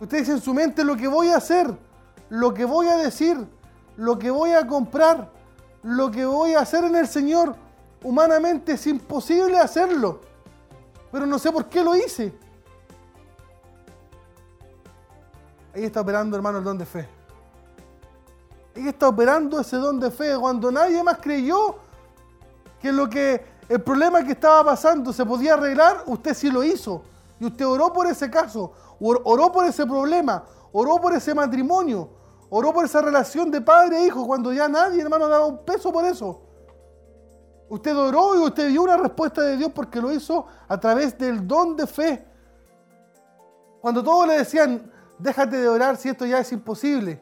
Usted 0.00 0.18
dice 0.18 0.32
en 0.32 0.40
su 0.40 0.52
mente 0.52 0.82
lo 0.82 0.96
que 0.96 1.06
voy 1.06 1.28
a 1.28 1.36
hacer, 1.36 1.72
lo 2.28 2.52
que 2.52 2.64
voy 2.64 2.88
a 2.88 2.96
decir, 2.96 3.53
lo 3.96 4.18
que 4.18 4.30
voy 4.30 4.52
a 4.52 4.66
comprar, 4.66 5.30
lo 5.82 6.10
que 6.10 6.24
voy 6.24 6.54
a 6.54 6.60
hacer 6.60 6.84
en 6.84 6.96
el 6.96 7.08
Señor. 7.08 7.54
Humanamente 8.02 8.72
es 8.72 8.86
imposible 8.86 9.58
hacerlo. 9.58 10.20
Pero 11.10 11.26
no 11.26 11.38
sé 11.38 11.50
por 11.52 11.66
qué 11.66 11.82
lo 11.82 11.94
hice. 11.94 12.32
Ahí 15.74 15.84
está 15.84 16.00
operando, 16.00 16.36
hermano, 16.36 16.58
el 16.58 16.64
don 16.64 16.78
de 16.78 16.86
fe. 16.86 17.08
Ahí 18.76 18.88
está 18.88 19.08
operando 19.08 19.60
ese 19.60 19.76
don 19.76 19.98
de 19.98 20.10
fe. 20.10 20.36
Cuando 20.38 20.70
nadie 20.70 21.02
más 21.02 21.18
creyó 21.18 21.76
que 22.80 22.92
lo 22.92 23.08
que 23.08 23.44
el 23.68 23.80
problema 23.82 24.22
que 24.22 24.32
estaba 24.32 24.64
pasando 24.64 25.12
se 25.12 25.24
podía 25.24 25.54
arreglar, 25.54 26.02
usted 26.06 26.34
sí 26.34 26.50
lo 26.50 26.62
hizo. 26.62 27.02
Y 27.40 27.46
usted 27.46 27.66
oró 27.66 27.92
por 27.92 28.06
ese 28.06 28.30
caso, 28.30 28.72
oró 29.00 29.50
por 29.50 29.64
ese 29.64 29.86
problema, 29.86 30.44
oró 30.72 31.00
por 31.00 31.14
ese 31.14 31.34
matrimonio, 31.34 32.08
oró 32.56 32.72
por 32.72 32.84
esa 32.84 33.02
relación 33.02 33.50
de 33.50 33.60
padre 33.60 33.98
e 33.98 34.06
hijo, 34.06 34.24
cuando 34.24 34.52
ya 34.52 34.68
nadie, 34.68 35.02
hermano, 35.02 35.26
daba 35.26 35.44
un 35.44 35.64
peso 35.64 35.92
por 35.92 36.04
eso. 36.04 36.40
Usted 37.68 37.96
oró 37.96 38.36
y 38.36 38.38
usted 38.46 38.68
vio 38.68 38.84
una 38.84 38.96
respuesta 38.96 39.42
de 39.42 39.56
Dios 39.56 39.72
porque 39.74 40.00
lo 40.00 40.12
hizo 40.12 40.46
a 40.68 40.78
través 40.78 41.18
del 41.18 41.48
don 41.48 41.74
de 41.74 41.84
fe. 41.88 42.24
Cuando 43.80 44.04
todos 44.04 44.28
le 44.28 44.34
decían, 44.34 44.88
déjate 45.18 45.56
de 45.56 45.68
orar 45.68 45.96
si 45.96 46.10
esto 46.10 46.24
ya 46.26 46.38
es 46.38 46.52
imposible. 46.52 47.20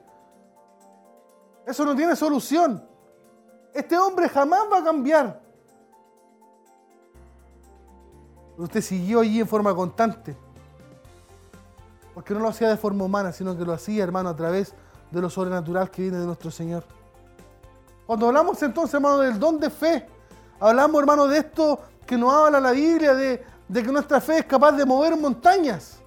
Eso 1.66 1.87
no 1.87 1.97
tiene 1.97 2.14
solución. 2.14 2.87
Este 3.72 3.97
hombre 3.97 4.28
jamás 4.28 4.64
va 4.70 4.80
a 4.80 4.85
cambiar. 4.85 5.41
Usted 8.59 8.83
siguió 8.83 9.20
allí 9.20 9.41
en 9.41 9.49
forma 9.49 9.74
constante. 9.74 10.37
Porque 12.12 12.35
no 12.35 12.41
lo 12.41 12.49
hacía 12.49 12.68
de 12.68 12.76
forma 12.76 13.07
humana, 13.07 13.33
sino 13.33 13.57
que 13.57 13.64
lo 13.64 13.72
hacía, 13.72 14.05
hermano, 14.05 14.28
a 14.28 14.37
través 14.37 14.72
de 14.72 14.91
lo 15.20 15.28
sobrenatural 15.28 15.90
que 15.90 16.02
viene 16.02 16.18
de 16.18 16.26
nuestro 16.26 16.50
Señor. 16.50 16.84
Cuando 18.06 18.28
hablamos 18.28 18.62
entonces, 18.62 18.94
hermano, 18.94 19.18
del 19.18 19.38
don 19.38 19.58
de 19.58 19.70
fe, 19.70 20.06
hablamos, 20.58 21.00
hermano, 21.00 21.26
de 21.26 21.38
esto 21.38 21.80
que 22.06 22.16
nos 22.16 22.32
habla 22.32 22.60
la 22.60 22.72
Biblia, 22.72 23.14
de, 23.14 23.44
de 23.68 23.82
que 23.82 23.92
nuestra 23.92 24.20
fe 24.20 24.38
es 24.38 24.44
capaz 24.44 24.72
de 24.72 24.84
mover 24.84 25.16
montañas. 25.16 25.98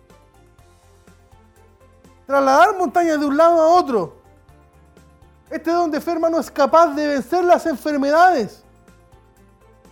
Trasladar 2.25 2.77
montañas 2.77 3.19
de 3.19 3.25
un 3.25 3.37
lado 3.37 3.61
a 3.61 3.67
otro. 3.67 4.17
Este 5.49 5.71
don 5.71 5.91
de 5.91 6.01
fe, 6.01 6.11
hermano, 6.11 6.39
es 6.39 6.49
capaz 6.49 6.87
de 6.95 7.07
vencer 7.07 7.43
las 7.43 7.65
enfermedades. 7.65 8.63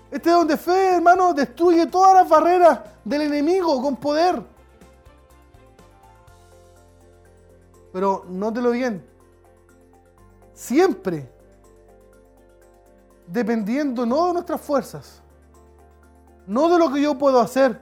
Este 0.09 0.29
don 0.29 0.47
de 0.47 0.57
fe, 0.57 0.95
hermano, 0.95 1.33
destruye 1.33 1.85
todas 1.87 2.13
las 2.13 2.29
barreras 2.29 2.79
del 3.03 3.21
enemigo 3.21 3.81
con 3.81 3.95
poder. 3.95 4.52
Pero 7.93 8.25
nótelo 8.27 8.71
bien. 8.71 9.05
Siempre 10.53 11.31
dependiendo 13.27 14.05
no 14.05 14.27
de 14.27 14.33
nuestras 14.33 14.59
fuerzas, 14.59 15.21
no 16.45 16.67
de 16.69 16.77
lo 16.77 16.91
que 16.91 17.01
yo 17.01 17.17
puedo 17.17 17.39
hacer, 17.39 17.79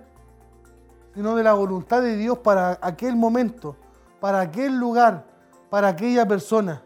sino 1.13 1.35
de 1.35 1.43
la 1.43 1.53
voluntad 1.53 2.01
de 2.01 2.15
Dios 2.15 2.37
para 2.37 2.77
aquel 2.81 3.15
momento, 3.15 3.75
para 4.19 4.39
aquel 4.41 4.77
lugar, 4.77 5.25
para 5.69 5.89
aquella 5.89 6.27
persona. 6.27 6.81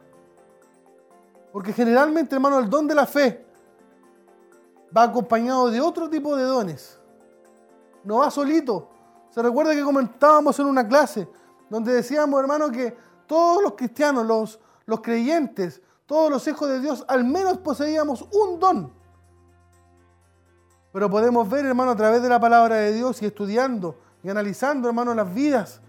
Porque 1.51 1.73
generalmente, 1.73 2.35
hermano, 2.35 2.59
el 2.59 2.69
don 2.69 2.87
de 2.87 2.95
la 2.95 3.05
fe 3.05 3.45
va 4.95 5.03
acompañado 5.03 5.69
de 5.69 5.81
otro 5.81 6.09
tipo 6.09 6.35
de 6.35 6.43
dones. 6.43 6.99
No 8.03 8.19
va 8.19 8.31
solito. 8.31 8.89
Se 9.29 9.41
recuerda 9.41 9.73
que 9.73 9.83
comentábamos 9.83 10.57
en 10.59 10.65
una 10.67 10.87
clase 10.87 11.27
donde 11.69 11.93
decíamos, 11.93 12.39
hermano, 12.39 12.71
que 12.71 12.95
todos 13.27 13.63
los 13.63 13.73
cristianos, 13.73 14.25
los, 14.25 14.59
los 14.85 15.01
creyentes, 15.01 15.81
todos 16.05 16.29
los 16.29 16.47
hijos 16.47 16.69
de 16.69 16.79
Dios, 16.79 17.03
al 17.07 17.23
menos 17.23 17.57
poseíamos 17.57 18.25
un 18.31 18.59
don. 18.59 18.93
Pero 20.91 21.09
podemos 21.09 21.49
ver, 21.49 21.65
hermano, 21.65 21.91
a 21.91 21.95
través 21.95 22.21
de 22.21 22.29
la 22.29 22.39
palabra 22.39 22.75
de 22.75 22.93
Dios 22.93 23.21
y 23.21 23.25
estudiando 23.25 23.97
y 24.23 24.29
analizando, 24.29 24.87
hermano, 24.87 25.13
las 25.13 25.33
vidas 25.33 25.81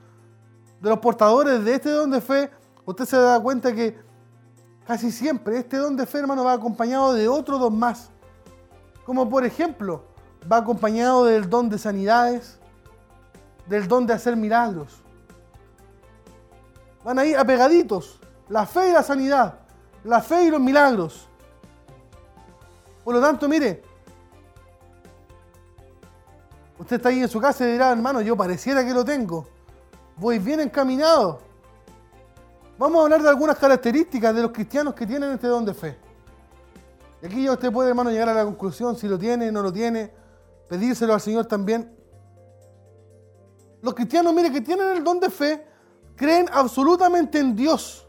de 0.80 0.88
los 0.88 0.98
portadores 0.98 1.64
de 1.64 1.74
este 1.74 1.90
don 1.90 2.10
de 2.10 2.20
fe, 2.20 2.50
usted 2.84 3.04
se 3.04 3.16
da 3.16 3.40
cuenta 3.40 3.74
que 3.74 3.98
casi 4.86 5.10
siempre 5.10 5.58
este 5.58 5.76
don 5.76 5.96
de 5.96 6.06
fe, 6.06 6.18
hermano, 6.18 6.44
va 6.44 6.54
acompañado 6.54 7.12
de 7.14 7.28
otro 7.28 7.58
don 7.58 7.78
más. 7.78 8.10
Como 9.04 9.28
por 9.30 9.44
ejemplo, 9.44 10.04
va 10.50 10.58
acompañado 10.58 11.24
del 11.24 11.48
don 11.48 11.68
de 11.68 11.78
sanidades, 11.78 12.58
del 13.68 13.88
don 13.88 14.06
de 14.06 14.12
hacer 14.12 14.36
milagros. 14.36 15.02
Van 17.06 17.20
ahí 17.20 17.34
apegaditos, 17.34 18.18
la 18.48 18.66
fe 18.66 18.88
y 18.88 18.92
la 18.92 19.00
sanidad, 19.00 19.60
la 20.02 20.20
fe 20.20 20.42
y 20.42 20.50
los 20.50 20.60
milagros. 20.60 21.28
Por 23.04 23.14
lo 23.14 23.20
tanto, 23.20 23.48
mire, 23.48 23.80
usted 26.76 26.96
está 26.96 27.10
ahí 27.10 27.20
en 27.20 27.28
su 27.28 27.40
casa 27.40 27.64
y 27.64 27.70
dirá, 27.70 27.92
hermano, 27.92 28.22
yo 28.22 28.36
pareciera 28.36 28.84
que 28.84 28.92
lo 28.92 29.04
tengo. 29.04 29.46
Voy 30.16 30.40
bien 30.40 30.58
encaminado. 30.58 31.38
Vamos 32.76 32.98
a 32.98 33.04
hablar 33.04 33.22
de 33.22 33.28
algunas 33.28 33.56
características 33.56 34.34
de 34.34 34.42
los 34.42 34.50
cristianos 34.50 34.92
que 34.92 35.06
tienen 35.06 35.30
este 35.30 35.46
don 35.46 35.64
de 35.64 35.74
fe. 35.74 35.96
Y 37.22 37.26
aquí 37.26 37.44
ya 37.44 37.52
usted 37.52 37.70
puede, 37.70 37.90
hermano, 37.90 38.10
llegar 38.10 38.30
a 38.30 38.34
la 38.34 38.44
conclusión 38.44 38.96
si 38.96 39.06
lo 39.06 39.16
tiene, 39.16 39.52
no 39.52 39.62
lo 39.62 39.72
tiene, 39.72 40.12
pedírselo 40.68 41.14
al 41.14 41.20
Señor 41.20 41.46
también. 41.46 41.96
Los 43.80 43.94
cristianos, 43.94 44.34
mire, 44.34 44.50
que 44.50 44.60
tienen 44.60 44.88
el 44.88 45.04
don 45.04 45.20
de 45.20 45.30
fe, 45.30 45.75
creen 46.16 46.48
absolutamente 46.52 47.38
en 47.38 47.54
Dios 47.54 48.06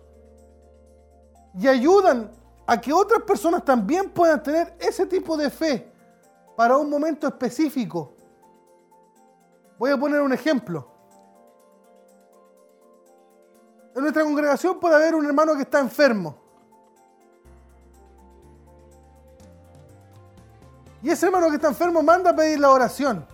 y 1.59 1.67
ayudan 1.67 2.31
a 2.65 2.79
que 2.79 2.93
otras 2.93 3.21
personas 3.23 3.63
también 3.63 4.09
puedan 4.09 4.41
tener 4.41 4.75
ese 4.79 5.05
tipo 5.05 5.37
de 5.37 5.49
fe 5.49 5.91
para 6.55 6.77
un 6.77 6.89
momento 6.89 7.27
específico. 7.27 8.13
Voy 9.77 9.91
a 9.91 9.97
poner 9.97 10.21
un 10.21 10.33
ejemplo. 10.33 10.91
En 13.95 14.01
nuestra 14.01 14.23
congregación 14.23 14.79
puede 14.79 14.95
haber 14.95 15.15
un 15.15 15.25
hermano 15.25 15.55
que 15.55 15.63
está 15.63 15.79
enfermo. 15.79 16.35
Y 21.01 21.09
ese 21.09 21.27
hermano 21.27 21.49
que 21.49 21.55
está 21.55 21.67
enfermo 21.67 22.01
manda 22.03 22.31
a 22.31 22.35
pedir 22.35 22.59
la 22.59 22.71
oración. 22.71 23.25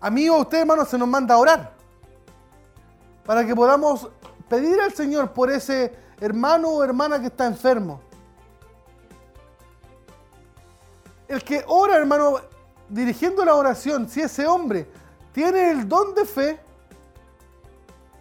A 0.00 0.10
mí 0.10 0.28
o 0.28 0.38
usted, 0.38 0.58
hermano, 0.58 0.84
se 0.84 0.96
nos 0.96 1.08
manda 1.08 1.34
a 1.34 1.38
orar. 1.38 1.72
Para 3.24 3.44
que 3.44 3.54
podamos 3.54 4.08
pedir 4.48 4.80
al 4.80 4.92
Señor 4.92 5.32
por 5.32 5.50
ese 5.50 5.92
hermano 6.20 6.68
o 6.68 6.84
hermana 6.84 7.20
que 7.20 7.26
está 7.26 7.46
enfermo. 7.46 8.00
El 11.26 11.42
que 11.44 11.62
ora, 11.66 11.96
hermano, 11.96 12.36
dirigiendo 12.88 13.44
la 13.44 13.54
oración, 13.54 14.08
si 14.08 14.20
ese 14.20 14.46
hombre 14.46 14.88
tiene 15.32 15.70
el 15.70 15.88
don 15.88 16.14
de 16.14 16.24
fe, 16.24 16.60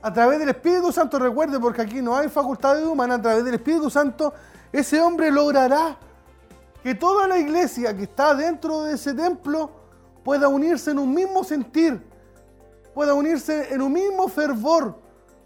a 0.01 0.13
través 0.13 0.39
del 0.39 0.49
Espíritu 0.49 0.91
Santo, 0.91 1.17
recuerde, 1.19 1.59
porque 1.59 1.81
aquí 1.81 2.01
no 2.01 2.15
hay 2.15 2.29
facultades 2.29 2.85
humanas, 2.85 3.19
a 3.19 3.21
través 3.21 3.45
del 3.45 3.55
Espíritu 3.55 3.89
Santo, 3.89 4.33
ese 4.71 5.01
hombre 5.01 5.31
logrará 5.31 5.97
que 6.83 6.95
toda 6.95 7.27
la 7.27 7.37
iglesia 7.37 7.95
que 7.95 8.03
está 8.03 8.35
dentro 8.35 8.83
de 8.83 8.93
ese 8.93 9.13
templo 9.13 9.71
pueda 10.27 10.49
unirse 10.49 10.91
en 10.91 10.99
un 10.99 11.13
mismo 11.13 11.41
sentir, 11.41 12.05
pueda 12.93 13.13
unirse 13.13 13.73
en 13.73 13.81
un 13.81 13.93
mismo 13.93 14.27
fervor, 14.27 14.99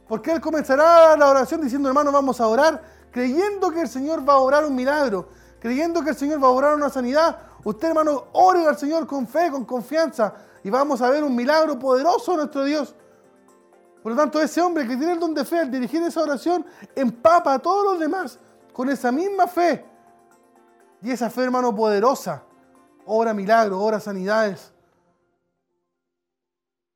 porque 0.07 0.31
él 0.31 0.41
comenzará 0.41 1.15
la 1.15 1.29
oración 1.29 1.61
diciendo, 1.61 1.87
hermano, 1.87 2.11
vamos 2.11 2.41
a 2.41 2.47
orar, 2.47 2.81
creyendo 3.11 3.69
que 3.69 3.81
el 3.81 3.87
Señor 3.87 4.27
va 4.27 4.33
a 4.33 4.39
orar 4.39 4.65
un 4.65 4.73
milagro, 4.73 5.29
creyendo 5.59 6.01
que 6.01 6.09
el 6.09 6.15
Señor 6.15 6.43
va 6.43 6.47
a 6.47 6.49
orar 6.49 6.73
una 6.73 6.89
sanidad. 6.89 7.37
Usted, 7.63 7.89
hermano, 7.89 8.23
ore 8.31 8.65
al 8.65 8.75
Señor 8.75 9.05
con 9.05 9.27
fe, 9.27 9.51
con 9.51 9.65
confianza, 9.65 10.33
y 10.63 10.71
vamos 10.71 10.99
a 11.03 11.11
ver 11.11 11.23
un 11.23 11.35
milagro 11.35 11.77
poderoso 11.77 12.31
de 12.31 12.37
nuestro 12.37 12.63
Dios. 12.63 12.95
Por 14.01 14.13
lo 14.13 14.17
tanto, 14.17 14.41
ese 14.41 14.61
hombre 14.61 14.87
que 14.87 14.97
tiene 14.97 15.13
el 15.13 15.19
don 15.19 15.35
de 15.35 15.45
fe 15.45 15.59
al 15.59 15.69
dirigir 15.69 16.01
esa 16.01 16.23
oración 16.23 16.65
empapa 16.95 17.53
a 17.53 17.59
todos 17.59 17.85
los 17.85 17.99
demás 17.99 18.39
con 18.73 18.89
esa 18.89 19.11
misma 19.11 19.45
fe. 19.45 19.85
Y 21.03 21.11
esa 21.11 21.29
fe, 21.29 21.43
hermano, 21.43 21.75
poderosa, 21.75 22.41
obra 23.05 23.31
milagros, 23.31 23.79
obra 23.79 23.99
sanidades 23.99 24.70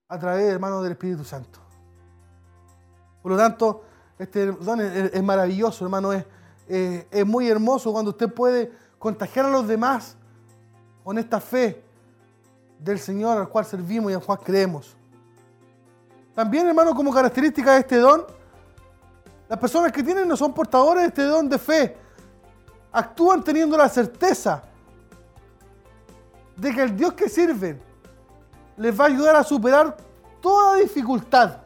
a 0.07 0.19
través, 0.19 0.51
hermano, 0.51 0.81
del 0.81 0.93
Espíritu 0.93 1.23
Santo. 1.23 1.59
Por 3.21 3.31
lo 3.31 3.37
tanto, 3.37 3.83
este 4.19 4.45
don 4.47 4.79
es, 4.81 5.23
maravilloso, 5.23 5.83
hermano, 5.83 6.13
es, 6.13 6.25
es 6.67 7.25
muy 7.25 7.49
hermoso 7.49 7.91
cuando 7.91 8.11
usted 8.11 8.31
puede 8.31 8.71
contagiar 8.99 9.45
a 9.45 9.49
los 9.49 9.67
demás 9.67 10.15
con 11.03 11.17
esta 11.17 11.39
fe 11.39 11.83
del 12.79 12.99
Señor 12.99 13.37
al 13.37 13.49
cual 13.49 13.65
servimos 13.65 14.11
y 14.11 14.15
al 14.15 14.23
cual 14.23 14.39
creemos. 14.39 14.95
También, 16.33 16.67
hermano, 16.67 16.93
como 16.93 17.13
característica 17.13 17.73
de 17.73 17.79
este 17.79 17.97
don, 17.97 18.25
las 19.47 19.59
personas 19.59 19.91
que 19.91 20.03
tienen 20.03 20.27
no 20.27 20.35
son 20.35 20.53
portadores 20.53 21.03
de 21.03 21.07
este 21.07 21.23
don 21.23 21.47
de 21.47 21.57
fe. 21.57 21.97
Actúan 22.91 23.43
teniendo 23.43 23.77
la 23.77 23.89
certeza 23.89 24.63
de 26.55 26.73
que 26.73 26.83
el 26.83 26.95
Dios 26.95 27.13
que 27.13 27.29
sirven 27.29 27.81
les 28.77 28.99
va 28.99 29.05
a 29.05 29.07
ayudar 29.07 29.35
a 29.35 29.43
superar 29.43 29.95
toda 30.41 30.75
dificultad. 30.75 31.57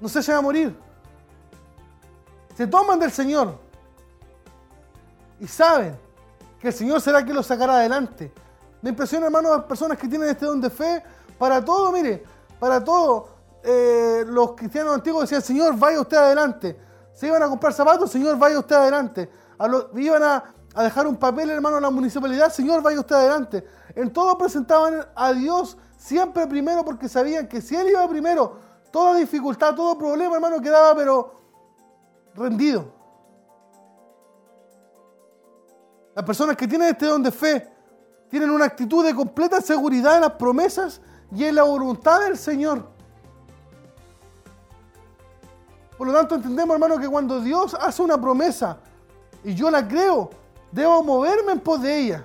No 0.00 0.08
se 0.08 0.20
van 0.20 0.38
a 0.38 0.42
morir. 0.42 0.76
Se 2.56 2.66
toman 2.66 2.98
del 2.98 3.10
Señor 3.10 3.58
y 5.40 5.46
saben 5.46 5.98
que 6.60 6.68
el 6.68 6.74
Señor 6.74 7.00
será 7.00 7.22
quien 7.22 7.36
los 7.36 7.46
sacará 7.46 7.74
adelante. 7.76 8.32
Me 8.82 8.90
impresiona, 8.90 9.26
hermano, 9.26 9.50
las 9.50 9.64
personas 9.64 9.98
que 9.98 10.08
tienen 10.08 10.28
este 10.28 10.46
don 10.46 10.60
de 10.60 10.70
fe. 10.70 11.02
Para 11.38 11.64
todo, 11.64 11.92
mire, 11.92 12.24
para 12.58 12.82
todo, 12.82 13.28
eh, 13.62 14.24
los 14.26 14.52
cristianos 14.52 14.94
antiguos 14.94 15.22
decían, 15.22 15.42
Señor, 15.42 15.76
vaya 15.78 16.00
usted 16.00 16.16
adelante. 16.16 16.78
Se 17.12 17.26
iban 17.26 17.42
a 17.42 17.48
comprar 17.48 17.72
zapatos, 17.72 18.10
Señor, 18.10 18.38
vaya 18.38 18.58
usted 18.58 18.76
adelante. 18.76 19.30
Iban 19.94 20.22
a, 20.22 20.44
a, 20.76 20.82
dejar 20.82 21.06
un 21.06 21.16
papel, 21.16 21.50
hermano, 21.50 21.76
en 21.76 21.82
la 21.82 21.90
municipalidad, 21.90 22.52
Señor, 22.52 22.82
vaya 22.82 23.00
usted 23.00 23.16
adelante. 23.16 23.66
En 23.94 24.12
todo 24.12 24.36
presentaban 24.36 25.06
a 25.14 25.32
Dios 25.32 25.76
siempre 25.96 26.46
primero 26.46 26.84
porque 26.84 27.08
sabían 27.08 27.48
que 27.48 27.60
si 27.60 27.74
Él 27.74 27.88
iba 27.88 28.08
primero, 28.08 28.58
toda 28.90 29.16
dificultad, 29.16 29.74
todo 29.74 29.96
problema, 29.96 30.34
hermano, 30.34 30.60
quedaba 30.60 30.94
pero 30.94 31.40
rendido. 32.34 32.92
Las 36.14 36.24
personas 36.24 36.56
que 36.56 36.68
tienen 36.68 36.88
este 36.88 37.06
don 37.06 37.22
de 37.22 37.30
fe, 37.30 37.72
tienen 38.28 38.50
una 38.50 38.64
actitud 38.64 39.04
de 39.04 39.14
completa 39.14 39.60
seguridad 39.60 40.16
en 40.16 40.22
las 40.22 40.32
promesas 40.32 41.00
y 41.34 41.44
en 41.44 41.54
la 41.54 41.62
voluntad 41.62 42.20
del 42.20 42.36
Señor. 42.36 42.86
Por 45.96 46.06
lo 46.06 46.12
tanto, 46.12 46.34
entendemos, 46.34 46.74
hermano, 46.74 46.98
que 46.98 47.08
cuando 47.08 47.40
Dios 47.40 47.74
hace 47.74 48.02
una 48.02 48.20
promesa 48.20 48.78
y 49.42 49.54
yo 49.54 49.70
la 49.70 49.86
creo, 49.86 50.30
debo 50.72 51.02
moverme 51.02 51.52
en 51.52 51.60
pos 51.60 51.80
de 51.82 51.98
ella. 51.98 52.24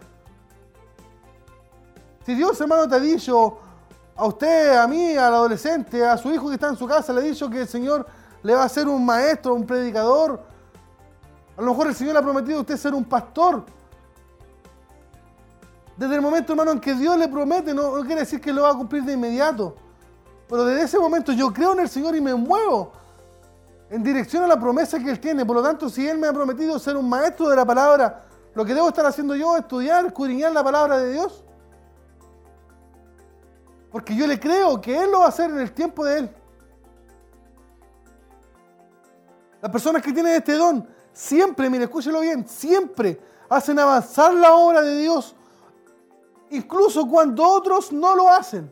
Si 2.26 2.36
Dios, 2.36 2.60
hermano, 2.62 2.88
te 2.88 2.96
ha 2.96 3.00
dicho 3.00 3.58
a 4.16 4.26
usted, 4.26 4.78
a 4.78 4.88
mí, 4.88 5.16
al 5.16 5.34
adolescente, 5.34 6.06
a 6.06 6.18
su 6.18 6.32
hijo 6.32 6.48
que 6.48 6.56
está 6.56 6.70
en 6.70 6.78
su 6.78 6.88
casa, 6.88 7.12
le 7.14 7.22
ha 7.22 7.24
dicho 7.24 7.50
que 7.50 7.62
el 7.62 7.68
Señor 7.68 8.06
le 8.44 8.54
va 8.54 8.64
a 8.64 8.70
ser 8.70 8.88
un 8.88 9.06
maestro, 9.06 9.56
un 9.56 9.66
predicador. 9.66 10.42
A 11.58 11.62
lo 11.62 11.72
mejor 11.72 11.88
el 11.88 11.96
Señor 11.96 12.14
le 12.14 12.20
ha 12.20 12.24
prometido 12.24 12.60
a 12.60 12.62
usted 12.62 12.78
ser 12.78 12.94
un 12.94 13.04
pastor. 13.04 13.64
Desde 15.98 16.16
el 16.16 16.22
momento, 16.22 16.54
hermano, 16.54 16.72
en 16.72 16.80
que 16.80 16.94
Dios 16.94 17.18
le 17.18 17.28
promete, 17.28 17.74
no, 17.74 17.94
quiere 18.02 18.22
decir 18.22 18.42
que 18.42 18.54
lo 18.54 18.64
va 18.64 18.72
a 18.72 18.76
cumplir 18.76 19.04
de 19.04 19.14
inmediato. 19.14 19.76
Pero 20.48 20.66
desde 20.66 20.84
ese 20.84 21.00
momento 21.00 21.32
yo 21.32 21.52
creo 21.54 21.74
en 21.74 21.80
el 21.80 21.90
Señor 21.90 22.16
y 22.16 22.22
me 22.22 22.36
muevo 22.36 22.92
en 23.90 24.04
dirección 24.04 24.44
a 24.44 24.48
la 24.48 24.60
promesa 24.60 25.00
que 25.00 25.10
Él 25.10 25.20
tiene. 25.20 25.46
Por 25.46 25.56
lo 25.58 25.64
tanto, 25.64 25.90
si 25.90 26.08
Él 26.08 26.18
me 26.18 26.28
ha 26.28 26.34
prometido 26.34 26.78
ser 26.80 26.98
un 26.98 27.08
maestro 27.08 27.50
de 27.50 27.56
la 27.56 27.66
palabra, 27.66 28.26
lo 28.54 28.66
que 28.66 28.74
debo 28.74 28.90
estar 28.90 29.06
haciendo 29.06 29.36
yo 29.36 29.56
es 29.56 29.62
estudiar, 29.62 30.06
escudriñar 30.06 30.52
la 30.52 30.64
palabra 30.64 30.98
de 30.98 31.14
Dios. 31.14 31.44
Porque 33.92 34.16
yo 34.16 34.28
le 34.28 34.40
creo 34.40 34.80
que 34.80 34.98
Él 34.98 35.12
lo 35.12 35.20
va 35.20 35.26
a 35.26 35.30
hacer 35.30 35.50
en 35.50 35.60
el 35.60 35.72
tiempo 35.74 36.06
de 36.06 36.20
Él. 36.20 36.36
Las 39.62 39.72
personas 39.72 40.02
que 40.02 40.12
tienen 40.12 40.34
este 40.34 40.54
don, 40.54 40.88
siempre, 41.14 41.70
mire, 41.70 41.84
escúchelo 41.84 42.22
bien, 42.22 42.48
siempre 42.48 43.22
hacen 43.50 43.78
avanzar 43.80 44.34
la 44.34 44.54
obra 44.54 44.82
de 44.82 44.98
Dios 44.98 45.36
incluso 46.52 47.08
cuando 47.08 47.44
otros 47.48 47.92
no 47.92 48.16
lo 48.16 48.30
hacen. 48.30 48.72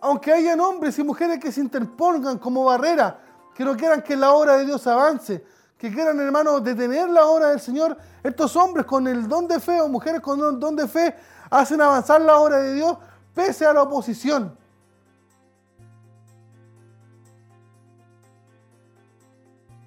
Aunque 0.00 0.32
hayan 0.32 0.60
hombres 0.60 0.98
y 0.98 1.02
mujeres 1.02 1.38
que 1.40 1.50
se 1.50 1.60
interpongan 1.60 2.38
como 2.38 2.64
barrera, 2.64 3.20
que 3.54 3.64
no 3.64 3.76
quieran 3.76 4.02
que 4.02 4.16
la 4.16 4.32
obra 4.32 4.58
de 4.58 4.66
Dios 4.66 4.86
avance, 4.86 5.44
que 5.88 5.94
quieran, 5.94 6.18
hermanos, 6.18 6.64
detener 6.64 7.08
la 7.08 7.26
obra 7.26 7.50
del 7.50 7.60
Señor, 7.60 7.96
estos 8.22 8.56
hombres 8.56 8.84
con 8.86 9.06
el 9.06 9.28
don 9.28 9.46
de 9.46 9.60
fe 9.60 9.80
o 9.80 9.88
mujeres 9.88 10.20
con 10.20 10.40
el 10.40 10.58
don 10.58 10.74
de 10.74 10.88
fe 10.88 11.14
hacen 11.48 11.80
avanzar 11.80 12.20
la 12.20 12.38
obra 12.38 12.58
de 12.58 12.74
Dios 12.74 12.98
pese 13.32 13.64
a 13.64 13.72
la 13.72 13.82
oposición. 13.82 14.56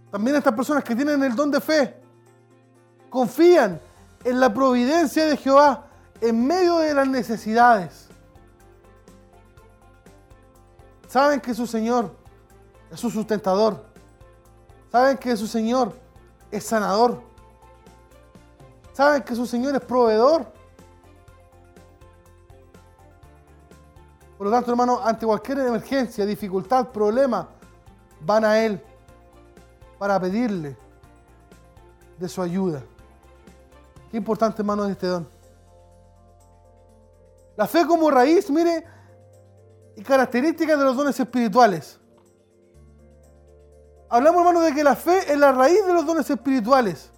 También 0.09 0.37
estas 0.37 0.53
personas 0.53 0.83
que 0.83 0.95
tienen 0.95 1.21
el 1.21 1.35
don 1.35 1.51
de 1.51 1.59
fe 1.59 2.01
confían 3.09 3.79
en 4.23 4.39
la 4.39 4.53
providencia 4.53 5.25
de 5.25 5.35
Jehová 5.35 5.85
en 6.21 6.47
medio 6.47 6.77
de 6.77 6.93
las 6.93 7.07
necesidades. 7.07 8.07
Saben 11.07 11.41
que 11.41 11.53
su 11.53 11.67
Señor 11.67 12.15
es 12.89 12.99
su 12.99 13.09
sustentador. 13.09 13.88
Saben 14.91 15.17
que 15.17 15.37
su 15.37 15.47
Señor 15.47 15.93
es 16.51 16.63
sanador. 16.63 17.21
Saben 18.93 19.21
que 19.21 19.35
su 19.35 19.45
Señor 19.45 19.75
es 19.75 19.81
proveedor. 19.81 20.51
Por 24.37 24.47
lo 24.47 24.51
tanto, 24.51 24.71
hermano, 24.71 24.99
ante 25.03 25.25
cualquier 25.25 25.59
emergencia, 25.59 26.25
dificultad, 26.25 26.87
problema, 26.87 27.49
van 28.21 28.45
a 28.45 28.57
Él 28.59 28.81
para 29.97 30.19
pedirle 30.19 30.77
de 32.17 32.29
su 32.29 32.41
ayuda. 32.41 32.81
Qué 34.09 34.17
importante, 34.17 34.61
hermano, 34.61 34.85
es 34.85 34.91
este 34.91 35.07
don. 35.07 35.27
La 37.55 37.67
fe 37.67 37.85
como 37.85 38.09
raíz, 38.09 38.49
mire, 38.49 38.85
y 39.97 40.01
características 40.01 40.79
de 40.79 40.85
los 40.85 40.95
dones 40.95 41.19
espirituales. 41.19 41.98
Hablamos, 44.09 44.39
hermano, 44.41 44.61
de 44.61 44.73
que 44.73 44.83
la 44.83 44.95
fe 44.95 45.31
es 45.31 45.37
la 45.37 45.51
raíz 45.51 45.85
de 45.85 45.93
los 45.93 46.05
dones 46.05 46.29
espirituales. 46.29 47.11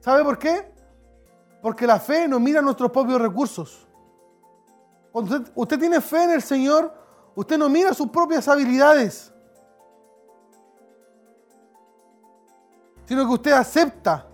¿Sabe 0.00 0.24
por 0.24 0.38
qué? 0.38 0.72
Porque 1.60 1.86
la 1.86 2.00
fe 2.00 2.26
no 2.26 2.40
mira 2.40 2.62
nuestros 2.62 2.90
propios 2.90 3.20
recursos. 3.20 3.86
Cuando 5.12 5.36
usted, 5.36 5.52
usted 5.54 5.78
tiene 5.78 6.00
fe 6.00 6.24
en 6.24 6.30
el 6.30 6.42
Señor, 6.42 6.94
usted 7.34 7.58
no 7.58 7.68
mira 7.68 7.92
sus 7.92 8.08
propias 8.08 8.48
habilidades, 8.48 9.30
sino 13.04 13.26
que 13.26 13.34
usted 13.34 13.52
acepta 13.52 14.26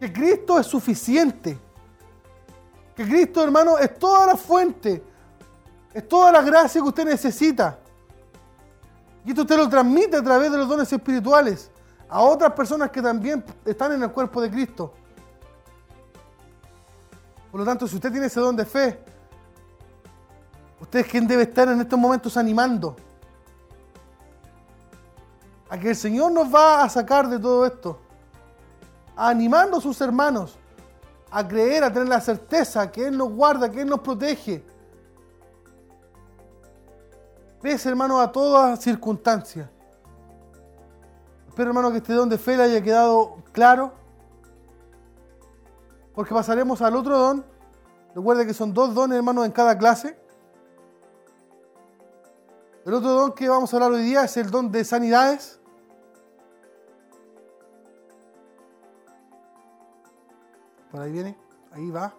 que 0.00 0.12
Cristo 0.12 0.58
es 0.58 0.66
suficiente. 0.66 1.58
Que 2.94 3.04
Cristo, 3.04 3.42
hermano, 3.42 3.76
es 3.78 3.98
toda 3.98 4.26
la 4.26 4.36
fuente, 4.36 5.02
es 5.92 6.08
toda 6.08 6.32
la 6.32 6.40
gracia 6.40 6.80
que 6.80 6.88
usted 6.88 7.04
necesita. 7.04 7.78
Y 9.26 9.30
esto 9.30 9.42
usted 9.42 9.56
lo 9.56 9.68
transmite 9.68 10.16
a 10.16 10.22
través 10.22 10.52
de 10.52 10.56
los 10.56 10.68
dones 10.68 10.90
espirituales 10.92 11.68
a 12.08 12.20
otras 12.20 12.52
personas 12.52 12.92
que 12.92 13.02
también 13.02 13.44
están 13.64 13.90
en 13.90 14.02
el 14.04 14.12
cuerpo 14.12 14.40
de 14.40 14.48
Cristo. 14.48 14.94
Por 17.50 17.58
lo 17.58 17.66
tanto, 17.66 17.88
si 17.88 17.96
usted 17.96 18.12
tiene 18.12 18.26
ese 18.26 18.38
don 18.38 18.54
de 18.54 18.64
fe, 18.64 19.02
usted 20.80 21.00
es 21.00 21.06
quien 21.08 21.26
debe 21.26 21.42
estar 21.42 21.66
en 21.68 21.80
estos 21.80 21.98
momentos 21.98 22.36
animando 22.36 22.94
a 25.68 25.76
que 25.76 25.90
el 25.90 25.96
Señor 25.96 26.30
nos 26.30 26.54
va 26.54 26.84
a 26.84 26.88
sacar 26.88 27.28
de 27.28 27.40
todo 27.40 27.66
esto, 27.66 27.98
animando 29.16 29.78
a 29.78 29.80
sus 29.80 30.00
hermanos 30.00 30.56
a 31.32 31.46
creer, 31.48 31.82
a 31.82 31.92
tener 31.92 32.08
la 32.08 32.20
certeza 32.20 32.92
que 32.92 33.08
Él 33.08 33.18
nos 33.18 33.30
guarda, 33.30 33.68
que 33.72 33.80
Él 33.80 33.88
nos 33.88 34.00
protege. 34.00 34.64
Pese, 37.60 37.88
hermano, 37.88 38.20
a 38.20 38.30
todas 38.30 38.80
circunstancias. 38.80 39.68
Espero, 41.48 41.70
hermano, 41.70 41.90
que 41.90 41.98
este 41.98 42.12
don 42.12 42.28
de 42.28 42.38
fe 42.38 42.54
haya 42.60 42.82
quedado 42.82 43.42
claro. 43.52 43.92
Porque 46.14 46.34
pasaremos 46.34 46.82
al 46.82 46.96
otro 46.96 47.18
don. 47.18 47.44
Recuerde 48.14 48.46
que 48.46 48.54
son 48.54 48.72
dos 48.72 48.94
dones, 48.94 49.16
hermano, 49.16 49.44
en 49.44 49.52
cada 49.52 49.76
clase. 49.76 50.18
El 52.84 52.94
otro 52.94 53.10
don 53.10 53.32
que 53.32 53.48
vamos 53.48 53.72
a 53.72 53.76
hablar 53.76 53.92
hoy 53.92 54.02
día 54.02 54.24
es 54.24 54.36
el 54.36 54.50
don 54.50 54.70
de 54.70 54.84
sanidades. 54.84 55.58
Por 60.90 61.00
ahí 61.00 61.10
viene, 61.10 61.36
ahí 61.72 61.90
va. 61.90 62.14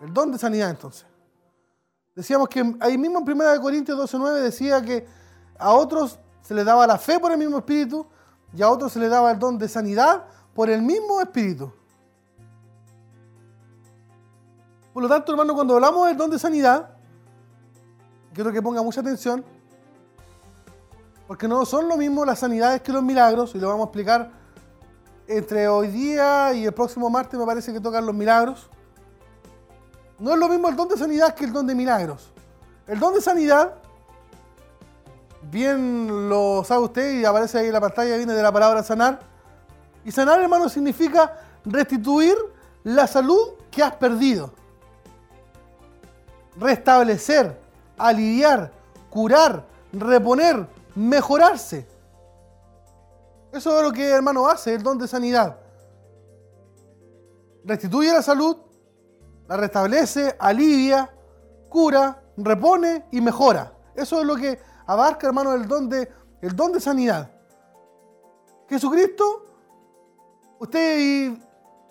El 0.00 0.14
don 0.14 0.30
de 0.30 0.38
sanidad 0.38 0.70
entonces. 0.70 1.09
Decíamos 2.20 2.50
que 2.50 2.76
ahí 2.80 2.98
mismo 2.98 3.18
en 3.20 3.32
1 3.32 3.60
Corintios 3.62 3.98
12.9 3.98 4.42
decía 4.42 4.82
que 4.82 5.06
a 5.58 5.72
otros 5.72 6.18
se 6.42 6.52
les 6.52 6.66
daba 6.66 6.86
la 6.86 6.98
fe 6.98 7.18
por 7.18 7.32
el 7.32 7.38
mismo 7.38 7.56
espíritu 7.56 8.06
y 8.54 8.60
a 8.60 8.68
otros 8.68 8.92
se 8.92 8.98
les 8.98 9.08
daba 9.08 9.30
el 9.30 9.38
don 9.38 9.56
de 9.56 9.66
sanidad 9.66 10.24
por 10.52 10.68
el 10.68 10.82
mismo 10.82 11.18
espíritu. 11.22 11.72
Por 14.92 15.02
lo 15.02 15.08
tanto, 15.08 15.32
hermano, 15.32 15.54
cuando 15.54 15.76
hablamos 15.76 16.08
del 16.08 16.16
don 16.18 16.30
de 16.30 16.38
sanidad, 16.38 16.90
quiero 18.34 18.52
que 18.52 18.60
ponga 18.60 18.82
mucha 18.82 19.00
atención, 19.00 19.42
porque 21.26 21.48
no 21.48 21.64
son 21.64 21.88
lo 21.88 21.96
mismo 21.96 22.26
las 22.26 22.40
sanidades 22.40 22.82
que 22.82 22.92
los 22.92 23.02
milagros, 23.02 23.54
y 23.54 23.58
lo 23.58 23.68
vamos 23.68 23.84
a 23.84 23.86
explicar 23.86 24.30
entre 25.26 25.68
hoy 25.68 25.88
día 25.88 26.52
y 26.52 26.66
el 26.66 26.74
próximo 26.74 27.08
martes, 27.08 27.40
me 27.40 27.46
parece 27.46 27.72
que 27.72 27.80
tocan 27.80 28.04
los 28.04 28.14
milagros. 28.14 28.68
No 30.20 30.32
es 30.32 30.38
lo 30.38 30.48
mismo 30.48 30.68
el 30.68 30.76
don 30.76 30.86
de 30.86 30.98
sanidad 30.98 31.34
que 31.34 31.46
el 31.46 31.52
don 31.52 31.66
de 31.66 31.74
milagros. 31.74 32.30
El 32.86 33.00
don 33.00 33.14
de 33.14 33.22
sanidad, 33.22 33.74
bien 35.50 36.28
lo 36.28 36.62
sabe 36.62 36.84
usted 36.84 37.20
y 37.20 37.24
aparece 37.24 37.58
ahí 37.58 37.66
en 37.68 37.72
la 37.72 37.80
pantalla, 37.80 38.16
viene 38.16 38.34
de 38.34 38.42
la 38.42 38.52
palabra 38.52 38.82
sanar. 38.82 39.20
Y 40.04 40.12
sanar, 40.12 40.40
hermano, 40.40 40.68
significa 40.68 41.38
restituir 41.64 42.36
la 42.84 43.06
salud 43.06 43.54
que 43.70 43.82
has 43.82 43.94
perdido. 43.94 44.52
Restablecer, 46.58 47.58
aliviar, 47.96 48.72
curar, 49.08 49.64
reponer, 49.92 50.66
mejorarse. 50.94 51.86
Eso 53.52 53.76
es 53.78 53.82
lo 53.82 53.92
que 53.92 54.08
hermano 54.08 54.46
hace 54.46 54.74
el 54.74 54.82
don 54.82 54.98
de 54.98 55.08
sanidad. 55.08 55.56
Restituye 57.64 58.12
la 58.12 58.22
salud, 58.22 58.56
la 59.50 59.56
restablece, 59.56 60.36
alivia, 60.38 61.10
cura, 61.68 62.22
repone 62.36 63.06
y 63.10 63.20
mejora. 63.20 63.72
Eso 63.96 64.20
es 64.20 64.24
lo 64.24 64.36
que 64.36 64.60
abarca, 64.86 65.26
hermano, 65.26 65.54
el 65.54 65.66
don 65.66 65.88
de, 65.88 66.08
el 66.40 66.54
don 66.54 66.70
de 66.70 66.78
sanidad. 66.78 67.28
Jesucristo, 68.68 69.44
usted 70.60 70.98
y, 71.00 71.42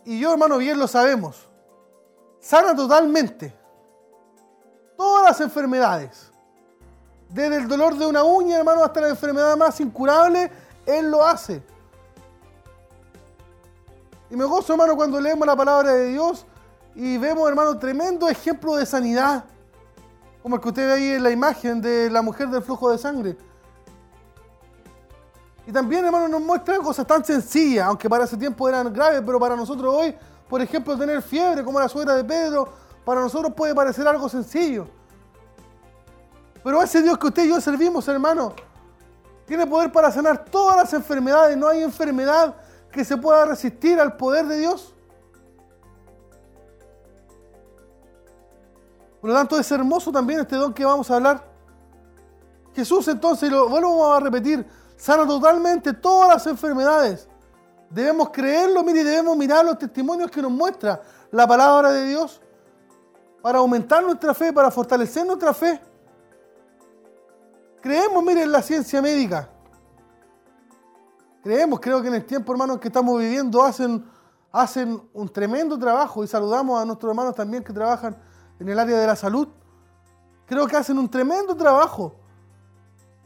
y 0.05 0.20
yo, 0.22 0.32
hermano, 0.32 0.57
bien 0.57 0.80
lo 0.80 0.88
sabemos. 0.88 1.49
Sana 2.39 2.74
totalmente 2.74 3.53
todas 4.95 5.26
las 5.26 5.41
enfermedades. 5.41 6.32
Desde 7.28 7.57
el 7.57 7.68
dolor 7.68 7.97
de 7.97 8.05
una 8.05 8.24
uña, 8.24 8.57
hermano, 8.57 8.86
hasta 8.86 9.01
la 9.01 9.10
enfermedad 9.10 9.57
más 9.57 9.82
incurable, 9.82 10.49
Él 10.86 11.12
lo 11.12 11.26
hace. 11.26 11.62
Y 14.30 14.38
me 14.38 14.45
gozo, 14.45 14.72
hermano, 14.72 14.95
cuando 14.95 15.20
leemos 15.20 15.45
la 15.45 15.57
palabra 15.57 15.91
de 15.91 16.07
Dios 16.07 16.45
y 16.96 17.18
vemos, 17.18 17.48
hermano, 17.48 17.78
tremendo 17.78 18.28
ejemplo 18.28 18.76
de 18.76 18.86
sanidad. 18.86 19.46
Como 20.42 20.56
el 20.56 20.62
que 20.62 20.70
usted 20.70 20.88
ve 20.88 20.94
ahí 20.94 21.10
en 21.12 21.24
la 21.24 21.32
imagen 21.32 21.82
de 21.82 22.10
la 22.10 22.22
mujer 22.22 22.50
del 22.50 22.62
flujo 22.62 22.92
de 22.92 22.98
sangre. 22.98 23.38
Y 25.68 25.72
también, 25.72 26.04
hermano, 26.06 26.28
nos 26.28 26.42
muestra 26.42 26.78
cosas 26.78 27.06
tan 27.06 27.24
sencillas, 27.24 27.88
aunque 27.88 28.10
para 28.10 28.24
ese 28.24 28.38
tiempo 28.38 28.68
eran 28.68 28.92
graves, 28.92 29.22
pero 29.26 29.40
para 29.40 29.56
nosotros 29.56 29.94
hoy, 29.94 30.16
por 30.48 30.62
ejemplo, 30.62 30.98
tener 30.98 31.22
fiebre, 31.22 31.64
como 31.64 31.80
la 31.80 31.88
suegra 31.88 32.16
de 32.16 32.24
Pedro, 32.24 32.68
para 33.06 33.22
nosotros 33.22 33.54
puede 33.54 33.76
parecer 33.76 34.08
algo 34.08 34.28
sencillo. 34.28 34.88
Pero 36.64 36.82
ese 36.82 37.02
Dios 37.02 37.18
que 37.18 37.28
usted 37.28 37.44
y 37.46 37.50
yo 37.50 37.62
servimos, 37.62 38.08
hermano, 38.08 38.54
tiene 39.46 39.66
poder 39.66 39.92
para 39.92 40.12
sanar 40.12 40.46
todas 40.46 40.78
las 40.78 40.94
enfermedades. 40.94 41.58
No 41.58 41.68
hay 41.68 41.82
enfermedad 41.84 42.56
que 42.92 43.04
se 43.06 43.18
pueda 43.18 43.46
resistir 43.46 44.00
al 44.00 44.18
poder 44.18 44.46
de 44.46 44.58
Dios. 44.58 44.94
Por 49.22 49.30
lo 49.30 49.36
tanto, 49.36 49.60
es 49.60 49.70
hermoso 49.72 50.12
también 50.12 50.40
este 50.42 50.56
don 50.56 50.74
que 50.74 50.86
vamos 50.86 51.10
a 51.12 51.16
hablar. 51.16 51.44
Jesús 52.74 53.08
entonces, 53.08 53.52
lo 53.52 53.68
vuelvo 53.68 54.14
a 54.14 54.20
repetir, 54.20 54.66
sana 54.96 55.28
totalmente 55.28 55.94
todas 55.94 56.30
las 56.30 56.48
enfermedades. 56.48 57.28
Debemos 57.90 58.30
creerlo, 58.30 58.84
mire, 58.84 59.02
y 59.02 59.04
debemos 59.04 59.36
mirar 59.36 59.66
los 59.66 59.78
testimonios 59.78 60.30
que 60.32 60.42
nos 60.42 60.52
muestra 60.52 61.02
la 61.32 61.48
palabra 61.48 61.92
de 61.92 62.08
Dios 62.08 62.40
para 63.42 63.60
aumentar 63.60 64.04
nuestra 64.04 64.34
fe, 64.34 64.54
para 64.54 64.70
fortalecer 64.70 65.26
nuestra 65.26 65.54
fe. 65.54 65.82
Creemos, 67.82 68.24
mire, 68.24 68.44
en 68.44 68.52
la 68.52 68.62
ciencia 68.62 69.02
médica. 69.02 69.50
Creemos, 71.44 71.80
creo 71.80 72.02
que 72.02 72.10
en 72.10 72.16
el 72.16 72.26
tiempo, 72.26 72.52
hermanos, 72.52 72.80
que 72.80 72.90
estamos 72.90 73.18
viviendo 73.20 73.64
hacen, 73.64 74.06
hacen 74.52 75.02
un 75.14 75.30
tremendo 75.30 75.78
trabajo 75.80 76.24
y 76.24 76.28
saludamos 76.28 76.82
a 76.82 76.86
nuestros 76.86 77.10
hermanos 77.10 77.34
también 77.34 77.64
que 77.64 77.74
trabajan 77.74 78.16
en 78.60 78.70
el 78.70 78.80
área 78.80 78.97
de 78.97 79.07
la 79.07 79.16
salud. 79.16 79.47
Creo 80.45 80.68
que 80.68 80.76
hacen 80.76 80.97
un 80.97 81.10
tremendo 81.10 81.55
trabajo. 81.55 82.16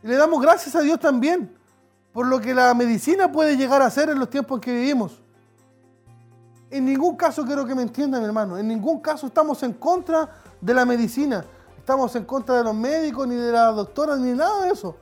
Y 0.03 0.07
le 0.07 0.15
damos 0.15 0.41
gracias 0.41 0.75
a 0.75 0.81
Dios 0.81 0.99
también 0.99 1.57
por 2.11 2.27
lo 2.27 2.39
que 2.39 2.53
la 2.53 2.73
medicina 2.73 3.31
puede 3.31 3.57
llegar 3.57 3.81
a 3.81 3.87
hacer 3.87 4.09
en 4.09 4.19
los 4.19 4.29
tiempos 4.29 4.57
en 4.57 4.61
que 4.61 4.73
vivimos. 4.73 5.19
En 6.69 6.85
ningún 6.85 7.15
caso 7.15 7.43
quiero 7.43 7.65
que 7.65 7.73
me 7.73 7.81
entiendan, 7.81 8.23
hermano. 8.23 8.57
En 8.57 8.67
ningún 8.67 8.99
caso 8.99 9.27
estamos 9.27 9.61
en 9.63 9.73
contra 9.73 10.29
de 10.61 10.73
la 10.73 10.85
medicina. 10.85 11.43
Estamos 11.77 12.15
en 12.15 12.25
contra 12.25 12.57
de 12.57 12.63
los 12.63 12.75
médicos, 12.75 13.27
ni 13.27 13.35
de 13.35 13.51
las 13.51 13.75
doctoras, 13.75 14.19
ni 14.19 14.31
nada 14.31 14.65
de 14.65 14.71
eso. 14.71 14.95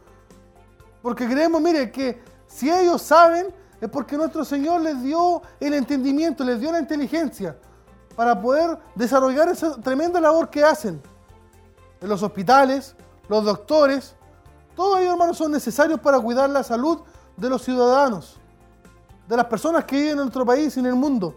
Porque 1.01 1.27
creemos, 1.27 1.61
mire, 1.61 1.91
que 1.91 2.21
si 2.47 2.69
ellos 2.69 3.01
saben, 3.01 3.47
es 3.79 3.89
porque 3.89 4.15
nuestro 4.15 4.45
Señor 4.45 4.81
les 4.81 5.01
dio 5.01 5.41
el 5.59 5.73
entendimiento, 5.73 6.43
les 6.43 6.59
dio 6.59 6.71
la 6.71 6.79
inteligencia 6.79 7.55
para 8.15 8.39
poder 8.39 8.77
desarrollar 8.95 9.49
esa 9.49 9.79
tremenda 9.81 10.19
labor 10.19 10.49
que 10.49 10.63
hacen. 10.63 11.01
En 11.99 12.09
los 12.09 12.23
hospitales, 12.23 12.95
los 13.27 13.45
doctores, 13.45 14.15
todos 14.75 14.99
ellos, 14.99 15.13
hermanos, 15.13 15.37
son 15.37 15.51
necesarios 15.51 15.99
para 15.99 16.19
cuidar 16.19 16.49
la 16.49 16.63
salud 16.63 17.01
de 17.37 17.49
los 17.49 17.63
ciudadanos, 17.63 18.39
de 19.27 19.37
las 19.37 19.45
personas 19.45 19.85
que 19.85 19.95
viven 19.95 20.11
en 20.11 20.17
nuestro 20.17 20.45
país 20.45 20.75
y 20.75 20.79
en 20.79 20.87
el 20.87 20.95
mundo. 20.95 21.35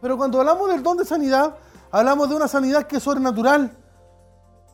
Pero 0.00 0.16
cuando 0.16 0.40
hablamos 0.40 0.68
del 0.68 0.82
don 0.82 0.96
de 0.96 1.04
sanidad, 1.04 1.56
hablamos 1.90 2.28
de 2.28 2.36
una 2.36 2.48
sanidad 2.48 2.84
que 2.86 2.96
es 2.96 3.02
sobrenatural, 3.02 3.76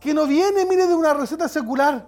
que 0.00 0.12
no 0.12 0.26
viene, 0.26 0.64
mire, 0.64 0.86
de 0.86 0.94
una 0.94 1.14
receta 1.14 1.48
secular. 1.48 2.06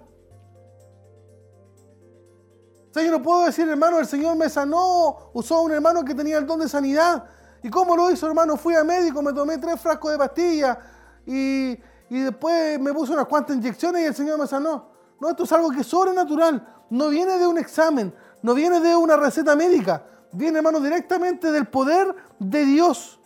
O 2.89 2.93
sea, 2.93 3.03
yo 3.03 3.11
no 3.11 3.21
puedo 3.21 3.45
decir, 3.45 3.67
hermano, 3.67 3.99
el 3.99 4.05
Señor 4.05 4.35
me 4.35 4.49
sanó, 4.49 5.31
usó 5.33 5.55
a 5.55 5.61
un 5.61 5.71
hermano 5.71 6.03
que 6.03 6.15
tenía 6.15 6.37
el 6.37 6.45
don 6.45 6.59
de 6.59 6.69
sanidad. 6.69 7.25
¿Y 7.65 7.69
cómo 7.71 7.95
lo 7.95 8.11
hizo, 8.11 8.27
hermano? 8.27 8.57
Fui 8.57 8.75
al 8.75 8.85
médico, 8.85 9.23
me 9.23 9.33
tomé 9.33 9.57
tres 9.57 9.81
frascos 9.81 10.11
de 10.11 10.19
pastillas 10.19 10.77
y, 11.25 11.71
y 12.11 12.19
después 12.19 12.79
me 12.79 12.93
puso 12.93 13.13
unas 13.13 13.25
cuantas 13.25 13.55
inyecciones 13.55 14.03
y 14.03 14.05
el 14.05 14.13
Señor 14.13 14.37
me 14.37 14.45
sanó. 14.45 14.89
No, 15.19 15.31
esto 15.31 15.45
es 15.45 15.51
algo 15.51 15.71
que 15.71 15.81
es 15.81 15.87
sobrenatural. 15.87 16.63
No 16.91 17.09
viene 17.09 17.39
de 17.39 17.47
un 17.47 17.57
examen, 17.57 18.13
no 18.43 18.53
viene 18.53 18.79
de 18.81 18.95
una 18.95 19.17
receta 19.17 19.55
médica, 19.55 20.05
viene, 20.31 20.59
hermano, 20.59 20.79
directamente 20.79 21.51
del 21.51 21.65
poder 21.65 22.15
de 22.37 22.65
Dios, 22.65 23.19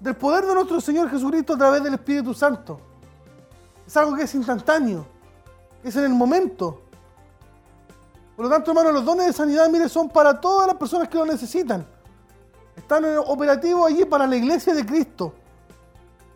del 0.00 0.16
poder 0.16 0.46
de 0.46 0.54
nuestro 0.54 0.80
Señor 0.80 1.08
Jesucristo 1.08 1.52
a 1.52 1.56
través 1.56 1.84
del 1.84 1.94
Espíritu 1.94 2.34
Santo. 2.34 2.80
Es 3.86 3.96
algo 3.96 4.16
que 4.16 4.24
es 4.24 4.34
instantáneo, 4.34 5.06
es 5.84 5.94
en 5.94 6.02
el 6.02 6.12
momento. 6.12 6.82
Por 8.34 8.46
lo 8.46 8.50
tanto, 8.50 8.72
hermano, 8.72 8.90
los 8.90 9.04
dones 9.04 9.28
de 9.28 9.32
sanidad, 9.32 9.68
mire, 9.68 9.88
son 9.88 10.08
para 10.08 10.40
todas 10.40 10.66
las 10.66 10.74
personas 10.74 11.08
que 11.08 11.18
lo 11.18 11.24
necesitan. 11.24 11.93
Están 12.76 13.04
operativos 13.26 13.86
allí 13.86 14.04
para 14.04 14.26
la 14.26 14.36
iglesia 14.36 14.74
de 14.74 14.84
Cristo. 14.84 15.32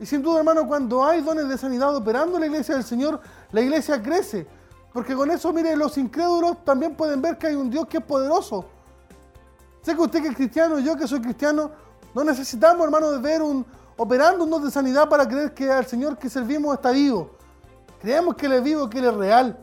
Y 0.00 0.06
sin 0.06 0.22
duda, 0.22 0.38
hermano, 0.38 0.66
cuando 0.66 1.04
hay 1.04 1.20
dones 1.20 1.48
de 1.48 1.58
sanidad 1.58 1.94
operando 1.94 2.36
en 2.36 2.40
la 2.42 2.46
iglesia 2.46 2.74
del 2.76 2.84
Señor, 2.84 3.20
la 3.50 3.60
iglesia 3.60 4.00
crece. 4.00 4.46
Porque 4.92 5.14
con 5.14 5.30
eso, 5.30 5.52
mire, 5.52 5.76
los 5.76 5.98
incrédulos 5.98 6.64
también 6.64 6.94
pueden 6.94 7.20
ver 7.20 7.36
que 7.36 7.48
hay 7.48 7.54
un 7.54 7.68
Dios 7.68 7.86
que 7.86 7.98
es 7.98 8.04
poderoso. 8.04 8.64
Sé 9.82 9.94
que 9.94 10.00
usted 10.00 10.22
que 10.22 10.28
es 10.28 10.36
cristiano, 10.36 10.78
yo 10.78 10.96
que 10.96 11.08
soy 11.08 11.20
cristiano, 11.20 11.70
no 12.14 12.24
necesitamos, 12.24 12.84
hermano, 12.84 13.10
de 13.12 13.18
ver 13.18 13.42
un 13.42 13.64
operando 13.96 14.44
un 14.44 14.50
don 14.50 14.64
de 14.64 14.70
sanidad 14.70 15.08
para 15.08 15.26
creer 15.26 15.52
que 15.52 15.70
al 15.70 15.84
Señor 15.86 16.16
que 16.16 16.30
servimos 16.30 16.74
está 16.74 16.92
vivo. 16.92 17.30
Creemos 18.00 18.36
que 18.36 18.46
Él 18.46 18.52
es 18.52 18.62
vivo, 18.62 18.88
que 18.88 19.00
Él 19.00 19.06
es 19.06 19.14
real. 19.14 19.58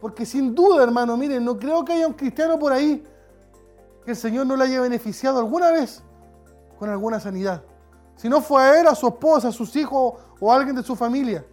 Porque 0.00 0.26
sin 0.26 0.54
duda, 0.54 0.82
hermano, 0.82 1.16
miren, 1.16 1.44
no 1.44 1.56
creo 1.56 1.84
que 1.84 1.92
haya 1.92 2.06
un 2.06 2.14
cristiano 2.14 2.58
por 2.58 2.72
ahí 2.72 3.04
que 4.04 4.10
el 4.10 4.16
Señor 4.16 4.46
no 4.46 4.56
le 4.56 4.64
haya 4.64 4.80
beneficiado 4.80 5.38
alguna 5.38 5.70
vez 5.70 6.02
con 6.78 6.88
alguna 6.88 7.18
sanidad. 7.18 7.62
Si 8.16 8.28
no 8.28 8.40
fue 8.40 8.62
a 8.62 8.80
él, 8.80 8.86
a 8.86 8.94
su 8.94 9.06
esposa, 9.08 9.48
a 9.48 9.52
sus 9.52 9.74
hijos 9.76 10.14
o 10.40 10.52
a 10.52 10.56
alguien 10.56 10.76
de 10.76 10.82
su 10.82 10.94
familia. 10.96 11.44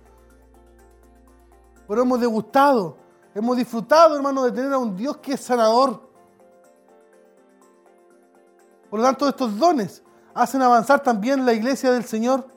Pero 1.87 2.01
hemos 2.01 2.19
degustado, 2.19 2.97
hemos 3.33 3.57
disfrutado, 3.57 4.15
hermano, 4.15 4.43
de 4.43 4.51
tener 4.51 4.73
a 4.73 4.77
un 4.77 4.95
Dios 4.95 5.17
que 5.17 5.33
es 5.33 5.41
sanador. 5.41 6.09
Por 8.89 8.99
lo 8.99 9.05
tanto, 9.05 9.27
estos 9.27 9.57
dones 9.57 10.03
hacen 10.33 10.61
avanzar 10.61 11.01
también 11.01 11.45
la 11.45 11.53
iglesia 11.53 11.91
del 11.91 12.03
Señor. 12.03 12.47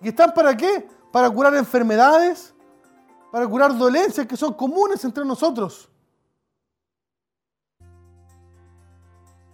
¿Y 0.00 0.08
están 0.08 0.32
para 0.34 0.56
qué? 0.56 0.88
Para 1.12 1.30
curar 1.30 1.54
enfermedades, 1.54 2.54
para 3.30 3.46
curar 3.46 3.76
dolencias 3.76 4.26
que 4.26 4.36
son 4.36 4.54
comunes 4.54 5.04
entre 5.04 5.24
nosotros. 5.24 5.91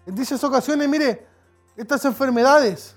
En 0.09 0.15
dichas 0.15 0.43
ocasiones, 0.43 0.89
mire, 0.89 1.27
estas 1.77 2.03
enfermedades 2.07 2.97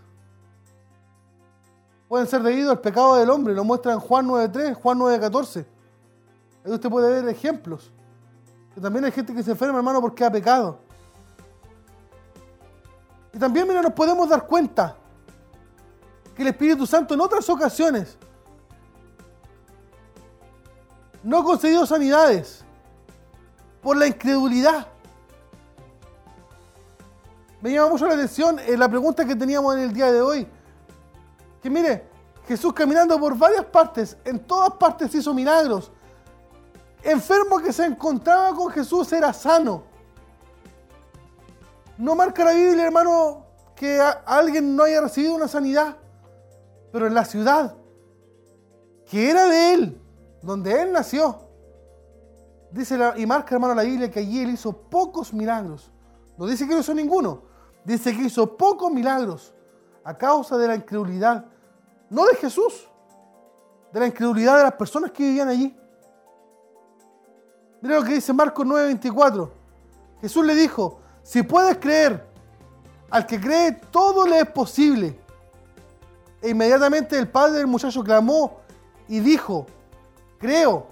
pueden 2.08 2.26
ser 2.26 2.42
debido 2.42 2.72
al 2.72 2.80
pecado 2.80 3.18
del 3.18 3.30
hombre, 3.30 3.54
lo 3.54 3.66
muestra 3.66 3.92
en 3.92 4.00
Juan 4.00 4.30
9.3, 4.30 4.76
Juan 4.76 4.98
9.14. 4.98 5.66
Ahí 6.64 6.72
usted 6.72 6.90
puede 6.90 7.10
ver 7.10 7.28
ejemplos. 7.28 7.92
Que 8.74 8.80
también 8.80 9.04
hay 9.04 9.12
gente 9.12 9.34
que 9.36 9.44
se 9.44 9.52
enferma, 9.52 9.80
hermano, 9.80 10.00
porque 10.00 10.24
ha 10.24 10.32
pecado. 10.32 10.80
Y 13.34 13.38
también, 13.38 13.68
mira, 13.68 13.82
nos 13.82 13.92
podemos 13.92 14.30
dar 14.30 14.48
cuenta 14.48 14.96
que 16.34 16.44
el 16.44 16.48
Espíritu 16.48 16.88
Santo 16.88 17.14
en 17.14 17.20
otras 17.20 17.50
ocasiones 17.50 18.18
no 21.24 21.40
ha 21.40 21.44
concedido 21.44 21.86
sanidades 21.86 22.64
por 23.82 23.98
la 23.98 24.08
incredulidad. 24.08 24.91
Me 27.62 27.72
llama 27.72 27.90
mucho 27.90 28.08
la 28.08 28.16
atención 28.16 28.58
eh, 28.60 28.76
la 28.76 28.90
pregunta 28.90 29.24
que 29.24 29.36
teníamos 29.36 29.76
en 29.76 29.82
el 29.82 29.94
día 29.94 30.12
de 30.12 30.20
hoy. 30.20 30.48
Que 31.62 31.70
mire, 31.70 32.10
Jesús 32.48 32.74
caminando 32.74 33.20
por 33.20 33.38
varias 33.38 33.66
partes, 33.66 34.18
en 34.26 34.40
todas 34.40 34.72
partes 34.72 35.14
hizo 35.14 35.34
milagros. 35.34 35.92
Enfermo 37.04 37.60
que 37.60 37.72
se 37.72 37.86
encontraba 37.86 38.56
con 38.56 38.72
Jesús 38.72 39.12
era 39.14 39.32
sano. 39.32 39.84
No 41.98 42.16
marca 42.16 42.44
la 42.44 42.54
Biblia, 42.54 42.86
hermano, 42.86 43.46
que 43.76 44.02
alguien 44.26 44.76
no 44.76 44.84
haya 44.84 45.02
recibido 45.02 45.36
una 45.36 45.48
sanidad. 45.48 45.98
Pero 46.92 47.06
en 47.06 47.14
la 47.14 47.26
ciudad, 47.26 47.76
que 49.06 49.30
era 49.30 49.46
de 49.46 49.74
él, 49.74 50.02
donde 50.42 50.82
él 50.82 50.92
nació, 50.92 51.42
dice 52.72 52.98
y 53.18 53.26
marca, 53.28 53.54
hermano, 53.54 53.76
la 53.76 53.84
Biblia 53.84 54.10
que 54.10 54.20
allí 54.20 54.42
él 54.42 54.50
hizo 54.50 54.74
pocos 54.74 55.32
milagros. 55.32 55.92
No 56.38 56.48
dice 56.48 56.68
que 56.68 56.74
no 56.74 56.80
hizo 56.80 56.94
ninguno. 56.94 57.51
Dice 57.84 58.16
que 58.16 58.24
hizo 58.24 58.56
pocos 58.58 58.92
milagros 58.92 59.54
a 60.04 60.18
causa 60.18 60.58
de 60.58 60.68
la 60.68 60.76
incredulidad, 60.76 61.46
no 62.10 62.26
de 62.26 62.36
Jesús, 62.36 62.88
de 63.92 64.00
la 64.00 64.08
incredulidad 64.08 64.58
de 64.58 64.64
las 64.64 64.74
personas 64.74 65.12
que 65.12 65.24
vivían 65.24 65.50
allí. 65.50 65.76
Mira 67.82 68.00
lo 68.00 68.04
que 68.04 68.14
dice 68.14 68.32
Marcos 68.34 68.66
9:24. 68.66 69.50
Jesús 70.22 70.46
le 70.46 70.54
dijo, 70.54 71.00
si 71.24 71.42
puedes 71.44 71.78
creer, 71.78 72.28
al 73.10 73.26
que 73.26 73.40
cree 73.40 73.72
todo 73.92 74.26
le 74.26 74.40
es 74.40 74.50
posible. 74.50 75.20
E 76.42 76.50
inmediatamente 76.50 77.18
el 77.18 77.28
padre 77.28 77.58
del 77.58 77.68
muchacho 77.68 78.04
clamó 78.04 78.62
y 79.08 79.20
dijo, 79.20 79.66
creo. 80.40 80.88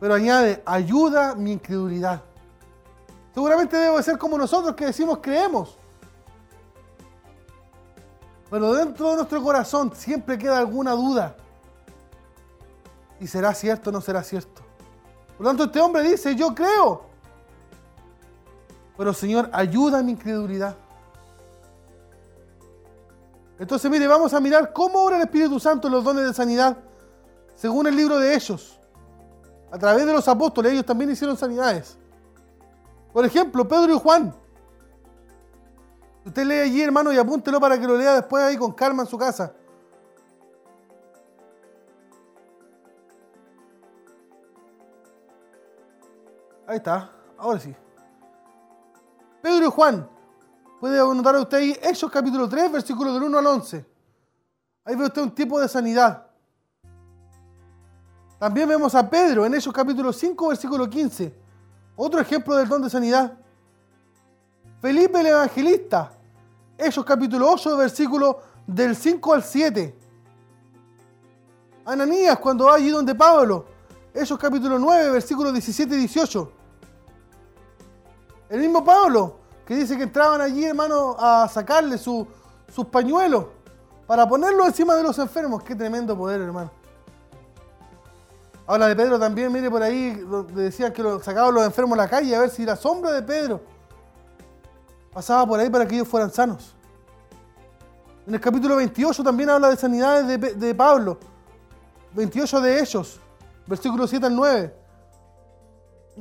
Pero 0.00 0.14
añade, 0.14 0.62
ayuda 0.64 1.34
mi 1.34 1.52
incredulidad. 1.52 2.22
Seguramente 3.34 3.76
debe 3.76 4.02
ser 4.02 4.18
como 4.18 4.36
nosotros 4.36 4.74
que 4.74 4.86
decimos 4.86 5.18
creemos. 5.22 5.76
Pero 8.50 8.72
dentro 8.74 9.10
de 9.10 9.16
nuestro 9.16 9.42
corazón 9.42 9.92
siempre 9.94 10.36
queda 10.36 10.58
alguna 10.58 10.92
duda. 10.92 11.36
¿Y 13.20 13.26
será 13.26 13.54
cierto 13.54 13.90
o 13.90 13.92
no 13.92 14.00
será 14.00 14.24
cierto? 14.24 14.62
Por 15.36 15.44
lo 15.44 15.50
tanto, 15.50 15.64
este 15.64 15.80
hombre 15.80 16.02
dice, 16.02 16.34
yo 16.34 16.54
creo. 16.54 17.02
Pero 18.96 19.14
Señor, 19.14 19.48
ayuda 19.52 20.00
a 20.00 20.02
mi 20.02 20.12
incredulidad. 20.12 20.76
Entonces, 23.58 23.90
mire, 23.90 24.06
vamos 24.06 24.34
a 24.34 24.40
mirar 24.40 24.72
cómo 24.72 25.04
obra 25.04 25.16
el 25.16 25.22
Espíritu 25.22 25.60
Santo 25.60 25.86
en 25.86 25.92
los 25.92 26.02
dones 26.02 26.24
de 26.24 26.34
sanidad, 26.34 26.78
según 27.54 27.86
el 27.86 27.94
libro 27.94 28.18
de 28.18 28.34
ellos. 28.34 28.78
A 29.70 29.78
través 29.78 30.04
de 30.06 30.12
los 30.12 30.26
apóstoles, 30.26 30.72
ellos 30.72 30.84
también 30.84 31.10
hicieron 31.10 31.36
sanidades. 31.36 31.96
Por 33.12 33.24
ejemplo, 33.24 33.66
Pedro 33.66 33.94
y 33.94 33.98
Juan. 33.98 34.34
Usted 36.24 36.44
lee 36.44 36.60
allí, 36.60 36.82
hermano, 36.82 37.12
y 37.12 37.18
apúntelo 37.18 37.58
para 37.58 37.78
que 37.78 37.86
lo 37.86 37.96
lea 37.96 38.14
después 38.14 38.42
ahí 38.44 38.56
con 38.56 38.72
calma 38.72 39.02
en 39.02 39.08
su 39.08 39.18
casa. 39.18 39.52
Ahí 46.66 46.76
está, 46.76 47.10
ahora 47.36 47.58
sí. 47.58 47.74
Pedro 49.42 49.66
y 49.66 49.70
Juan. 49.70 50.08
Puede 50.78 51.00
anotar 51.00 51.34
usted 51.36 51.58
ahí 51.58 51.76
Hechos 51.82 52.10
capítulo 52.10 52.48
3, 52.48 52.70
versículos 52.70 53.12
del 53.14 53.24
1 53.24 53.38
al 53.38 53.46
11. 53.46 53.84
Ahí 54.84 54.94
ve 54.94 55.04
usted 55.04 55.22
un 55.22 55.34
tipo 55.34 55.58
de 55.58 55.68
sanidad. 55.68 56.26
También 58.38 58.68
vemos 58.68 58.94
a 58.94 59.10
Pedro 59.10 59.44
en 59.44 59.54
Hechos 59.54 59.74
capítulo 59.74 60.12
5, 60.12 60.48
versículo 60.48 60.88
15. 60.88 61.39
Otro 62.02 62.18
ejemplo 62.18 62.56
del 62.56 62.66
don 62.66 62.80
de 62.80 62.88
sanidad. 62.88 63.34
Felipe 64.80 65.20
el 65.20 65.26
Evangelista. 65.26 66.10
Hechos 66.78 67.04
capítulo 67.04 67.50
8, 67.50 67.76
versículo 67.76 68.40
del 68.66 68.96
5 68.96 69.34
al 69.34 69.42
7. 69.44 69.98
Ananías 71.84 72.38
cuando 72.38 72.64
va 72.64 72.76
allí 72.76 72.88
donde 72.88 73.14
Pablo. 73.14 73.66
Hechos 74.14 74.38
capítulo 74.38 74.78
9, 74.78 75.10
versículos 75.10 75.52
17 75.52 75.94
y 75.94 75.98
18. 75.98 76.52
El 78.48 78.60
mismo 78.60 78.82
Pablo, 78.82 79.36
que 79.66 79.76
dice 79.76 79.94
que 79.98 80.04
entraban 80.04 80.40
allí, 80.40 80.64
hermano, 80.64 81.16
a 81.18 81.50
sacarle 81.52 81.98
sus 81.98 82.26
pañuelos 82.90 83.44
para 84.06 84.26
ponerlo 84.26 84.64
encima 84.64 84.94
de 84.96 85.02
los 85.02 85.18
enfermos. 85.18 85.62
Qué 85.62 85.74
tremendo 85.74 86.16
poder, 86.16 86.40
hermano. 86.40 86.79
Habla 88.70 88.86
de 88.86 88.94
Pedro 88.94 89.18
también, 89.18 89.52
mire 89.52 89.68
por 89.68 89.82
ahí, 89.82 90.24
decían 90.54 90.92
que 90.92 91.02
sacaban 91.24 91.52
los 91.52 91.64
enfermos 91.64 91.98
a 91.98 92.02
la 92.02 92.08
calle 92.08 92.36
a 92.36 92.38
ver 92.38 92.50
si 92.50 92.64
la 92.64 92.76
sombra 92.76 93.10
de 93.10 93.20
Pedro 93.20 93.60
pasaba 95.12 95.44
por 95.44 95.58
ahí 95.58 95.68
para 95.68 95.88
que 95.88 95.96
ellos 95.96 96.06
fueran 96.06 96.30
sanos. 96.30 96.76
En 98.28 98.32
el 98.32 98.40
capítulo 98.40 98.76
28 98.76 99.24
también 99.24 99.50
habla 99.50 99.70
de 99.70 99.76
sanidades 99.76 100.24
de, 100.24 100.54
de 100.54 100.72
Pablo. 100.72 101.18
28 102.14 102.60
de 102.60 102.78
ellos, 102.78 103.18
versículos 103.66 104.08
7 104.08 104.26
al 104.26 104.36
9. 104.36 104.76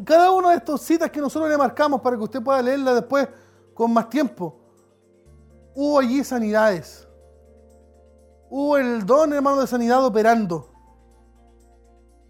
cada 0.03 0.31
una 0.31 0.49
de 0.49 0.55
estas 0.55 0.81
citas 0.81 1.11
que 1.11 1.21
nosotros 1.21 1.51
le 1.51 1.55
marcamos 1.55 2.01
para 2.01 2.17
que 2.17 2.23
usted 2.23 2.41
pueda 2.41 2.63
leerla 2.63 2.95
después 2.95 3.27
con 3.75 3.93
más 3.93 4.09
tiempo, 4.09 4.59
hubo 5.75 5.99
allí 5.99 6.23
sanidades. 6.23 7.07
Hubo 8.49 8.75
el 8.75 9.05
don, 9.05 9.33
hermano, 9.33 9.61
de 9.61 9.67
sanidad 9.67 10.03
operando. 10.03 10.78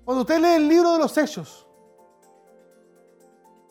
Cuando 0.10 0.22
usted 0.22 0.40
lee 0.40 0.56
el 0.56 0.68
libro 0.68 0.94
de 0.94 0.98
los 0.98 1.16
hechos, 1.20 1.68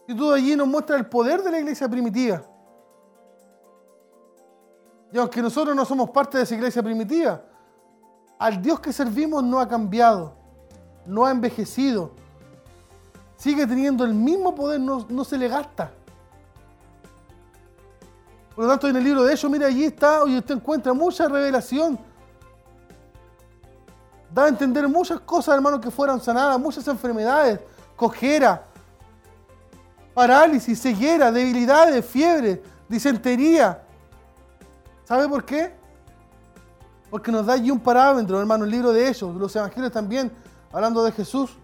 y 0.07 0.15
todo 0.15 0.35
allí 0.35 0.55
nos 0.55 0.69
muestra 0.69 0.97
el 0.97 1.05
poder 1.05 1.43
de 1.43 1.51
la 1.51 1.59
iglesia 1.59 1.89
primitiva. 1.89 2.43
Y 5.13 5.19
aunque 5.19 5.43
nosotros 5.43 5.75
no 5.75 5.85
somos 5.85 6.11
parte 6.11 6.39
de 6.39 6.45
esa 6.45 6.55
iglesia 6.55 6.81
primitiva, 6.81 7.43
al 8.39 8.63
Dios 8.63 8.79
que 8.79 8.93
servimos 8.93 9.43
no 9.43 9.59
ha 9.59 9.67
cambiado, 9.67 10.37
no 11.07 11.27
ha 11.27 11.33
envejecido. 11.33 12.13
sigue 13.37 13.67
teniendo 13.67 14.05
el 14.05 14.15
mismo 14.15 14.55
poder, 14.55 14.79
no, 14.79 15.25
se 15.25 15.37
le 15.37 15.49
gasta. 15.49 15.91
Por 18.55 18.63
lo 18.63 18.71
tanto, 18.71 18.87
en 18.87 18.95
el 18.95 19.03
libro 19.03 19.25
de 19.25 19.33
ellos, 19.33 19.51
mire, 19.51 19.65
allí 19.65 19.87
está, 19.87 20.21
y 20.25 20.39
usted 20.39 20.55
encuentra 20.55 20.93
mucha 20.93 21.27
revelación. 21.27 21.99
Da 24.33 24.45
a 24.45 24.49
entender 24.49 24.87
muchas 24.89 25.21
cosas, 25.21 25.55
hermanos, 25.55 25.81
que 25.81 25.91
fueron 25.91 26.21
sanadas, 26.21 26.59
muchas 26.61 26.87
enfermedades, 26.87 27.61
cojera, 27.97 28.63
parálisis, 30.15 30.81
ceguera, 30.81 31.33
debilidades, 31.33 32.05
fiebre, 32.05 32.63
disentería. 32.89 33.83
¿Sabe 35.05 35.29
por 35.29 35.45
qué? 35.45 35.73
Porque 37.11 37.33
nos 37.33 37.47
da 37.47 37.55
allí 37.55 37.71
un 37.71 37.81
parámetro, 37.81 38.39
hermano, 38.39 38.65
el 38.65 38.71
libro 38.71 38.93
de 38.93 39.09
ellos, 39.09 39.35
los 39.35 39.55
evangelios 39.57 39.93
también, 39.93 40.31
hablando 40.73 41.03
de 41.03 41.13
Jesús. 41.13 41.57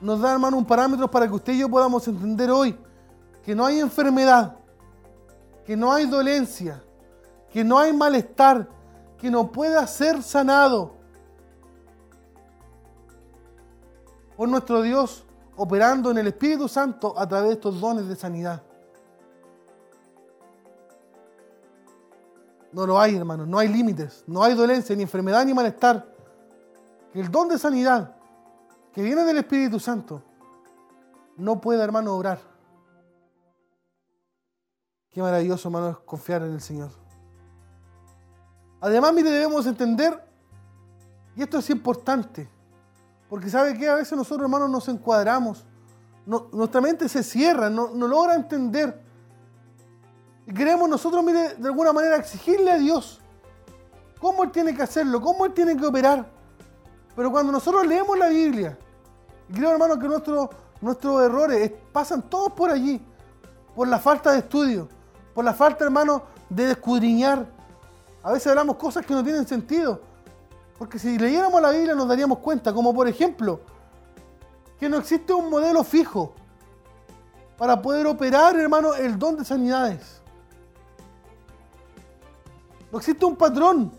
Nos 0.00 0.20
da, 0.20 0.32
hermano, 0.32 0.56
un 0.56 0.64
parámetro 0.64 1.08
para 1.10 1.28
que 1.28 1.34
usted 1.34 1.52
y 1.52 1.58
yo 1.58 1.68
podamos 1.68 2.06
entender 2.08 2.50
hoy 2.50 2.76
que 3.44 3.54
no 3.54 3.66
hay 3.66 3.80
enfermedad, 3.80 4.56
que 5.64 5.76
no 5.76 5.92
hay 5.92 6.06
dolencia, 6.06 6.82
que 7.52 7.62
no 7.62 7.78
hay 7.78 7.92
malestar, 7.92 8.68
que 9.18 9.30
no 9.30 9.52
pueda 9.52 9.86
ser 9.86 10.22
sanado 10.22 10.99
por 14.40 14.48
nuestro 14.48 14.80
Dios 14.80 15.26
operando 15.56 16.10
en 16.10 16.16
el 16.16 16.28
Espíritu 16.28 16.66
Santo 16.66 17.12
a 17.14 17.28
través 17.28 17.48
de 17.48 17.54
estos 17.56 17.78
dones 17.78 18.08
de 18.08 18.16
sanidad. 18.16 18.62
No 22.72 22.86
lo 22.86 22.98
hay, 22.98 23.16
hermanos, 23.16 23.46
no 23.46 23.58
hay 23.58 23.68
límites, 23.68 24.24
no 24.26 24.42
hay 24.42 24.54
dolencia, 24.54 24.96
ni 24.96 25.02
enfermedad, 25.02 25.44
ni 25.44 25.52
malestar. 25.52 26.10
El 27.12 27.30
don 27.30 27.48
de 27.48 27.58
sanidad 27.58 28.16
que 28.94 29.02
viene 29.02 29.24
del 29.24 29.36
Espíritu 29.36 29.78
Santo 29.78 30.22
no 31.36 31.60
puede, 31.60 31.82
hermano, 31.82 32.14
obrar. 32.14 32.38
Qué 35.10 35.20
maravilloso, 35.20 35.68
hermano, 35.68 35.90
es 35.90 35.98
confiar 35.98 36.40
en 36.44 36.54
el 36.54 36.62
Señor. 36.62 36.88
Además, 38.80 39.14
debemos 39.16 39.66
entender, 39.66 40.18
y 41.36 41.42
esto 41.42 41.58
es 41.58 41.68
importante, 41.68 42.48
porque 43.30 43.48
sabe 43.48 43.78
que 43.78 43.88
a 43.88 43.94
veces 43.94 44.18
nosotros, 44.18 44.44
hermanos, 44.44 44.68
nos 44.68 44.88
encuadramos. 44.88 45.64
nuestra 46.26 46.80
mente 46.80 47.08
se 47.08 47.22
cierra, 47.22 47.70
no, 47.70 47.86
logra 47.94 48.34
entender. 48.34 49.00
Y 50.46 50.52
queremos 50.52 50.88
nosotros, 50.88 51.22
mire, 51.22 51.54
de 51.54 51.68
alguna 51.68 51.92
manera 51.92 52.16
exigirle 52.16 52.72
a 52.72 52.78
Dios 52.78 53.20
cómo 54.20 54.42
Él 54.42 54.50
tiene 54.50 54.74
que 54.74 54.82
hacerlo, 54.82 55.20
cómo 55.20 55.46
Él 55.46 55.54
tiene 55.54 55.76
que 55.76 55.86
operar. 55.86 56.28
Pero 57.14 57.30
cuando 57.30 57.52
nosotros 57.52 57.86
leemos 57.86 58.18
la 58.18 58.28
Biblia, 58.28 58.76
y 59.48 59.52
creo, 59.52 59.70
hermano, 59.70 59.96
que 59.96 60.08
nuestros, 60.08 60.48
nuestros 60.80 61.22
errores 61.22 61.72
pasan 61.92 62.22
todos 62.22 62.52
por 62.52 62.68
allí, 62.68 63.00
por 63.76 63.86
la 63.86 64.00
falta 64.00 64.32
de 64.32 64.38
estudio, 64.38 64.88
por 65.34 65.44
la 65.44 65.54
falta, 65.54 65.84
hermano, 65.84 66.24
de 66.48 66.72
escudriñar. 66.72 67.46
A 68.24 68.32
veces 68.32 68.48
hablamos 68.48 68.74
cosas 68.74 69.06
que 69.06 69.14
no 69.14 69.22
tienen 69.22 69.46
sentido. 69.46 70.09
Porque 70.80 70.98
si 70.98 71.18
leyéramos 71.18 71.60
la 71.60 71.72
Biblia 71.72 71.94
nos 71.94 72.08
daríamos 72.08 72.38
cuenta, 72.38 72.72
como 72.72 72.94
por 72.94 73.06
ejemplo, 73.06 73.60
que 74.78 74.88
no 74.88 74.96
existe 74.96 75.30
un 75.34 75.50
modelo 75.50 75.84
fijo 75.84 76.32
para 77.58 77.82
poder 77.82 78.06
operar, 78.06 78.58
hermano, 78.58 78.94
el 78.94 79.18
don 79.18 79.36
de 79.36 79.44
sanidades. 79.44 80.22
No 82.90 82.96
existe 82.96 83.26
un 83.26 83.36
patrón. 83.36 83.92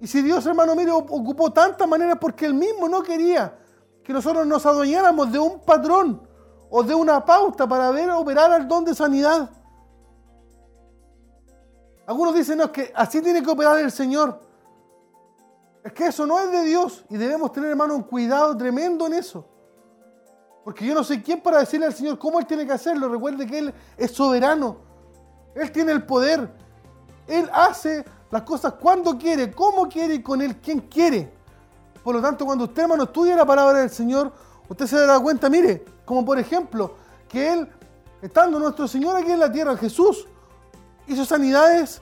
Y 0.00 0.06
si 0.06 0.20
Dios, 0.20 0.44
hermano, 0.44 0.76
mire, 0.76 0.90
ocupó 0.90 1.50
tantas 1.50 1.88
maneras 1.88 2.18
porque 2.20 2.44
Él 2.44 2.52
mismo 2.52 2.90
no 2.90 3.02
quería 3.02 3.56
que 4.04 4.12
nosotros 4.12 4.46
nos 4.46 4.66
adueñáramos 4.66 5.32
de 5.32 5.38
un 5.38 5.60
patrón 5.60 6.28
o 6.68 6.82
de 6.82 6.94
una 6.94 7.24
pauta 7.24 7.66
para 7.66 7.90
ver 7.90 8.10
operar 8.10 8.60
el 8.60 8.68
don 8.68 8.84
de 8.84 8.94
sanidad. 8.94 9.48
Algunos 12.12 12.34
dicen, 12.34 12.58
no, 12.58 12.64
es 12.64 12.70
que 12.72 12.92
así 12.94 13.22
tiene 13.22 13.42
que 13.42 13.50
operar 13.50 13.78
el 13.78 13.90
Señor. 13.90 14.38
Es 15.82 15.94
que 15.94 16.08
eso 16.08 16.26
no 16.26 16.38
es 16.38 16.52
de 16.52 16.62
Dios 16.62 17.06
y 17.08 17.16
debemos 17.16 17.52
tener, 17.52 17.70
hermano, 17.70 17.96
un 17.96 18.02
cuidado 18.02 18.54
tremendo 18.54 19.06
en 19.06 19.14
eso. 19.14 19.46
Porque 20.62 20.84
yo 20.84 20.94
no 20.94 21.02
sé 21.02 21.22
quién 21.22 21.40
para 21.40 21.60
decirle 21.60 21.86
al 21.86 21.94
Señor 21.94 22.18
cómo 22.18 22.38
Él 22.38 22.46
tiene 22.46 22.66
que 22.66 22.72
hacerlo. 22.72 23.08
Recuerde 23.08 23.46
que 23.46 23.60
Él 23.60 23.74
es 23.96 24.10
soberano. 24.10 24.76
Él 25.54 25.72
tiene 25.72 25.92
el 25.92 26.04
poder. 26.04 26.52
Él 27.26 27.48
hace 27.50 28.04
las 28.30 28.42
cosas 28.42 28.74
cuando 28.74 29.16
quiere, 29.16 29.50
cómo 29.50 29.88
quiere 29.88 30.16
y 30.16 30.22
con 30.22 30.42
Él 30.42 30.60
quien 30.60 30.80
quiere. 30.80 31.32
Por 32.04 32.14
lo 32.14 32.20
tanto, 32.20 32.44
cuando 32.44 32.64
usted, 32.64 32.82
hermano, 32.82 33.04
estudia 33.04 33.36
la 33.36 33.46
palabra 33.46 33.78
del 33.78 33.88
Señor, 33.88 34.30
usted 34.68 34.84
se 34.84 34.98
dará 34.98 35.18
cuenta, 35.18 35.48
mire, 35.48 35.82
como 36.04 36.26
por 36.26 36.38
ejemplo, 36.38 36.94
que 37.26 37.54
Él, 37.54 37.68
estando 38.20 38.58
nuestro 38.58 38.86
Señor 38.86 39.16
aquí 39.16 39.32
en 39.32 39.40
la 39.40 39.50
tierra, 39.50 39.78
Jesús, 39.78 40.28
hizo 41.06 41.24
sanidades 41.24 42.00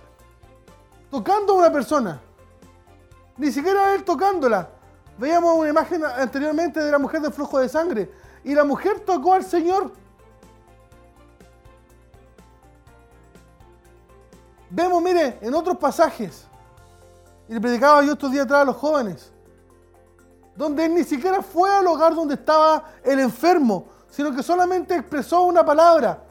tocando 1.10 1.54
a 1.54 1.56
una 1.56 1.72
persona. 1.72 2.20
Ni 3.36 3.50
siquiera 3.50 3.94
él 3.94 4.04
tocándola. 4.04 4.68
Veíamos 5.18 5.56
una 5.56 5.68
imagen 5.68 6.04
anteriormente 6.04 6.80
de 6.80 6.90
la 6.90 6.98
mujer 6.98 7.20
de 7.20 7.30
flujo 7.30 7.58
de 7.58 7.68
sangre. 7.68 8.10
Y 8.44 8.54
la 8.54 8.64
mujer 8.64 9.00
tocó 9.00 9.34
al 9.34 9.44
Señor. 9.44 9.92
Vemos, 14.70 15.02
mire, 15.02 15.38
en 15.40 15.52
otros 15.52 15.76
pasajes, 15.78 16.46
y 17.48 17.54
le 17.54 17.60
predicaba 17.60 18.04
yo 18.04 18.12
estos 18.12 18.30
días 18.30 18.44
atrás 18.44 18.62
a 18.62 18.64
los 18.66 18.76
jóvenes, 18.76 19.32
donde 20.54 20.84
él 20.84 20.94
ni 20.94 21.02
siquiera 21.02 21.42
fue 21.42 21.68
al 21.68 21.86
hogar 21.88 22.14
donde 22.14 22.34
estaba 22.34 22.84
el 23.02 23.18
enfermo, 23.18 23.86
sino 24.08 24.34
que 24.34 24.44
solamente 24.44 24.94
expresó 24.94 25.42
una 25.42 25.64
palabra, 25.64 26.22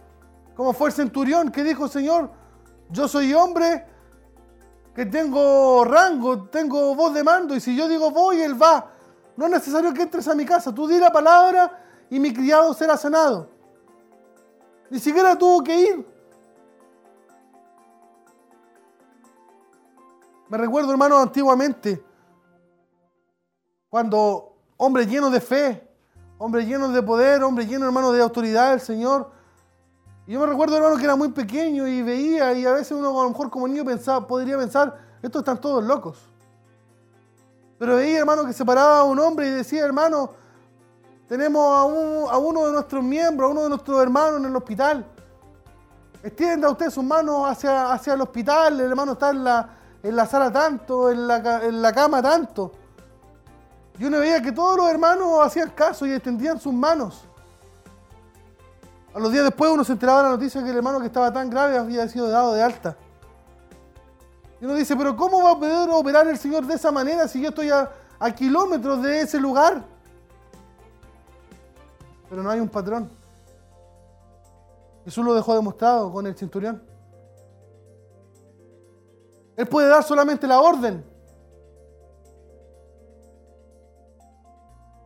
como 0.56 0.72
fue 0.72 0.88
el 0.88 0.96
centurión 0.96 1.52
que 1.52 1.64
dijo, 1.64 1.90
Señor, 1.90 2.32
yo 2.90 3.08
soy 3.08 3.34
hombre 3.34 3.86
que 4.94 5.06
tengo 5.06 5.86
rango, 5.86 6.50
tengo 6.50 6.96
voz 6.96 7.14
de 7.14 7.24
mando, 7.24 7.56
y 7.56 7.62
si 7.62 7.76
yo 7.76 7.88
digo 7.88 8.12
voy, 8.12 8.42
él 8.42 8.62
va. 8.62 8.92
No 9.38 9.46
es 9.46 9.52
necesario 9.52 9.94
que 9.94 10.02
entres 10.02 10.28
a 10.28 10.36
mi 10.36 10.46
casa, 10.46 10.74
tú 10.74 10.88
di 10.88 10.98
la 10.98 11.12
palabra 11.12 11.80
y 12.10 12.20
mi 12.20 12.34
criado 12.34 12.74
será 12.74 12.98
sanado. 12.98 13.50
Ni 14.90 15.00
siquiera 15.00 15.38
tuvo 15.38 15.64
que 15.64 15.80
ir. 15.80 16.20
Me 20.50 20.58
recuerdo, 20.58 20.92
hermano, 20.92 21.20
antiguamente, 21.20 22.04
cuando 23.88 24.58
hombres 24.78 25.08
llenos 25.08 25.32
de 25.32 25.40
fe, 25.40 25.88
hombres 26.40 26.68
llenos 26.68 26.92
de 26.92 27.04
poder, 27.04 27.44
hombres 27.44 27.68
llenos, 27.70 27.86
hermano, 27.86 28.12
de 28.12 28.22
autoridad 28.22 28.72
del 28.72 28.82
Señor, 28.82 29.32
yo 30.34 30.40
me 30.40 30.46
recuerdo, 30.46 30.78
hermano, 30.78 30.96
que 30.96 31.06
era 31.06 31.16
muy 31.16 31.30
pequeño 31.30 31.88
y 31.88 32.04
veía, 32.04 32.54
y 32.54 32.64
a 32.64 32.74
veces 32.74 32.92
uno 32.92 33.20
a 33.20 33.24
lo 33.24 33.30
mejor 33.30 33.50
como 33.50 33.68
niño 33.68 33.84
pensaba, 33.84 34.28
podría 34.28 34.60
pensar, 34.60 34.96
estos 35.24 35.42
están 35.42 35.60
todos 35.60 35.84
locos. 35.84 36.20
Pero 37.80 37.96
veía, 37.96 38.20
hermano, 38.20 38.46
que 38.46 38.54
se 38.54 38.64
paraba 38.64 39.04
un 39.06 39.18
hombre 39.18 39.48
y 39.48 39.50
decía, 39.50 39.84
hermano, 39.86 40.32
tenemos 41.28 42.30
a, 42.32 42.38
uno 42.38 42.68
de 42.68 42.74
nuestros 42.74 43.04
miembros, 43.04 43.48
a 43.48 43.52
uno 43.52 43.64
de 43.64 43.70
nuestros 43.70 44.02
hermanos 44.02 44.40
en 44.40 44.46
el 44.46 44.56
hospital. 44.56 45.06
Extienda 46.22 46.70
usted 46.70 46.92
sus 46.92 47.04
manos 47.04 47.50
hacia, 47.50 47.92
hacia 47.92 48.14
el 48.14 48.22
hospital, 48.22 48.80
el 48.82 48.88
hermano 48.88 49.14
está 49.14 49.32
en 49.32 49.44
la, 49.44 49.70
en 50.04 50.16
la 50.16 50.28
sala 50.28 50.52
tanto, 50.52 51.10
en 51.10 51.28
la, 51.28 51.66
en 51.66 51.82
la 51.82 51.92
cama 51.92 52.22
tanto. 52.22 52.72
Y 53.98 54.06
uno 54.06 54.20
veía 54.20 54.42
que 54.42 54.52
todos 54.52 54.78
los 54.78 54.90
hermanos 54.90 55.40
hacían 55.44 55.72
caso 55.72 56.06
y 56.06 56.12
extendían 56.12 56.60
sus 56.60 56.74
manos. 56.74 57.29
A 59.14 59.20
los 59.20 59.32
días 59.32 59.44
después 59.44 59.72
uno 59.72 59.84
se 59.84 59.94
enteraba 59.94 60.20
de 60.20 60.24
la 60.26 60.30
noticia 60.36 60.64
que 60.64 60.70
el 60.70 60.78
hermano 60.78 61.00
que 61.00 61.08
estaba 61.08 61.34
tan 61.34 61.50
grave 61.50 61.78
había 61.78 62.08
sido 62.08 62.30
dado 62.30 62.54
de 62.54 62.62
alta. 62.62 62.96
Y 64.62 64.66
uno 64.66 64.76
dice, 64.76 64.96
pero 64.96 65.16
¿cómo 65.16 65.42
va 65.44 65.52
a 65.52 65.60
poder 65.60 65.90
operar 65.90 66.28
el 66.28 66.38
Señor 66.38 66.66
de 66.66 66.76
esa 66.76 66.92
manera 66.92 67.28
si 67.28 67.42
yo 67.42 67.50
estoy 67.50 67.72
a, 67.72 67.90
kilómetros 68.36 69.02
de 69.02 69.22
ese 69.22 69.40
lugar? 69.40 69.84
Pero 72.30 72.44
no 72.44 72.50
hay 72.50 72.60
un 72.60 72.70
patrón. 72.70 73.10
Jesús 75.06 75.26
lo 75.26 75.34
dejó 75.34 75.56
demostrado 75.56 76.12
con 76.12 76.28
el 76.28 76.36
centurión. 76.36 76.84
Él 79.56 79.68
puede 79.68 79.88
dar 79.88 80.04
solamente 80.04 80.46
la 80.46 80.62
orden. 80.62 81.04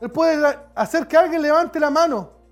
Él 0.02 0.12
puede 0.12 0.60
hacer 0.76 1.08
que 1.08 1.16
alguien 1.16 1.42
levante 1.42 1.80
la 1.80 1.90
mano. 1.90 2.43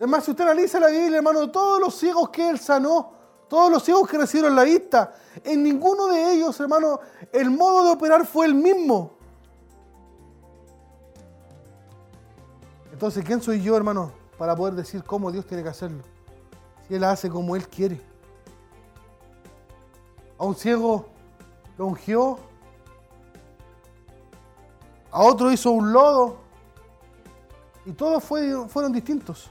Es 0.00 0.08
más, 0.08 0.24
si 0.24 0.30
usted 0.30 0.44
analiza 0.44 0.80
la 0.80 0.86
Biblia, 0.88 1.18
hermano, 1.18 1.50
todos 1.50 1.78
los 1.78 1.94
ciegos 1.94 2.30
que 2.30 2.48
Él 2.48 2.58
sanó, 2.58 3.12
todos 3.48 3.70
los 3.70 3.82
ciegos 3.84 4.08
que 4.08 4.16
recibieron 4.16 4.56
la 4.56 4.62
vista, 4.62 5.12
en 5.44 5.62
ninguno 5.62 6.06
de 6.06 6.32
ellos, 6.32 6.58
hermano, 6.58 7.00
el 7.30 7.50
modo 7.50 7.84
de 7.84 7.90
operar 7.92 8.24
fue 8.26 8.46
el 8.46 8.54
mismo. 8.54 9.12
Entonces, 12.92 13.22
¿quién 13.24 13.42
soy 13.42 13.60
yo, 13.62 13.76
hermano, 13.76 14.10
para 14.38 14.56
poder 14.56 14.74
decir 14.74 15.04
cómo 15.04 15.30
Dios 15.30 15.44
tiene 15.46 15.62
que 15.62 15.68
hacerlo? 15.68 16.02
Si 16.88 16.94
Él 16.94 17.04
hace 17.04 17.28
como 17.28 17.54
Él 17.54 17.68
quiere. 17.68 18.00
A 20.38 20.44
un 20.46 20.54
ciego 20.54 21.04
lo 21.76 21.86
ungió 21.86 22.38
a 25.12 25.22
otro 25.24 25.50
hizo 25.50 25.72
un 25.72 25.92
lodo, 25.92 26.36
y 27.84 27.92
todos 27.92 28.22
fue- 28.22 28.68
fueron 28.68 28.92
distintos. 28.92 29.50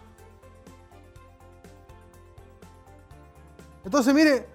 Entonces, 3.90 4.14
mire, 4.14 4.48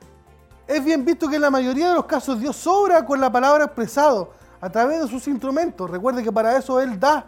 es 0.64 0.85
bien 0.85 1.05
visto 1.05 1.28
que 1.28 1.35
en 1.35 1.43
la 1.43 1.51
mayoría 1.51 1.89
de 1.89 1.95
los 1.95 2.05
casos 2.05 2.39
Dios 2.39 2.55
sobra 2.55 3.05
con 3.05 3.20
la 3.20 3.32
palabra 3.32 3.64
expresado 3.64 4.30
a 4.61 4.70
través 4.70 5.03
de 5.03 5.09
sus 5.09 5.26
instrumentos. 5.26 5.91
Recuerde 5.91 6.22
que 6.22 6.30
para 6.30 6.57
eso 6.57 6.80
Él 6.80 7.01
da 7.01 7.26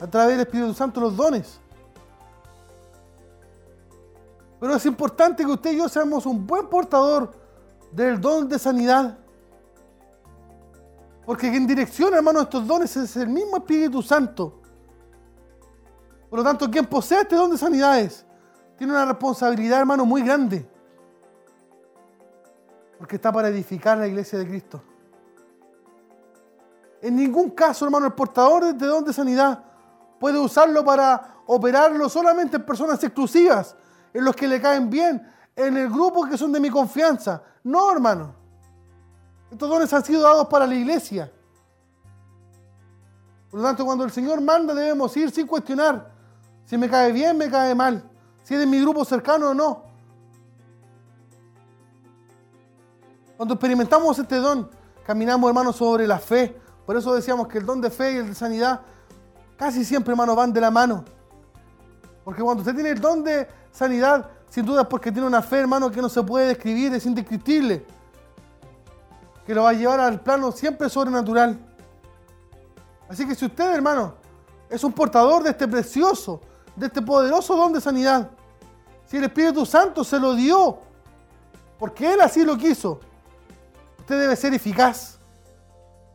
a 0.00 0.06
través 0.06 0.38
del 0.38 0.46
Espíritu 0.46 0.72
Santo 0.72 0.98
los 0.98 1.14
dones. 1.14 1.60
Pero 4.58 4.76
es 4.76 4.86
importante 4.86 5.44
que 5.44 5.50
usted 5.50 5.72
y 5.72 5.76
yo 5.76 5.90
seamos 5.90 6.24
un 6.24 6.46
buen 6.46 6.68
portador 6.68 7.32
del 7.90 8.18
don 8.18 8.48
de 8.48 8.58
sanidad. 8.58 9.18
Porque 11.26 11.50
quien 11.50 11.66
direcciona, 11.66 12.16
hermano, 12.16 12.40
estos 12.40 12.66
dones 12.66 12.96
es 12.96 13.14
el 13.18 13.28
mismo 13.28 13.58
Espíritu 13.58 14.00
Santo. 14.00 14.58
Por 16.30 16.38
lo 16.38 16.44
tanto, 16.46 16.70
quien 16.70 16.86
posee 16.86 17.20
este 17.20 17.36
don 17.36 17.50
de 17.50 17.58
sanidades 17.58 18.24
tiene 18.78 18.94
una 18.94 19.04
responsabilidad, 19.04 19.80
hermano, 19.80 20.06
muy 20.06 20.22
grande. 20.22 20.71
Porque 23.02 23.16
está 23.16 23.32
para 23.32 23.48
edificar 23.48 23.98
la 23.98 24.06
iglesia 24.06 24.38
de 24.38 24.46
Cristo. 24.46 24.80
En 27.00 27.16
ningún 27.16 27.50
caso, 27.50 27.84
hermano, 27.84 28.06
el 28.06 28.12
portador 28.12 28.72
de 28.72 28.86
don 28.86 29.04
de 29.04 29.12
sanidad 29.12 29.60
puede 30.20 30.38
usarlo 30.38 30.84
para 30.84 31.34
operarlo 31.46 32.08
solamente 32.08 32.58
en 32.58 32.64
personas 32.64 33.02
exclusivas, 33.02 33.74
en 34.14 34.24
los 34.24 34.36
que 34.36 34.46
le 34.46 34.60
caen 34.60 34.88
bien, 34.88 35.20
en 35.56 35.76
el 35.76 35.90
grupo 35.90 36.28
que 36.28 36.38
son 36.38 36.52
de 36.52 36.60
mi 36.60 36.70
confianza. 36.70 37.42
No, 37.64 37.90
hermano. 37.90 38.36
Estos 39.50 39.68
dones 39.68 39.92
han 39.92 40.04
sido 40.04 40.22
dados 40.22 40.46
para 40.46 40.64
la 40.64 40.76
iglesia. 40.76 41.28
Por 43.50 43.58
lo 43.58 43.66
tanto, 43.66 43.84
cuando 43.84 44.04
el 44.04 44.12
Señor 44.12 44.40
manda, 44.40 44.74
debemos 44.74 45.16
ir 45.16 45.32
sin 45.32 45.48
cuestionar 45.48 46.08
si 46.66 46.78
me 46.78 46.88
cae 46.88 47.10
bien, 47.10 47.36
me 47.36 47.50
cae 47.50 47.74
mal, 47.74 48.08
si 48.44 48.54
es 48.54 48.60
de 48.60 48.66
mi 48.66 48.80
grupo 48.80 49.04
cercano 49.04 49.50
o 49.50 49.54
no. 49.54 49.91
Cuando 53.36 53.54
experimentamos 53.54 54.18
este 54.18 54.36
don, 54.36 54.70
caminamos, 55.06 55.48
hermano, 55.48 55.72
sobre 55.72 56.06
la 56.06 56.18
fe. 56.18 56.56
Por 56.86 56.96
eso 56.96 57.14
decíamos 57.14 57.48
que 57.48 57.58
el 57.58 57.66
don 57.66 57.80
de 57.80 57.90
fe 57.90 58.12
y 58.12 58.16
el 58.16 58.28
de 58.28 58.34
sanidad 58.34 58.80
casi 59.56 59.84
siempre, 59.84 60.12
hermano, 60.12 60.34
van 60.34 60.52
de 60.52 60.60
la 60.60 60.70
mano. 60.70 61.04
Porque 62.24 62.42
cuando 62.42 62.62
usted 62.62 62.74
tiene 62.74 62.90
el 62.90 63.00
don 63.00 63.22
de 63.24 63.48
sanidad, 63.70 64.28
sin 64.48 64.66
duda 64.66 64.82
es 64.82 64.88
porque 64.88 65.10
tiene 65.10 65.26
una 65.26 65.42
fe, 65.42 65.60
hermano, 65.60 65.90
que 65.90 66.02
no 66.02 66.08
se 66.08 66.22
puede 66.22 66.48
describir, 66.48 66.92
es 66.94 67.06
indescriptible. 67.06 67.86
Que 69.46 69.54
lo 69.54 69.62
va 69.62 69.70
a 69.70 69.72
llevar 69.72 70.00
al 70.00 70.20
plano 70.20 70.52
siempre 70.52 70.88
sobrenatural. 70.88 71.58
Así 73.08 73.26
que 73.26 73.34
si 73.34 73.46
usted, 73.46 73.74
hermano, 73.74 74.14
es 74.68 74.82
un 74.84 74.92
portador 74.92 75.42
de 75.42 75.50
este 75.50 75.68
precioso, 75.68 76.40
de 76.74 76.86
este 76.86 77.02
poderoso 77.02 77.56
don 77.56 77.72
de 77.72 77.80
sanidad, 77.80 78.30
si 79.06 79.18
el 79.18 79.24
Espíritu 79.24 79.66
Santo 79.66 80.02
se 80.02 80.18
lo 80.18 80.34
dio, 80.34 80.78
porque 81.78 82.14
Él 82.14 82.20
así 82.20 82.44
lo 82.44 82.56
quiso, 82.56 83.00
usted 84.02 84.18
debe 84.18 84.34
ser 84.34 84.52
eficaz. 84.52 85.20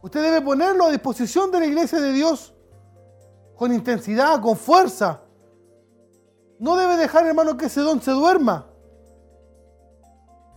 Usted 0.01 0.21
debe 0.21 0.41
ponerlo 0.41 0.85
a 0.85 0.91
disposición 0.91 1.49
de 1.51 1.59
la 1.59 1.65
iglesia 1.65 2.01
de 2.01 2.11
Dios 2.11 2.53
con 3.55 3.73
intensidad, 3.73 4.41
con 4.41 4.57
fuerza. 4.57 5.21
No 6.59 6.75
debe 6.75 6.97
dejar, 6.97 7.25
hermano, 7.25 7.55
que 7.55 7.67
ese 7.67 7.79
don 7.79 8.01
se 8.01 8.11
duerma. 8.11 8.65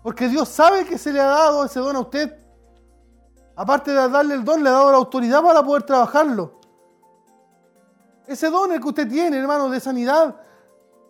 Porque 0.02 0.28
Dios 0.28 0.48
sabe 0.48 0.84
que 0.84 0.98
se 0.98 1.12
le 1.12 1.20
ha 1.20 1.26
dado 1.26 1.64
ese 1.64 1.78
don 1.78 1.94
a 1.94 2.00
usted. 2.00 2.36
Aparte 3.54 3.92
de 3.92 4.08
darle 4.08 4.34
el 4.34 4.44
don, 4.44 4.64
le 4.64 4.68
ha 4.68 4.72
dado 4.72 4.90
la 4.90 4.96
autoridad 4.96 5.40
para 5.40 5.62
poder 5.62 5.84
trabajarlo. 5.84 6.58
Ese 8.26 8.50
don 8.50 8.72
el 8.72 8.80
que 8.80 8.88
usted 8.88 9.08
tiene, 9.08 9.38
hermano, 9.38 9.70
de 9.70 9.78
sanidad, 9.78 10.34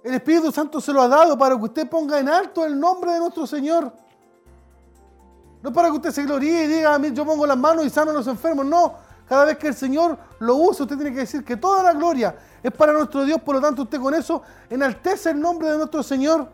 el 0.04 0.14
Espíritu 0.14 0.52
Santo 0.52 0.82
se 0.82 0.92
lo 0.92 1.00
ha 1.00 1.08
dado 1.08 1.38
para 1.38 1.56
que 1.56 1.64
usted 1.64 1.88
ponga 1.88 2.18
en 2.18 2.28
alto 2.28 2.66
el 2.66 2.78
nombre 2.78 3.12
de 3.12 3.20
nuestro 3.20 3.46
Señor. 3.46 3.92
No 5.62 5.72
para 5.72 5.88
que 5.88 5.96
usted 5.96 6.10
se 6.10 6.22
gloríe 6.24 6.64
y 6.64 6.66
diga, 6.66 6.94
a 6.94 6.98
mí 6.98 7.12
yo 7.12 7.24
pongo 7.24 7.46
las 7.46 7.58
manos 7.58 7.84
y 7.84 7.90
sano 7.90 8.10
a 8.10 8.14
los 8.14 8.26
enfermos. 8.26 8.64
No, 8.64 8.94
cada 9.28 9.44
vez 9.44 9.58
que 9.58 9.68
el 9.68 9.74
Señor 9.74 10.18
lo 10.38 10.56
usa, 10.56 10.84
usted 10.84 10.96
tiene 10.96 11.12
que 11.12 11.20
decir 11.20 11.44
que 11.44 11.56
toda 11.56 11.82
la 11.82 11.92
gloria 11.92 12.34
es 12.62 12.72
para 12.72 12.92
nuestro 12.92 13.24
Dios. 13.24 13.40
Por 13.40 13.56
lo 13.56 13.60
tanto, 13.60 13.82
usted 13.82 14.00
con 14.00 14.14
eso 14.14 14.42
enaltece 14.68 15.30
el 15.30 15.40
nombre 15.40 15.70
de 15.70 15.76
nuestro 15.76 16.02
Señor. 16.02 16.48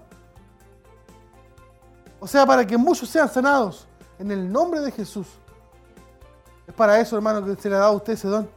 O 2.19 2.27
sea, 2.27 2.45
para 2.45 2.67
que 2.67 2.77
muchos 2.77 3.09
sean 3.09 3.29
sanados 3.29 3.87
en 4.19 4.31
el 4.31 4.51
nombre 4.51 4.81
de 4.81 4.91
Jesús. 4.91 5.27
Es 6.67 6.75
para 6.75 6.99
eso, 6.99 7.17
hermano, 7.17 7.45
que 7.45 7.61
se 7.61 7.71
le 7.71 7.77
ha 7.77 7.81
dado 7.81 7.93
a 7.93 7.97
usted 7.97 8.15
ese 8.15 8.29
don. 8.29 8.49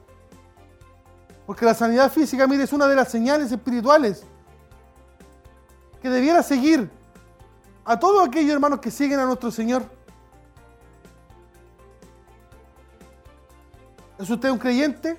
Porque 1.46 1.66
la 1.66 1.74
sanidad 1.74 2.12
física, 2.12 2.48
mire, 2.48 2.64
es 2.64 2.74
una 2.74 2.88
de 2.88 2.96
las 2.96 3.10
señales 3.10 3.52
espirituales 3.52 4.24
que 6.02 6.10
debiera 6.10 6.44
seguir 6.44 6.90
a 7.86 8.00
todos 8.00 8.28
aquellos 8.28 8.52
hermanos 8.52 8.80
que 8.80 8.92
siguen 8.92 9.20
a 9.20 9.26
nuestro 9.26 9.52
Señor. 9.52 9.84
¿Es 14.20 14.30
usted 14.30 14.50
un 14.50 14.58
creyente? 14.58 15.18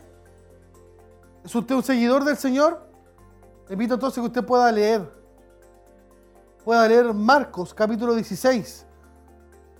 ¿Es 1.42 1.54
usted 1.54 1.74
un 1.74 1.82
seguidor 1.82 2.22
del 2.22 2.36
Señor? 2.36 2.86
Le 3.66 3.72
invito 3.72 3.94
entonces 3.94 4.20
que 4.20 4.26
usted 4.26 4.44
pueda 4.44 4.70
leer. 4.70 5.10
Pueda 6.62 6.86
leer 6.86 7.14
Marcos 7.14 7.72
capítulo 7.72 8.14
16, 8.14 8.86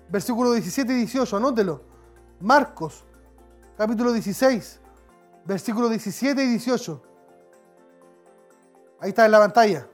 versículo 0.09 0.53
17 0.53 0.91
y 0.91 0.97
18. 0.97 1.37
Anótelo. 1.37 1.83
Marcos 2.41 3.05
capítulo 3.77 4.11
16, 4.11 4.81
versículo 5.45 5.91
17 5.91 6.43
y 6.43 6.47
18. 6.47 7.03
Ahí 9.01 9.11
está 9.11 9.27
en 9.27 9.33
la 9.33 9.39
pantalla. 9.39 9.87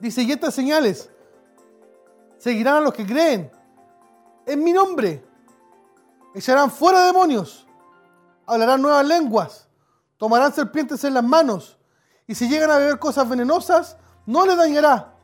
Dice, 0.00 0.22
y 0.22 0.32
estas 0.32 0.54
señales 0.54 1.08
seguirán 2.36 2.78
a 2.78 2.80
los 2.80 2.92
que 2.92 3.06
creen 3.06 3.48
en 4.44 4.64
mi 4.64 4.72
nombre. 4.72 5.31
Echarán 6.34 6.70
fuera 6.70 7.06
demonios, 7.06 7.66
hablarán 8.46 8.80
nuevas 8.80 9.06
lenguas, 9.06 9.68
tomarán 10.16 10.52
serpientes 10.52 11.04
en 11.04 11.14
las 11.14 11.24
manos, 11.24 11.76
y 12.26 12.34
si 12.34 12.48
llegan 12.48 12.70
a 12.70 12.78
beber 12.78 12.98
cosas 12.98 13.28
venenosas, 13.28 13.98
no 14.24 14.46
les 14.46 14.56
dañará. 14.56 15.14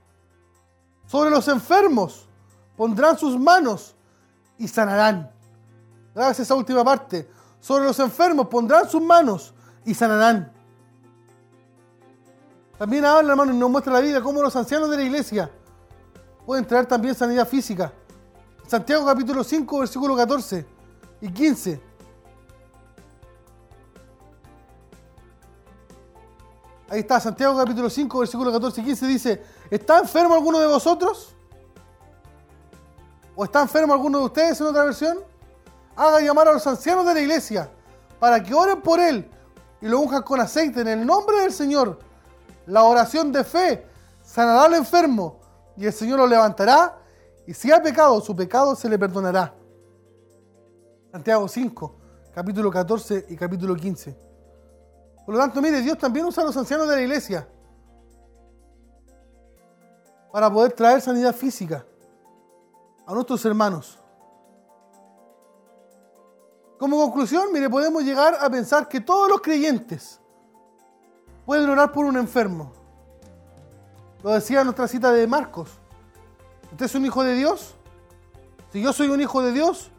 Sobre 1.07 1.31
los 1.31 1.49
enfermos 1.49 2.29
pondrán 2.77 3.17
sus 3.17 3.39
manos 3.39 3.95
y 4.59 4.69
sanarán. 4.69 5.31
Gracias 6.15 6.41
esa 6.41 6.55
última 6.55 6.85
parte. 6.85 7.31
Sobre 7.61 7.85
los 7.85 7.99
enfermos 8.01 8.49
pondrán 8.49 8.89
sus 8.89 9.01
manos 9.01 9.55
y 9.87 9.95
sanarán. 9.95 10.53
También 12.77 13.07
habla, 13.07 13.31
hermano, 13.31 13.53
y 13.53 13.57
nos 13.57 13.71
muestra 13.71 13.95
la 13.95 14.01
vida 14.01 14.21
cómo 14.21 14.43
los 14.43 14.55
ancianos 14.55 14.91
de 14.91 14.99
la 14.99 15.03
iglesia 15.03 15.51
pueden 16.45 16.67
traer 16.67 16.85
también 16.85 17.15
sanidad 17.15 17.49
física. 17.49 17.93
Santiago 18.67 19.07
capítulo 19.07 19.43
5, 19.43 19.79
versículo 19.79 20.15
14 20.15 20.78
y 21.21 21.31
15. 21.31 21.81
Ahí 26.91 27.01
está, 27.01 27.21
Santiago 27.21 27.57
capítulo 27.59 27.91
5, 27.91 28.19
versículo 28.19 28.51
14 28.51 28.81
y 28.81 28.85
15 28.85 29.07
dice, 29.07 29.43
¿está 29.71 29.99
enfermo 29.99 30.35
alguno 30.35 30.59
de 30.59 30.66
vosotros? 30.66 31.35
¿O 33.37 33.45
está 33.45 33.61
enfermo 33.61 33.93
alguno 33.93 34.21
de 34.21 34.25
ustedes 34.25 34.61
en 34.61 34.66
otra 34.69 34.85
versión? 34.85 35.19
Haga 35.95 36.21
llamar 36.21 36.49
a 36.49 36.53
los 36.55 36.66
ancianos 36.66 37.05
de 37.07 37.14
la 37.14 37.21
iglesia 37.21 37.71
para 38.19 38.43
que 38.43 38.55
oren 38.55 38.81
por 38.81 39.01
él 39.01 39.31
y 39.83 39.87
lo 39.87 40.01
unjan 40.01 40.23
con 40.23 40.41
aceite 40.41 40.81
en 40.81 40.89
el 40.89 41.05
nombre 41.07 41.41
del 41.43 41.53
Señor. 41.53 41.99
La 42.66 42.85
oración 42.85 43.33
de 43.33 43.45
fe 43.45 43.87
sanará 44.23 44.64
al 44.64 44.75
enfermo 44.75 45.41
y 45.77 45.87
el 45.87 45.93
Señor 45.93 46.19
lo 46.19 46.27
levantará 46.27 46.97
y 47.47 47.53
si 47.53 47.71
ha 47.71 47.83
pecado, 47.83 48.21
su 48.23 48.35
pecado 48.35 48.75
se 48.75 48.89
le 48.89 48.99
perdonará. 48.99 49.58
Santiago 51.19 51.49
5, 51.49 51.95
capítulo 52.33 52.71
14 52.71 53.27
y 53.31 53.35
capítulo 53.35 53.75
15. 53.75 54.16
Por 55.27 55.35
lo 55.35 55.41
tanto, 55.41 55.61
mire, 55.61 55.81
Dios 55.81 55.99
también 55.99 56.25
usa 56.25 56.45
a 56.45 56.47
los 56.47 56.57
ancianos 56.57 56.89
de 56.89 56.95
la 56.95 57.03
iglesia 57.03 57.49
para 60.33 60.49
poder 60.49 60.75
traer 60.75 61.01
sanidad 61.01 61.35
física 61.35 61.85
a 63.05 63.12
nuestros 63.12 63.45
hermanos. 63.45 63.99
Como 66.79 66.97
conclusión, 66.99 67.53
mire, 67.53 67.69
podemos 67.69 68.05
llegar 68.05 68.37
a 68.41 68.49
pensar 68.49 68.87
que 68.87 69.01
todos 69.01 69.29
los 69.29 69.41
creyentes 69.41 70.21
pueden 71.45 71.69
orar 71.69 71.91
por 71.91 72.05
un 72.05 72.16
enfermo. 72.16 72.73
Lo 74.23 74.31
decía 74.31 74.62
nuestra 74.62 74.87
cita 74.87 75.11
de 75.11 75.27
Marcos. 75.27 75.69
¿Usted 76.71 76.87
es 76.87 76.95
un 76.95 77.05
hijo 77.05 77.25
de 77.25 77.35
Dios? 77.35 77.75
Si 78.73 78.81
yo 78.81 78.93
soy 78.93 79.09
un 79.09 79.21
hijo 79.21 79.43
de 79.43 79.51
Dios, 79.51 79.91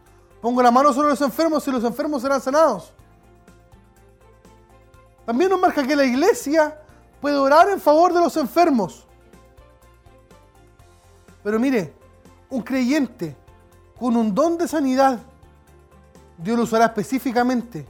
pongo 0.42 0.62
la 0.62 0.72
mano 0.72 0.94
sobre 0.94 1.10
los 1.10 1.22
enfermos 1.22 1.68
y 1.68 1.72
los 1.72 1.84
enfermos 1.84 2.22
serán 2.22 2.42
sanados. 2.42 2.94
También 5.26 5.50
nos 5.50 5.60
marca 5.60 5.86
que 5.86 5.96
la 5.96 6.06
iglesia 6.06 6.82
puede 7.22 7.38
orar 7.38 7.70
en 7.70 7.80
favor 7.80 8.14
de 8.14 8.20
los 8.20 8.36
enfermos. 8.38 9.06
Pero 11.44 11.60
mire, 11.60 11.94
un 12.50 12.62
creyente 12.62 13.36
con 13.98 14.16
un 14.16 14.34
don 14.34 14.58
de 14.58 14.68
sanidad 14.68 15.20
Dios 16.42 16.58
lo 16.58 16.64
usará 16.64 16.86
específicamente 16.86 17.86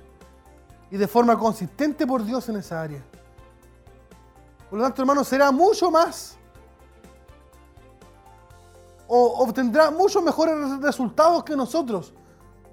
y 0.90 0.98
de 0.98 1.08
forma 1.08 1.38
consistente 1.38 2.08
por 2.08 2.26
Dios 2.26 2.50
en 2.50 2.58
esa 2.58 2.82
área. 2.82 3.04
Por 4.70 4.80
lo 4.80 4.86
tanto, 4.86 5.02
hermano, 5.02 5.24
será 5.24 5.52
mucho 5.52 5.92
más 5.92 6.36
o 9.08 9.44
obtendrá 9.44 9.92
muchos 9.92 10.24
mejores 10.24 10.80
resultados 10.82 11.44
que 11.44 11.56
nosotros. 11.56 12.14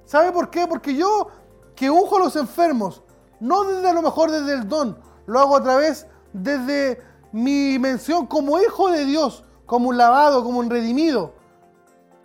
¿Sabe 0.06 0.32
por 0.32 0.50
qué? 0.50 0.66
Porque 0.66 0.94
yo 0.94 1.28
que 1.74 1.90
unjo 1.90 2.16
a 2.16 2.20
los 2.20 2.36
enfermos, 2.36 3.02
no 3.40 3.64
desde 3.64 3.90
a 3.90 3.92
lo 3.92 4.02
mejor 4.02 4.30
desde 4.30 4.54
el 4.54 4.68
don, 4.68 4.98
lo 5.26 5.40
hago 5.40 5.56
a 5.56 5.62
través 5.62 6.06
desde 6.32 7.02
mi 7.32 7.78
mención 7.78 8.26
como 8.26 8.58
hijo 8.58 8.88
de 8.90 9.04
Dios, 9.04 9.44
como 9.66 9.90
un 9.90 9.98
lavado, 9.98 10.42
como 10.42 10.60
un 10.60 10.70
redimido. 10.70 11.34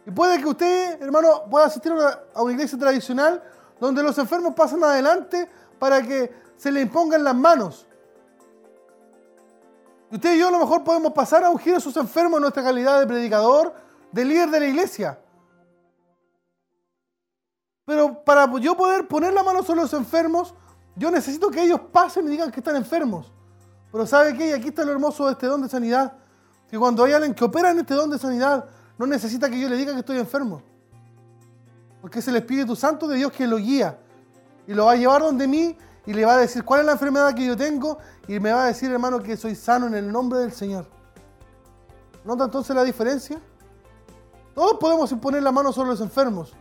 Y 0.05 0.11
puede 0.11 0.39
que 0.39 0.47
usted, 0.47 1.01
hermano, 1.01 1.43
pueda 1.49 1.65
asistir 1.65 1.91
a 1.91 2.41
una, 2.41 2.53
iglesia 2.53 2.77
tradicional 2.77 3.43
donde 3.79 4.03
los 4.03 4.17
enfermos 4.17 4.53
pasan 4.53 4.83
adelante 4.83 5.49
para 5.79 6.01
que 6.01 6.33
se 6.55 6.71
le 6.71 6.81
impongan 6.81 7.23
las 7.23 7.35
manos. 7.35 7.87
Usted 10.11 10.35
y 10.35 10.39
yo 10.39 10.49
a 10.49 10.51
lo 10.51 10.59
mejor 10.59 10.83
podemos 10.83 11.13
pasar 11.13 11.43
a 11.43 11.49
ungir 11.49 11.75
a 11.75 11.79
sus 11.79 11.97
enfermos 11.97 12.37
en 12.37 12.41
nuestra 12.41 12.63
calidad 12.63 12.99
de 12.99 13.07
predicador, 13.07 13.73
de 14.11 14.25
líder 14.25 14.49
de 14.51 14.59
la 14.59 14.65
iglesia. 14.67 15.19
Pero 17.91 18.23
para 18.23 18.49
yo 18.57 18.73
poder 18.77 19.05
poner 19.05 19.33
la 19.33 19.43
mano 19.43 19.63
sobre 19.63 19.81
los 19.81 19.91
enfermos, 19.91 20.53
yo 20.95 21.11
necesito 21.11 21.51
que 21.51 21.61
ellos 21.61 21.81
pasen 21.91 22.25
y 22.25 22.29
digan 22.29 22.49
que 22.49 22.61
están 22.61 22.77
enfermos. 22.77 23.33
Pero 23.91 24.07
¿sabe 24.07 24.33
qué? 24.33 24.47
Y 24.47 24.51
aquí 24.53 24.69
está 24.69 24.85
lo 24.85 24.93
hermoso 24.93 25.25
de 25.25 25.33
este 25.33 25.45
don 25.45 25.61
de 25.61 25.67
sanidad. 25.67 26.13
Que 26.69 26.79
cuando 26.79 27.03
hay 27.03 27.11
alguien 27.11 27.33
que 27.33 27.43
opera 27.43 27.71
en 27.71 27.79
este 27.79 27.93
don 27.93 28.09
de 28.09 28.17
sanidad, 28.17 28.63
no 28.97 29.05
necesita 29.05 29.49
que 29.49 29.59
yo 29.59 29.67
le 29.67 29.75
diga 29.75 29.91
que 29.91 29.99
estoy 29.99 30.19
enfermo. 30.19 30.61
Porque 31.99 32.19
es 32.19 32.27
el 32.29 32.37
Espíritu 32.37 32.77
Santo 32.77 33.09
de 33.09 33.17
Dios 33.17 33.33
que 33.33 33.45
lo 33.45 33.57
guía. 33.57 33.99
Y 34.65 34.73
lo 34.73 34.85
va 34.85 34.93
a 34.93 34.95
llevar 34.95 35.21
donde 35.21 35.45
mí 35.45 35.77
y 36.05 36.13
le 36.13 36.23
va 36.23 36.35
a 36.35 36.37
decir 36.37 36.63
cuál 36.63 36.79
es 36.79 36.85
la 36.85 36.93
enfermedad 36.93 37.35
que 37.35 37.45
yo 37.45 37.57
tengo. 37.57 37.97
Y 38.25 38.39
me 38.39 38.53
va 38.53 38.63
a 38.63 38.67
decir, 38.67 38.89
hermano, 38.89 39.21
que 39.21 39.35
soy 39.35 39.53
sano 39.53 39.87
en 39.87 39.95
el 39.95 40.09
nombre 40.09 40.39
del 40.39 40.53
Señor. 40.53 40.85
¿Nota 42.23 42.45
entonces 42.45 42.73
la 42.73 42.85
diferencia? 42.85 43.37
Todos 44.55 44.77
podemos 44.79 45.11
imponer 45.11 45.43
la 45.43 45.51
mano 45.51 45.73
sobre 45.73 45.89
los 45.89 45.99
enfermos. 45.99 46.53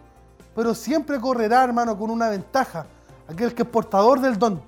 Pero 0.55 0.75
siempre 0.75 1.21
correrá, 1.21 1.65
hermano, 1.65 1.97
con 1.99 2.11
una 2.11 2.29
ventaja. 2.29 2.87
Aquel 3.29 3.55
que 3.55 3.63
es 3.63 3.69
portador 3.69 4.21
del 4.21 4.39
don. 4.39 4.61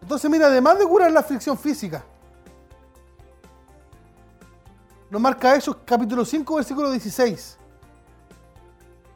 Entonces, 0.00 0.30
mira, 0.30 0.46
además 0.46 0.78
de 0.78 0.86
curar 0.86 1.10
la 1.12 1.20
aflicción 1.20 1.58
física, 1.58 2.02
nos 5.10 5.20
marca 5.20 5.56
eso 5.56 5.76
capítulo 5.84 6.24
5, 6.24 6.54
versículo 6.54 6.90
16. 6.90 7.58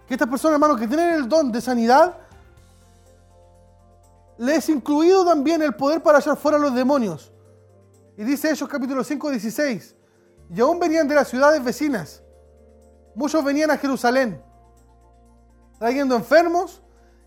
Que 0.06 0.14
estas 0.14 0.28
personas, 0.28 0.54
hermanos, 0.54 0.78
que 0.78 0.88
tienen 0.88 1.14
el 1.14 1.28
don 1.28 1.50
de 1.50 1.60
sanidad, 1.60 2.18
les 4.36 4.58
es 4.58 4.68
incluido 4.68 5.24
también 5.24 5.62
el 5.62 5.74
poder 5.74 6.02
para 6.02 6.18
echar 6.18 6.36
fuera 6.36 6.58
a 6.58 6.60
los 6.60 6.74
demonios. 6.74 7.32
Y 8.16 8.24
dice 8.24 8.50
ellos 8.50 8.68
capítulo 8.68 9.04
5, 9.04 9.30
16. 9.30 9.94
Y 10.50 10.60
aún 10.60 10.78
venían 10.78 11.08
de 11.08 11.14
las 11.14 11.28
ciudades 11.28 11.62
vecinas. 11.62 12.23
Muchos 13.14 13.44
venían 13.44 13.70
a 13.70 13.78
Jerusalén, 13.78 14.42
trayendo 15.78 16.16
enfermos 16.16 16.82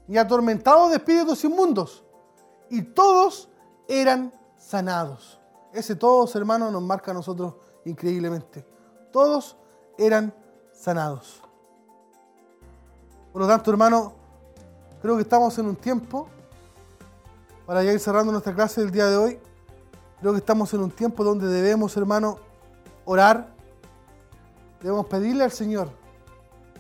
y 0.07 0.17
atormentados 0.17 0.89
de 0.89 0.97
espíritus 0.97 1.43
inmundos. 1.43 2.03
Y 2.69 2.81
todos 2.81 3.49
eran 3.87 4.33
sanados. 4.57 5.39
Ese 5.73 5.95
todos, 5.95 6.35
hermanos, 6.35 6.71
nos 6.71 6.81
marca 6.81 7.11
a 7.11 7.13
nosotros 7.13 7.55
increíblemente. 7.85 8.65
Todos 9.11 9.57
eran 9.97 10.33
sanados. 10.73 11.41
Por 13.31 13.41
lo 13.41 13.47
tanto, 13.47 13.71
hermano, 13.71 14.13
creo 15.01 15.15
que 15.15 15.21
estamos 15.21 15.57
en 15.59 15.67
un 15.67 15.75
tiempo, 15.75 16.27
para 17.65 17.83
ya 17.83 17.91
ir 17.91 17.99
cerrando 17.99 18.31
nuestra 18.31 18.53
clase 18.53 18.81
del 18.81 18.91
día 18.91 19.07
de 19.07 19.17
hoy, 19.17 19.39
creo 20.19 20.31
que 20.31 20.39
estamos 20.39 20.73
en 20.73 20.81
un 20.81 20.91
tiempo 20.91 21.23
donde 21.23 21.47
debemos, 21.47 21.95
hermano, 21.97 22.39
orar, 23.05 23.53
debemos 24.81 25.05
pedirle 25.07 25.43
al 25.43 25.51
Señor 25.51 25.89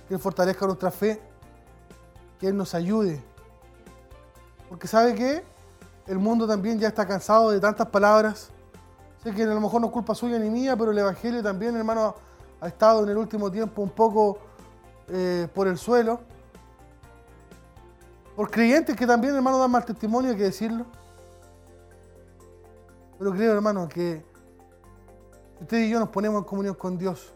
que 0.07 0.13
Él 0.13 0.19
fortalezca 0.19 0.65
nuestra 0.65 0.91
fe, 0.91 1.21
que 2.39 2.47
Él 2.47 2.55
nos 2.55 2.73
ayude. 2.73 3.21
Porque 4.69 4.87
sabe 4.87 5.15
que 5.15 5.43
el 6.07 6.19
mundo 6.19 6.47
también 6.47 6.79
ya 6.79 6.87
está 6.87 7.05
cansado 7.05 7.51
de 7.51 7.59
tantas 7.59 7.87
palabras. 7.87 8.49
Sé 9.23 9.33
que 9.33 9.43
a 9.43 9.47
lo 9.47 9.59
mejor 9.59 9.81
no 9.81 9.87
es 9.87 9.93
culpa 9.93 10.15
suya 10.15 10.39
ni 10.39 10.49
mía, 10.49 10.75
pero 10.77 10.91
el 10.91 10.97
Evangelio 10.97 11.43
también, 11.43 11.75
hermano, 11.75 12.15
ha 12.61 12.67
estado 12.67 13.03
en 13.03 13.09
el 13.09 13.17
último 13.17 13.51
tiempo 13.51 13.81
un 13.81 13.89
poco 13.89 14.39
eh, 15.09 15.47
por 15.53 15.67
el 15.67 15.77
suelo. 15.77 16.19
Por 18.35 18.51
creyentes 18.51 18.95
que 18.95 19.07
también, 19.07 19.35
hermano, 19.35 19.57
dan 19.57 19.71
mal 19.71 19.83
testimonio, 19.83 20.31
hay 20.31 20.37
que 20.37 20.43
decirlo. 20.43 20.85
Pero 23.17 23.31
creo, 23.31 23.53
hermano, 23.53 23.87
que 23.89 24.23
usted 25.59 25.79
y 25.79 25.89
yo 25.89 25.99
nos 25.99 26.09
ponemos 26.09 26.39
en 26.39 26.45
comunión 26.45 26.75
con 26.75 26.97
Dios. 26.97 27.33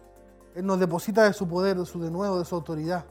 Él 0.56 0.66
nos 0.66 0.80
deposita 0.80 1.24
de 1.24 1.34
su 1.34 1.48
poder, 1.48 1.78
de 1.78 1.86
su 1.86 2.02
denuedo, 2.02 2.40
de 2.40 2.46
su 2.46 2.56
autoridad. 2.56 3.06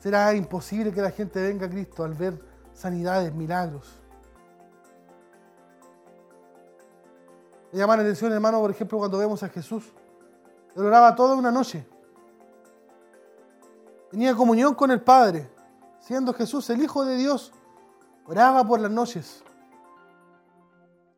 Será 0.00 0.32
imposible 0.34 0.92
que 0.92 1.02
la 1.02 1.10
gente 1.10 1.42
venga 1.42 1.66
a 1.66 1.70
Cristo 1.70 2.04
al 2.04 2.14
ver 2.14 2.38
sanidades, 2.72 3.34
milagros. 3.34 3.98
Me 7.72 7.78
llama 7.78 7.96
la 7.96 8.02
atención, 8.02 8.32
hermano, 8.32 8.60
por 8.60 8.70
ejemplo, 8.70 8.98
cuando 8.98 9.18
vemos 9.18 9.42
a 9.42 9.48
Jesús. 9.48 9.84
Él 10.76 10.86
oraba 10.86 11.14
toda 11.14 11.34
una 11.34 11.50
noche. 11.50 11.86
Tenía 14.10 14.34
comunión 14.34 14.74
con 14.74 14.90
el 14.90 15.02
Padre. 15.02 15.50
Siendo 16.00 16.32
Jesús 16.32 16.70
el 16.70 16.80
Hijo 16.80 17.04
de 17.04 17.16
Dios, 17.16 17.52
oraba 18.24 18.64
por 18.64 18.80
las 18.80 18.90
noches. 18.90 19.42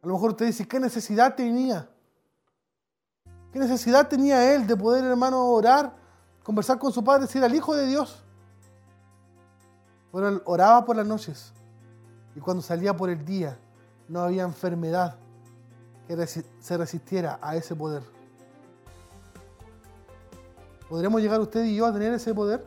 A 0.03 0.07
lo 0.07 0.15
mejor 0.15 0.31
usted 0.31 0.47
dice, 0.47 0.67
¿qué 0.67 0.81
necesidad 0.81 1.35
tenía? 1.35 1.90
¿Qué 3.53 3.59
necesidad 3.59 4.09
tenía 4.09 4.55
él 4.55 4.67
de 4.67 4.77
poder, 4.77 5.05
hermano, 5.05 5.45
orar, 5.47 5.93
conversar 6.45 6.79
con 6.79 6.93
su 6.93 7.03
Padre, 7.03 7.23
decir 7.23 7.43
al 7.43 7.55
Hijo 7.55 7.75
de 7.75 7.87
Dios? 7.87 8.23
Bueno, 10.13 10.29
él 10.29 10.43
oraba 10.45 10.85
por 10.85 10.97
las 10.97 11.07
noches 11.07 11.53
y 12.35 12.41
cuando 12.41 12.63
salía 12.63 12.97
por 12.97 13.11
el 13.11 13.25
día 13.25 13.59
no 14.09 14.21
había 14.21 14.43
enfermedad 14.43 15.17
que 16.07 16.27
se 16.27 16.77
resistiera 16.77 17.39
a 17.41 17.57
ese 17.57 17.75
poder. 17.75 18.03
¿Podremos 20.89 21.21
llegar 21.21 21.41
usted 21.41 21.65
y 21.65 21.77
yo 21.77 21.87
a 21.87 21.93
tener 21.93 22.13
ese 22.13 22.35
poder? 22.35 22.67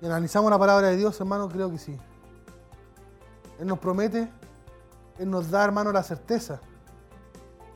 Y 0.00 0.06
analizamos 0.06 0.50
la 0.50 0.58
palabra 0.58 0.88
de 0.88 0.96
Dios, 0.96 1.18
hermano, 1.20 1.48
creo 1.48 1.70
que 1.70 1.78
sí. 1.78 1.98
Él 3.58 3.66
nos 3.66 3.80
promete, 3.80 4.28
Él 5.18 5.30
nos 5.30 5.50
da, 5.50 5.64
hermano, 5.64 5.92
la 5.92 6.02
certeza. 6.02 6.60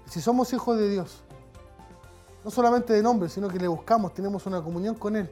Si 0.07 0.21
somos 0.21 0.53
hijos 0.53 0.79
de 0.79 0.89
Dios, 0.89 1.23
no 2.45 2.51
solamente 2.51 2.93
de 2.93 3.03
nombre, 3.03 3.29
sino 3.29 3.49
que 3.49 3.59
le 3.59 3.69
buscamos, 3.69 4.15
tenemos 4.15 4.47
una 4.47 4.63
comunión 4.63 4.95
con 4.95 5.17
Él, 5.17 5.31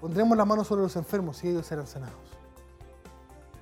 pondremos 0.00 0.36
las 0.36 0.46
manos 0.46 0.66
sobre 0.66 0.82
los 0.82 0.96
enfermos 0.96 1.42
y 1.44 1.48
ellos 1.48 1.66
serán 1.66 1.86
sanados. 1.86 2.14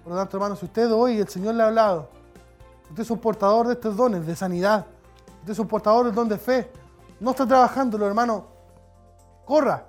Por 0.03 0.13
lo 0.13 0.19
tanto, 0.19 0.37
hermano, 0.37 0.55
si 0.57 0.67
usted 0.67 0.93
hoy 0.93 1.19
el 1.19 1.29
Señor 1.29 1.55
le 1.55 1.63
ha 1.63 1.67
hablado, 1.67 2.09
usted 2.91 3.03
es 3.03 3.11
un 3.11 3.19
portador 3.19 3.67
de 3.67 3.75
estos 3.75 3.97
dones 3.97 4.27
de 4.27 4.37
sanidad, 4.37 4.87
usted 5.41 5.53
es 5.53 5.59
un 5.59 5.67
portador 5.67 6.07
del 6.07 6.15
don 6.15 6.29
de 6.29 6.39
fe, 6.39 6.71
no 7.21 7.31
está 7.31 7.47
trabajándolo, 7.47 8.07
hermano, 8.07 8.47
corra. 9.45 9.87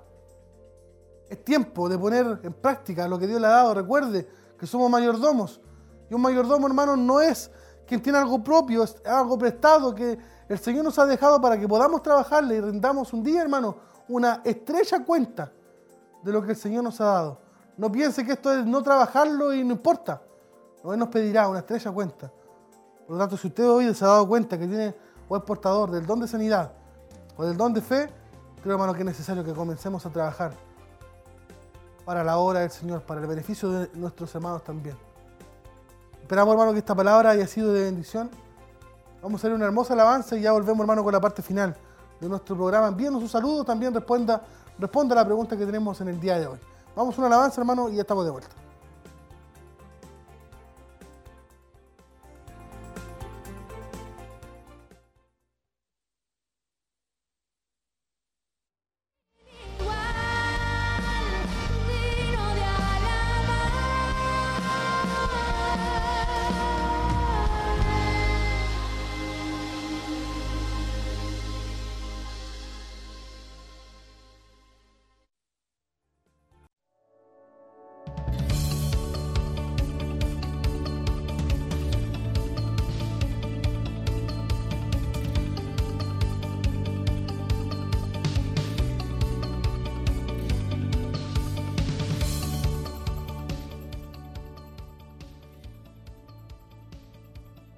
Es 1.28 1.44
tiempo 1.44 1.88
de 1.88 1.98
poner 1.98 2.40
en 2.42 2.52
práctica 2.52 3.08
lo 3.08 3.18
que 3.18 3.26
Dios 3.26 3.40
le 3.40 3.46
ha 3.46 3.50
dado. 3.50 3.74
Recuerde 3.74 4.28
que 4.58 4.66
somos 4.66 4.88
mayordomos. 4.88 5.60
Y 6.08 6.14
un 6.14 6.20
mayordomo, 6.20 6.66
hermano, 6.66 6.96
no 6.96 7.20
es 7.20 7.50
quien 7.86 8.02
tiene 8.02 8.18
algo 8.18 8.42
propio, 8.42 8.82
es 8.82 8.96
algo 9.06 9.38
prestado 9.38 9.94
que 9.94 10.18
el 10.48 10.58
Señor 10.58 10.84
nos 10.84 10.98
ha 10.98 11.06
dejado 11.06 11.40
para 11.40 11.58
que 11.58 11.66
podamos 11.66 12.02
trabajarle 12.02 12.56
y 12.56 12.60
rendamos 12.60 13.12
un 13.12 13.22
día, 13.22 13.42
hermano, 13.42 13.76
una 14.08 14.42
estrecha 14.44 15.04
cuenta 15.04 15.52
de 16.22 16.32
lo 16.32 16.42
que 16.42 16.50
el 16.50 16.56
Señor 16.56 16.84
nos 16.84 17.00
ha 17.00 17.06
dado. 17.06 17.40
No 17.76 17.90
piense 17.90 18.24
que 18.24 18.32
esto 18.32 18.52
es 18.52 18.64
no 18.64 18.82
trabajarlo 18.82 19.52
y 19.52 19.62
no 19.64 19.72
importa. 19.72 20.22
Él 20.84 20.98
nos 20.98 21.08
pedirá 21.08 21.48
una 21.48 21.60
estrecha 21.60 21.90
cuenta. 21.90 22.30
Por 23.06 23.16
lo 23.16 23.18
tanto, 23.18 23.36
si 23.36 23.48
usted 23.48 23.68
hoy 23.68 23.92
se 23.94 24.04
ha 24.04 24.08
dado 24.08 24.28
cuenta 24.28 24.58
que 24.58 24.66
tiene 24.66 24.94
o 25.28 25.36
es 25.36 25.42
portador 25.42 25.90
del 25.90 26.06
don 26.06 26.20
de 26.20 26.28
sanidad 26.28 26.72
o 27.36 27.44
del 27.44 27.56
don 27.56 27.72
de 27.72 27.80
fe, 27.80 28.08
creo, 28.62 28.74
hermano, 28.74 28.94
que 28.94 29.00
es 29.00 29.06
necesario 29.06 29.44
que 29.44 29.52
comencemos 29.52 30.06
a 30.06 30.10
trabajar 30.10 30.52
para 32.04 32.22
la 32.22 32.38
obra 32.38 32.60
del 32.60 32.70
Señor, 32.70 33.02
para 33.02 33.20
el 33.20 33.26
beneficio 33.26 33.68
de 33.70 33.90
nuestros 33.94 34.32
hermanos 34.34 34.62
también. 34.62 34.96
Esperamos, 36.26 36.54
hermano, 36.54 36.72
que 36.72 36.80
esta 36.80 36.92
palabra 36.92 37.30
haya 37.30 37.46
sido 37.46 37.72
de 37.72 37.84
bendición. 37.84 38.28
Vamos 39.22 39.38
a 39.38 39.46
hacer 39.46 39.52
una 39.52 39.64
hermosa 39.64 39.94
alabanza 39.94 40.36
y 40.36 40.40
ya 40.40 40.50
volvemos, 40.50 40.80
hermano, 40.80 41.04
con 41.04 41.12
la 41.12 41.20
parte 41.20 41.40
final 41.40 41.76
de 42.20 42.28
nuestro 42.28 42.56
programa. 42.56 42.88
Envíenos 42.88 43.22
un 43.22 43.28
saludo, 43.28 43.62
también 43.62 43.94
responda, 43.94 44.42
responda 44.76 45.14
a 45.14 45.18
la 45.18 45.24
pregunta 45.24 45.56
que 45.56 45.64
tenemos 45.64 46.00
en 46.00 46.08
el 46.08 46.18
día 46.18 46.36
de 46.40 46.48
hoy. 46.48 46.58
Vamos 46.96 47.16
a 47.16 47.18
una 47.20 47.28
alabanza, 47.28 47.60
hermano, 47.60 47.88
y 47.88 47.94
ya 47.94 48.00
estamos 48.00 48.24
de 48.24 48.32
vuelta. 48.32 48.65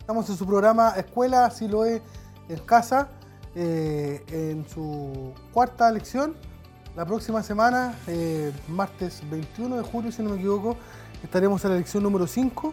Estamos 0.09 0.31
en 0.31 0.39
su 0.39 0.47
programa 0.47 0.95
Escuela 0.97 1.51
Siloé 1.51 2.01
en 2.49 2.59
Casa, 2.61 3.09
eh, 3.55 4.25
en 4.33 4.67
su 4.67 5.35
cuarta 5.53 5.93
lección. 5.93 6.35
La 6.97 7.05
próxima 7.05 7.43
semana, 7.43 7.95
eh, 8.07 8.51
martes 8.69 9.21
21 9.29 9.77
de 9.77 9.83
julio, 9.83 10.11
si 10.11 10.23
no 10.23 10.31
me 10.31 10.37
equivoco, 10.37 10.79
estaremos 11.23 11.63
en 11.67 11.73
la 11.73 11.77
lección 11.77 12.03
número 12.05 12.27
5 12.27 12.73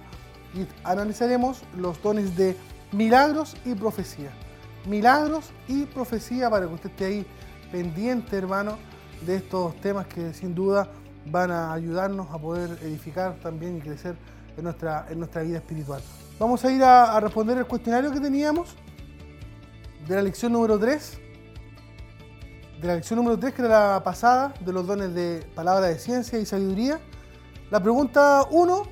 y 0.53 0.65
analizaremos 0.85 1.61
los 1.75 2.01
dones 2.01 2.37
de 2.37 2.55
milagros 2.93 3.57
y 3.65 3.75
profecía. 3.75 4.31
Milagros 4.87 5.51
y 5.67 5.87
profecía 5.87 6.49
para 6.49 6.67
que 6.67 6.73
usted 6.73 6.89
esté 6.89 7.03
ahí 7.03 7.27
pendiente, 7.69 8.37
hermano, 8.37 8.77
de 9.25 9.35
estos 9.35 9.75
temas 9.81 10.07
que 10.07 10.33
sin 10.33 10.55
duda 10.55 10.87
van 11.25 11.51
a 11.51 11.73
ayudarnos 11.73 12.31
a 12.31 12.37
poder 12.37 12.79
edificar 12.81 13.35
también 13.43 13.75
y 13.75 13.81
crecer 13.81 14.15
en 14.55 14.63
nuestra, 14.63 15.05
en 15.09 15.19
nuestra 15.19 15.41
vida 15.41 15.57
espiritual. 15.57 16.01
Vamos 16.37 16.65
a 16.65 16.71
ir 16.71 16.83
a, 16.83 17.17
responder 17.21 17.57
el 17.57 17.65
cuestionario 17.65 18.11
que 18.11 18.19
teníamos 18.19 18.75
de 20.05 20.15
la 20.15 20.21
lección 20.21 20.51
número 20.51 20.77
3. 20.77 21.17
De 22.81 22.87
la 22.87 22.95
lección 22.95 23.17
número 23.17 23.39
3, 23.39 23.53
que 23.53 23.61
era 23.61 23.93
la 23.93 24.03
pasada, 24.03 24.53
de 24.59 24.73
los 24.73 24.85
dones 24.85 25.13
de 25.13 25.49
palabra 25.55 25.87
de 25.87 25.97
ciencia 25.97 26.37
y 26.37 26.45
sabiduría. 26.45 26.99
La 27.71 27.81
pregunta 27.81 28.45
1 28.51 28.83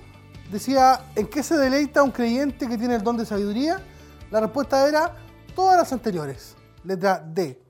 decía, 0.52 1.02
¿en 1.15 1.28
qué 1.28 1.44
se 1.44 1.57
deleita 1.57 2.02
un 2.02 2.11
creyente 2.11 2.65
que 2.65 2.78
tiene 2.78 2.95
el 2.95 3.03
don 3.03 3.18
de 3.18 3.26
sabiduría? 3.26 3.82
La 4.32 4.40
respuesta 4.40 4.88
era 4.88 5.14
todas 5.53 5.78
las 5.78 5.91
anteriores. 5.91 6.56
Letra 6.86 7.22
D. 7.26 7.61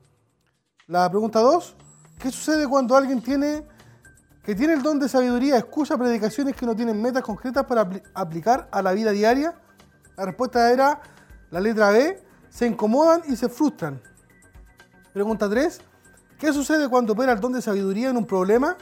La 0.86 1.10
pregunta 1.10 1.40
2, 1.40 1.74
¿qué 2.20 2.30
sucede 2.30 2.68
cuando 2.68 2.96
alguien 2.96 3.20
tiene 3.20 3.66
que 4.44 4.54
tiene 4.54 4.74
el 4.74 4.82
don 4.82 5.00
de 5.00 5.08
sabiduría, 5.08 5.56
escucha 5.56 5.96
predicaciones 5.96 6.54
que 6.54 6.66
no 6.66 6.76
tienen 6.76 7.00
metas 7.00 7.22
concretas 7.22 7.64
para 7.64 7.80
apl 7.80 8.02
aplicar 8.14 8.68
a 8.70 8.82
la 8.82 8.92
vida 8.92 9.10
diaria? 9.10 9.54
La 10.16 10.24
respuesta 10.26 10.72
era 10.72 11.00
la 11.50 11.60
letra 11.60 11.90
B, 11.90 12.22
se 12.48 12.66
incomodan 12.66 13.22
y 13.28 13.36
se 13.36 13.48
frustran. 13.48 14.00
Pregunta 15.12 15.48
3, 15.48 15.80
¿qué 16.38 16.52
sucede 16.52 16.88
cuando 16.88 17.12
opera 17.12 17.32
el 17.32 17.40
don 17.40 17.52
de 17.52 17.62
sabiduría 17.62 18.10
en 18.10 18.16
un 18.16 18.26
problema? 18.26 18.76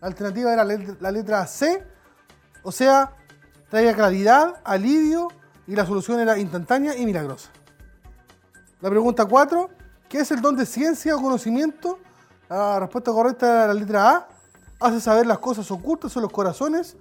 La 0.00 0.08
alternativa 0.08 0.52
era 0.52 0.64
la 0.64 1.10
letra 1.10 1.46
C, 1.46 1.82
o 2.62 2.72
sea, 2.72 3.12
traía 3.68 3.94
claridad, 3.94 4.60
alivio 4.64 5.28
y 5.66 5.74
la 5.74 5.86
solución 5.86 6.20
era 6.20 6.38
instantánea 6.38 6.96
y 6.96 7.04
milagrosa. 7.04 7.50
La 8.80 8.90
pregunta 8.90 9.24
4, 9.24 9.70
¿qué 10.08 10.18
es 10.18 10.30
el 10.30 10.40
don 10.40 10.56
de 10.56 10.66
ciencia 10.66 11.16
o 11.16 11.22
conocimiento? 11.22 11.98
La 12.48 12.80
respuesta 12.80 13.12
correcta 13.12 13.46
era 13.46 13.66
la 13.68 13.74
letra 13.74 14.10
A, 14.10 14.28
hace 14.80 15.00
saber 15.00 15.26
las 15.26 15.38
cosas 15.38 15.70
ocultas 15.70 16.14
en 16.16 16.22
los 16.22 16.32
corazones 16.32 16.96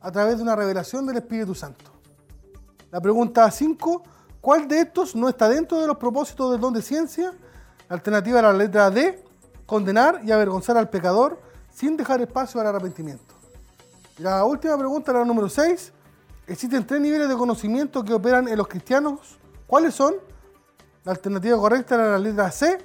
a 0.00 0.12
través 0.12 0.36
de 0.36 0.42
una 0.42 0.54
revelación 0.54 1.06
del 1.06 1.16
Espíritu 1.16 1.54
Santo. 1.54 1.93
La 2.94 3.00
pregunta 3.00 3.50
5, 3.50 4.04
¿cuál 4.40 4.68
de 4.68 4.82
estos 4.82 5.16
no 5.16 5.28
está 5.28 5.48
dentro 5.48 5.80
de 5.80 5.86
los 5.88 5.96
propósitos 5.96 6.52
del 6.52 6.60
don 6.60 6.72
de 6.72 6.80
ciencia? 6.80 7.32
La 7.88 7.96
alternativa 7.96 8.38
era 8.38 8.52
la 8.52 8.58
letra 8.58 8.88
D, 8.88 9.20
condenar 9.66 10.20
y 10.24 10.30
avergonzar 10.30 10.76
al 10.76 10.88
pecador 10.88 11.40
sin 11.72 11.96
dejar 11.96 12.20
espacio 12.20 12.60
al 12.60 12.68
arrepentimiento. 12.68 13.34
La 14.18 14.44
última 14.44 14.78
pregunta, 14.78 15.12
la 15.12 15.24
número 15.24 15.48
6, 15.48 15.92
existen 16.46 16.86
tres 16.86 17.00
niveles 17.00 17.28
de 17.28 17.34
conocimiento 17.34 18.04
que 18.04 18.14
operan 18.14 18.46
en 18.46 18.56
los 18.56 18.68
cristianos. 18.68 19.40
¿Cuáles 19.66 19.92
son? 19.92 20.14
La 21.02 21.10
alternativa 21.10 21.58
correcta 21.58 21.96
era 21.96 22.12
la 22.12 22.18
letra 22.20 22.48
C, 22.52 22.78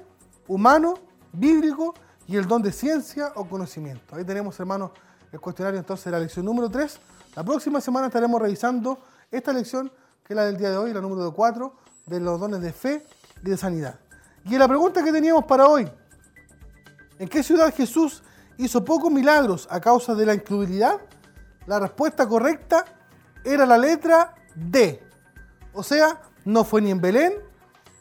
humano, 0.48 0.94
bíblico 1.32 1.94
y 2.26 2.34
el 2.34 2.48
don 2.48 2.62
de 2.62 2.72
ciencia 2.72 3.30
o 3.36 3.44
conocimiento. 3.48 4.16
Ahí 4.16 4.24
tenemos, 4.24 4.58
hermanos, 4.58 4.90
el 5.30 5.38
cuestionario 5.38 5.78
entonces 5.78 6.06
de 6.06 6.10
la 6.10 6.18
lección 6.18 6.44
número 6.44 6.68
3. 6.68 6.98
La 7.36 7.44
próxima 7.44 7.80
semana 7.80 8.08
estaremos 8.08 8.42
revisando 8.42 8.98
esta 9.30 9.52
lección, 9.52 9.92
que 10.24 10.32
es 10.32 10.36
la 10.36 10.44
del 10.44 10.56
día 10.56 10.70
de 10.70 10.76
hoy, 10.76 10.92
la 10.92 11.00
número 11.00 11.32
4, 11.32 11.74
de 12.06 12.20
los 12.20 12.40
dones 12.40 12.60
de 12.60 12.72
fe 12.72 13.06
y 13.44 13.50
de 13.50 13.56
sanidad. 13.56 13.98
Y 14.44 14.56
la 14.58 14.66
pregunta 14.66 15.04
que 15.04 15.12
teníamos 15.12 15.44
para 15.44 15.68
hoy, 15.68 15.88
¿en 17.18 17.28
qué 17.28 17.42
ciudad 17.42 17.74
Jesús 17.74 18.22
hizo 18.58 18.84
pocos 18.84 19.10
milagros 19.10 19.68
a 19.70 19.80
causa 19.80 20.14
de 20.14 20.26
la 20.26 20.34
incredulidad? 20.34 21.00
La 21.66 21.78
respuesta 21.78 22.26
correcta 22.28 22.84
era 23.44 23.66
la 23.66 23.78
letra 23.78 24.34
D. 24.54 25.02
O 25.72 25.82
sea, 25.82 26.20
no 26.44 26.64
fue 26.64 26.80
ni 26.80 26.90
en 26.90 27.00
Belén, 27.00 27.34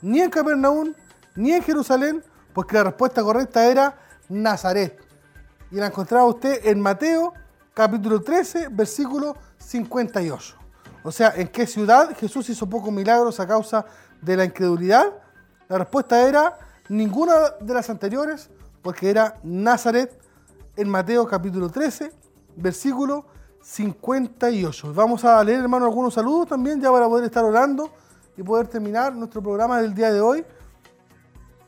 ni 0.02 0.22
en 0.22 0.30
Capernaum, 0.30 0.94
ni 1.36 1.52
en 1.52 1.62
Jerusalén, 1.62 2.24
porque 2.54 2.76
la 2.76 2.86
respuesta 2.86 3.22
correcta 3.22 3.66
era 3.70 4.00
Nazaret. 4.28 5.00
Y 5.72 5.76
la 5.76 5.88
encontraba 5.88 6.26
usted 6.26 6.66
en 6.66 6.82
Mateo 6.82 7.34
capítulo 7.74 8.22
13, 8.22 8.70
versículo 8.70 9.38
58. 9.58 10.59
O 11.04 11.12
sea, 11.12 11.34
¿en 11.36 11.48
qué 11.48 11.66
ciudad 11.66 12.16
Jesús 12.18 12.50
hizo 12.50 12.70
pocos 12.70 12.92
milagros 12.92 13.40
a 13.40 13.48
causa 13.48 13.86
de 14.22 14.36
la 14.36 14.46
incredulidad? 14.46 15.06
La 15.68 15.78
respuesta 15.78 16.28
era 16.28 16.58
ninguna 16.90 17.34
de 17.62 17.74
las 17.74 17.90
anteriores, 17.90 18.50
porque 18.82 19.10
era 19.10 19.36
Nazaret 19.44 20.20
en 20.76 20.90
Mateo 20.90 21.28
capítulo 21.28 21.70
13, 21.70 22.12
versículo 22.58 23.26
58. 23.62 24.94
Vamos 24.94 25.24
a 25.24 25.44
leer, 25.44 25.60
hermano, 25.60 25.86
algunos 25.86 26.14
saludos 26.14 26.50
también, 26.50 26.82
ya 26.82 26.92
para 26.92 27.08
poder 27.08 27.26
estar 27.26 27.44
orando 27.44 27.92
y 28.36 28.44
poder 28.44 28.68
terminar 28.68 29.16
nuestro 29.16 29.42
programa 29.42 29.82
del 29.82 29.94
día 29.94 30.12
de 30.12 30.22
hoy. 30.22 30.46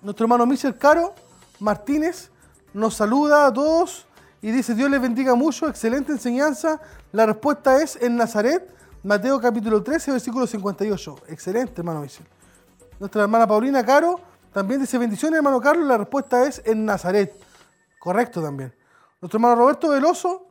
Nuestro 0.01 0.25
hermano 0.25 0.45
Michel 0.45 0.77
Caro 0.77 1.13
Martínez 1.59 2.31
nos 2.73 2.95
saluda 2.95 3.45
a 3.45 3.53
todos 3.53 4.07
y 4.41 4.51
dice, 4.51 4.73
Dios 4.73 4.89
les 4.89 4.99
bendiga 4.99 5.35
mucho, 5.35 5.67
excelente 5.67 6.11
enseñanza. 6.11 6.81
La 7.11 7.25
respuesta 7.25 7.81
es 7.81 7.97
en 8.01 8.15
Nazaret, 8.15 8.67
Mateo 9.03 9.41
capítulo 9.41 9.81
13, 9.81 10.11
versículo 10.11 10.45
58. 10.45 11.15
Excelente, 11.27 11.81
hermano 11.81 12.01
Michel. 12.01 12.25
Nuestra 12.99 13.23
hermana 13.23 13.47
Paulina 13.47 13.83
Caro 13.83 14.19
también 14.53 14.79
dice, 14.79 14.97
bendiciones, 14.99 15.37
hermano 15.37 15.59
Carlos. 15.59 15.87
La 15.87 15.97
respuesta 15.97 16.45
es 16.45 16.61
en 16.65 16.85
Nazaret. 16.85 17.33
Correcto 17.99 18.43
también. 18.43 18.73
Nuestro 19.19 19.37
hermano 19.37 19.55
Roberto 19.55 19.89
Veloso, 19.89 20.45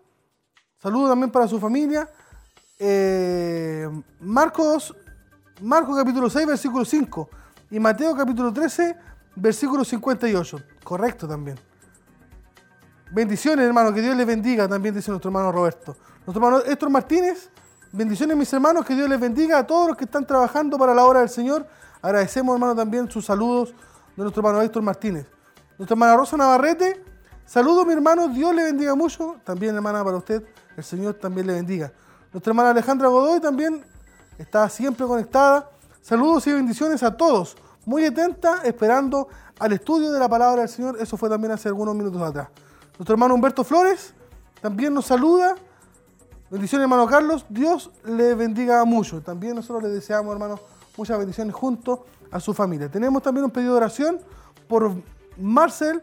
saludo 0.79 1.11
también 1.11 1.31
para 1.31 1.47
su 1.47 1.61
familia. 1.61 2.11
Eh, 2.77 3.89
Marcos, 4.19 4.97
Marcos 5.61 5.97
capítulo 5.97 6.29
6, 6.29 6.47
versículo 6.49 6.85
5. 6.85 7.31
Y 7.71 7.79
Mateo 7.79 8.17
capítulo 8.17 8.53
13, 8.53 8.97
versículo 9.37 9.85
58. 9.85 10.61
Correcto 10.83 11.29
también. 11.29 11.57
Bendiciones, 13.13 13.65
hermano, 13.65 13.93
que 13.93 14.03
Dios 14.03 14.17
les 14.17 14.27
bendiga, 14.27 14.67
también 14.67 14.93
dice 14.93 15.13
nuestro 15.13 15.29
hermano 15.29 15.53
Roberto. 15.53 15.97
Nuestro 16.27 16.45
hermano 16.45 16.65
Héctor 16.65 16.91
Martínez, 16.91 17.51
bendiciones, 17.93 18.37
mis 18.37 18.53
hermanos, 18.53 18.85
que 18.85 18.95
Dios 18.95 19.09
les 19.09 19.19
bendiga 19.19 19.59
a 19.59 19.67
todos 19.67 19.89
los 19.89 19.97
que 19.97 20.05
están 20.05 20.27
trabajando 20.27 20.79
para 20.79 20.95
la 20.95 21.05
obra 21.05 21.21
del 21.21 21.29
Señor. 21.29 21.67
Agradecemos, 22.03 22.55
hermano, 22.55 22.75
también 22.75 23.11
sus 23.11 23.27
saludos 23.27 23.75
de 24.17 24.23
nuestro 24.23 24.41
hermano 24.41 24.63
Héctor 24.63 24.83
Martínez. 24.83 25.27
Nuestra 25.79 25.95
hermana 25.95 26.17
Rosa 26.17 26.37
Navarrete, 26.37 27.03
saludos, 27.47 27.87
mi 27.87 27.93
hermano, 27.93 28.29
Dios 28.29 28.55
le 28.55 28.65
bendiga 28.65 28.95
mucho. 28.95 29.37
También, 29.45 29.75
hermana, 29.75 30.05
para 30.05 30.17
usted, 30.17 30.43
el 30.77 30.85
Señor 30.85 31.15
también 31.15 31.47
le 31.47 31.55
bendiga. 31.55 31.93
Nuestra 32.33 32.51
hermana 32.51 32.71
Alejandra 32.71 33.09
Godoy 33.09 33.41
también 33.41 33.85
está 34.39 34.69
siempre 34.69 35.07
conectada. 35.07 35.69
Saludos 36.01 36.47
y 36.47 36.53
bendiciones 36.53 37.03
a 37.03 37.17
todos. 37.17 37.57
Muy 37.85 38.05
atenta, 38.05 38.63
esperando 38.65 39.29
al 39.59 39.73
estudio 39.73 40.13
de 40.13 40.19
la 40.19 40.29
palabra 40.29 40.63
del 40.63 40.69
Señor. 40.69 40.97
Eso 41.01 41.17
fue 41.17 41.29
también 41.29 41.53
hace 41.53 41.69
algunos 41.69 41.95
minutos 41.95 42.23
atrás. 42.23 42.49
Nuestro 42.99 43.15
hermano 43.15 43.35
Humberto 43.35 43.65
Flores 43.65 44.15
también 44.61 44.95
nos 44.95 45.07
saluda. 45.07 45.57
Bendiciones, 46.51 46.83
hermano 46.83 47.07
Carlos. 47.07 47.47
Dios 47.49 47.93
le 48.05 48.35
bendiga 48.35 48.85
mucho. 48.85 49.23
También 49.23 49.55
nosotros 49.55 49.85
le 49.85 49.89
deseamos, 49.91 50.33
hermano, 50.33 50.59
muchas 50.97 51.17
bendiciones 51.17 51.55
junto 51.55 52.07
a 52.29 52.41
su 52.41 52.53
familia. 52.53 52.91
Tenemos 52.91 53.23
también 53.23 53.45
un 53.45 53.53
pedido 53.53 53.75
de 53.75 53.77
oración 53.77 54.19
por 54.67 54.91
Marcel 55.39 56.03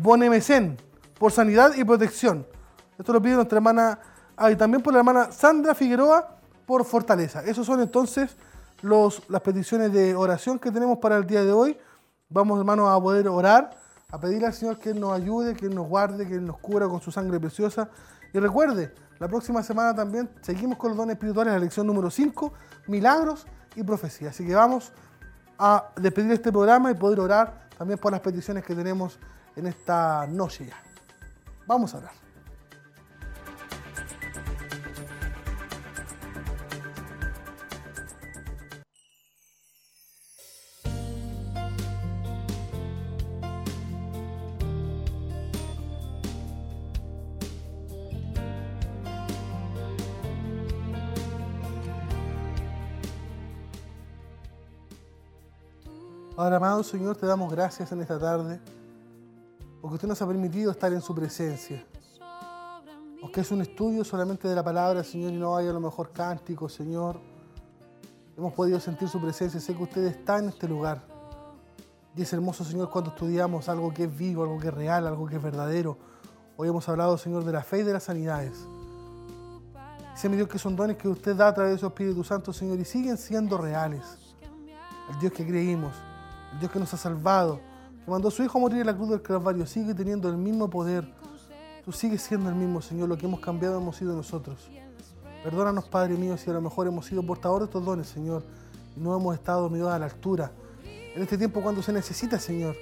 Bonemecén, 0.00 0.78
por 1.18 1.32
sanidad 1.32 1.74
y 1.76 1.84
protección. 1.84 2.46
Esto 2.98 3.12
lo 3.12 3.20
pide 3.20 3.34
nuestra 3.34 3.58
hermana, 3.58 3.98
ah, 4.38 4.50
y 4.50 4.56
también 4.56 4.82
por 4.82 4.94
la 4.94 5.00
hermana 5.00 5.30
Sandra 5.32 5.74
Figueroa, 5.74 6.38
por 6.64 6.86
fortaleza. 6.86 7.44
Esos 7.44 7.66
son 7.66 7.80
entonces 7.80 8.34
las 8.80 9.40
peticiones 9.42 9.92
de 9.92 10.14
oración 10.14 10.58
que 10.58 10.70
tenemos 10.70 10.96
para 10.96 11.18
el 11.18 11.26
día 11.26 11.44
de 11.44 11.52
hoy. 11.52 11.76
Vamos, 12.30 12.58
hermanos, 12.58 12.88
a 12.88 12.98
poder 12.98 13.28
orar 13.28 13.82
a 14.10 14.20
pedirle 14.20 14.46
al 14.46 14.52
Señor 14.52 14.78
que 14.78 14.90
Él 14.90 15.00
nos 15.00 15.12
ayude, 15.12 15.54
que 15.54 15.66
Él 15.66 15.74
nos 15.74 15.88
guarde, 15.88 16.26
que 16.26 16.34
Él 16.34 16.44
nos 16.44 16.58
cubra 16.58 16.86
con 16.86 17.00
su 17.00 17.10
sangre 17.10 17.40
preciosa. 17.40 17.88
Y 18.32 18.38
recuerde, 18.38 18.94
la 19.18 19.28
próxima 19.28 19.62
semana 19.62 19.94
también 19.94 20.30
seguimos 20.40 20.78
con 20.78 20.90
los 20.90 20.96
dones 20.96 21.14
espirituales, 21.14 21.52
la 21.52 21.58
lección 21.58 21.86
número 21.86 22.10
5, 22.10 22.52
milagros 22.86 23.46
y 23.76 23.82
profecía. 23.82 24.30
Así 24.30 24.46
que 24.46 24.54
vamos 24.54 24.92
a 25.58 25.90
despedir 25.96 26.32
este 26.32 26.50
programa 26.50 26.90
y 26.90 26.94
poder 26.94 27.20
orar 27.20 27.68
también 27.76 27.98
por 27.98 28.12
las 28.12 28.20
peticiones 28.20 28.64
que 28.64 28.74
tenemos 28.74 29.18
en 29.54 29.66
esta 29.66 30.26
noche 30.26 30.66
ya. 30.66 30.76
Vamos 31.66 31.94
a 31.94 31.98
orar. 31.98 32.21
Padre 56.34 56.56
amado 56.56 56.82
Señor, 56.82 57.14
te 57.16 57.26
damos 57.26 57.52
gracias 57.52 57.92
en 57.92 58.00
esta 58.00 58.18
tarde, 58.18 58.58
porque 59.82 59.96
usted 59.96 60.08
nos 60.08 60.22
ha 60.22 60.26
permitido 60.26 60.70
estar 60.70 60.90
en 60.90 61.02
su 61.02 61.14
presencia. 61.14 61.84
Aunque 63.20 63.42
es 63.42 63.50
un 63.50 63.60
estudio 63.60 64.02
solamente 64.02 64.48
de 64.48 64.54
la 64.54 64.64
palabra, 64.64 65.04
Señor, 65.04 65.32
y 65.32 65.36
no 65.36 65.54
haya 65.54 65.68
a 65.68 65.74
lo 65.74 65.80
mejor 65.80 66.10
cántico, 66.10 66.70
Señor. 66.70 67.20
Hemos 68.36 68.54
podido 68.54 68.80
sentir 68.80 69.10
su 69.10 69.20
presencia, 69.20 69.60
sé 69.60 69.76
que 69.76 69.82
usted 69.82 70.06
está 70.06 70.38
en 70.38 70.48
este 70.48 70.66
lugar. 70.66 71.02
Y 72.16 72.22
es 72.22 72.32
hermoso, 72.32 72.64
Señor, 72.64 72.88
cuando 72.88 73.10
estudiamos 73.10 73.68
algo 73.68 73.92
que 73.92 74.04
es 74.04 74.16
vivo, 74.16 74.42
algo 74.42 74.58
que 74.58 74.68
es 74.68 74.74
real, 74.74 75.06
algo 75.06 75.26
que 75.26 75.36
es 75.36 75.42
verdadero. 75.42 75.98
Hoy 76.56 76.68
hemos 76.68 76.88
hablado, 76.88 77.18
Señor, 77.18 77.44
de 77.44 77.52
la 77.52 77.62
fe 77.62 77.80
y 77.80 77.82
de 77.82 77.92
las 77.92 78.04
sanidades. 78.04 78.66
Dice 80.14 80.28
mi 80.30 80.36
Dios 80.36 80.48
que 80.48 80.58
son 80.58 80.76
dones 80.76 80.96
que 80.96 81.08
usted 81.08 81.36
da 81.36 81.48
a 81.48 81.54
través 81.54 81.74
de 81.74 81.78
su 81.78 81.86
Espíritu 81.86 82.24
Santo, 82.24 82.54
Señor, 82.54 82.80
y 82.80 82.86
siguen 82.86 83.18
siendo 83.18 83.58
reales. 83.58 84.18
El 85.10 85.18
Dios 85.20 85.32
que 85.32 85.46
creímos, 85.46 85.94
Dios 86.58 86.70
que 86.70 86.78
nos 86.78 86.92
ha 86.94 86.96
salvado, 86.96 87.60
que 88.04 88.10
mandó 88.10 88.28
a 88.28 88.30
su 88.30 88.42
Hijo 88.42 88.58
a 88.58 88.60
morir 88.60 88.80
en 88.80 88.86
la 88.86 88.94
cruz 88.94 89.10
del 89.10 89.22
Calvario, 89.22 89.66
sigue 89.66 89.94
teniendo 89.94 90.28
el 90.28 90.36
mismo 90.36 90.68
poder. 90.68 91.06
Tú 91.84 91.92
sigues 91.92 92.22
siendo 92.22 92.48
el 92.48 92.54
mismo, 92.54 92.80
Señor. 92.80 93.08
Lo 93.08 93.16
que 93.16 93.26
hemos 93.26 93.40
cambiado 93.40 93.78
hemos 93.78 93.96
sido 93.96 94.14
nosotros. 94.14 94.70
Perdónanos, 95.42 95.86
Padre 95.86 96.14
mío, 96.14 96.36
si 96.36 96.48
a 96.50 96.52
lo 96.52 96.60
mejor 96.60 96.86
hemos 96.86 97.06
sido 97.06 97.24
portadores 97.24 97.66
de 97.66 97.70
estos 97.70 97.84
dones, 97.84 98.06
Señor, 98.06 98.44
y 98.96 99.00
no 99.00 99.16
hemos 99.16 99.34
estado, 99.34 99.68
mi 99.68 99.78
Dios, 99.78 99.90
a 99.90 99.98
la 99.98 100.04
altura. 100.04 100.52
En 100.84 101.20
este 101.20 101.36
tiempo 101.36 101.60
cuando 101.60 101.82
se 101.82 101.92
necesita, 101.92 102.38
Señor. 102.38 102.76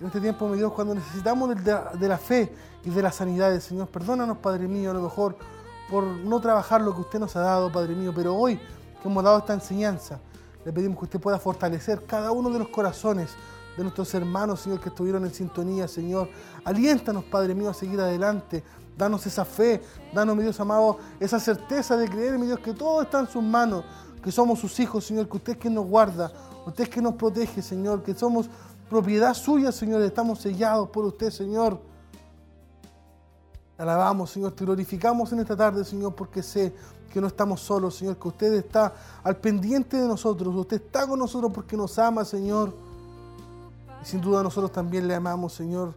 En 0.00 0.06
este 0.06 0.20
tiempo, 0.20 0.48
mi 0.48 0.56
Dios, 0.56 0.72
cuando 0.72 0.96
necesitamos 0.96 1.54
de, 1.54 2.08
la 2.08 2.18
fe 2.18 2.52
y 2.84 2.90
de 2.90 3.02
la 3.02 3.12
sanidad, 3.12 3.56
Señor. 3.60 3.86
Perdónanos, 3.86 4.38
Padre 4.38 4.66
mío, 4.66 4.90
a 4.90 4.94
lo 4.94 5.02
mejor 5.02 5.36
por 5.88 6.02
no 6.04 6.40
trabajar 6.40 6.80
lo 6.80 6.92
que 6.92 7.02
usted 7.02 7.20
nos 7.20 7.36
ha 7.36 7.40
dado, 7.40 7.70
Padre 7.70 7.94
mío. 7.94 8.12
Pero 8.12 8.34
hoy 8.34 8.58
que 9.00 9.08
hemos 9.08 9.22
dado 9.22 9.38
esta 9.38 9.54
enseñanza, 9.54 10.18
le 10.64 10.72
pedimos 10.72 10.98
que 10.98 11.04
usted 11.04 11.20
pueda 11.20 11.38
fortalecer 11.38 12.04
cada 12.06 12.30
uno 12.32 12.50
de 12.50 12.58
los 12.58 12.68
corazones 12.68 13.30
de 13.76 13.82
nuestros 13.82 14.12
hermanos, 14.14 14.60
Señor, 14.60 14.80
que 14.80 14.90
estuvieron 14.90 15.24
en 15.24 15.32
sintonía, 15.32 15.88
Señor. 15.88 16.28
Aliéntanos, 16.64 17.24
Padre 17.24 17.54
mío, 17.54 17.70
a 17.70 17.74
seguir 17.74 18.00
adelante. 18.00 18.62
Danos 18.96 19.26
esa 19.26 19.44
fe, 19.44 19.82
danos, 20.12 20.36
mi 20.36 20.42
Dios 20.42 20.60
amado, 20.60 20.98
esa 21.18 21.40
certeza 21.40 21.96
de 21.96 22.08
creer, 22.08 22.38
mi 22.38 22.46
Dios, 22.46 22.60
que 22.60 22.74
todo 22.74 23.00
está 23.00 23.20
en 23.20 23.26
sus 23.26 23.42
manos, 23.42 23.84
que 24.22 24.30
somos 24.30 24.58
sus 24.58 24.78
hijos, 24.80 25.06
Señor, 25.06 25.28
que 25.28 25.36
usted 25.38 25.52
es 25.52 25.58
quien 25.58 25.74
nos 25.74 25.86
guarda, 25.86 26.30
usted 26.66 26.84
es 26.84 26.90
quien 26.90 27.04
nos 27.04 27.14
protege, 27.14 27.62
Señor, 27.62 28.02
que 28.02 28.14
somos 28.14 28.50
propiedad 28.90 29.32
suya, 29.32 29.72
Señor, 29.72 30.02
estamos 30.02 30.40
sellados 30.40 30.90
por 30.90 31.06
usted, 31.06 31.30
Señor. 31.30 31.80
Te 33.76 33.82
alabamos, 33.82 34.30
Señor, 34.30 34.52
te 34.52 34.64
glorificamos 34.64 35.32
en 35.32 35.40
esta 35.40 35.56
tarde, 35.56 35.82
Señor, 35.84 36.14
porque 36.14 36.42
sé 36.42 36.74
que 37.12 37.20
no 37.20 37.26
estamos 37.26 37.60
solos, 37.60 37.96
Señor, 37.96 38.16
que 38.16 38.28
usted 38.28 38.52
está 38.54 38.94
al 39.22 39.36
pendiente 39.36 39.96
de 39.96 40.08
nosotros, 40.08 40.54
usted 40.54 40.82
está 40.82 41.06
con 41.06 41.18
nosotros 41.18 41.52
porque 41.54 41.76
nos 41.76 41.98
ama, 41.98 42.24
Señor. 42.24 42.72
Y 44.02 44.06
sin 44.06 44.20
duda 44.20 44.42
nosotros 44.42 44.72
también 44.72 45.06
le 45.06 45.14
amamos, 45.14 45.52
Señor. 45.52 45.94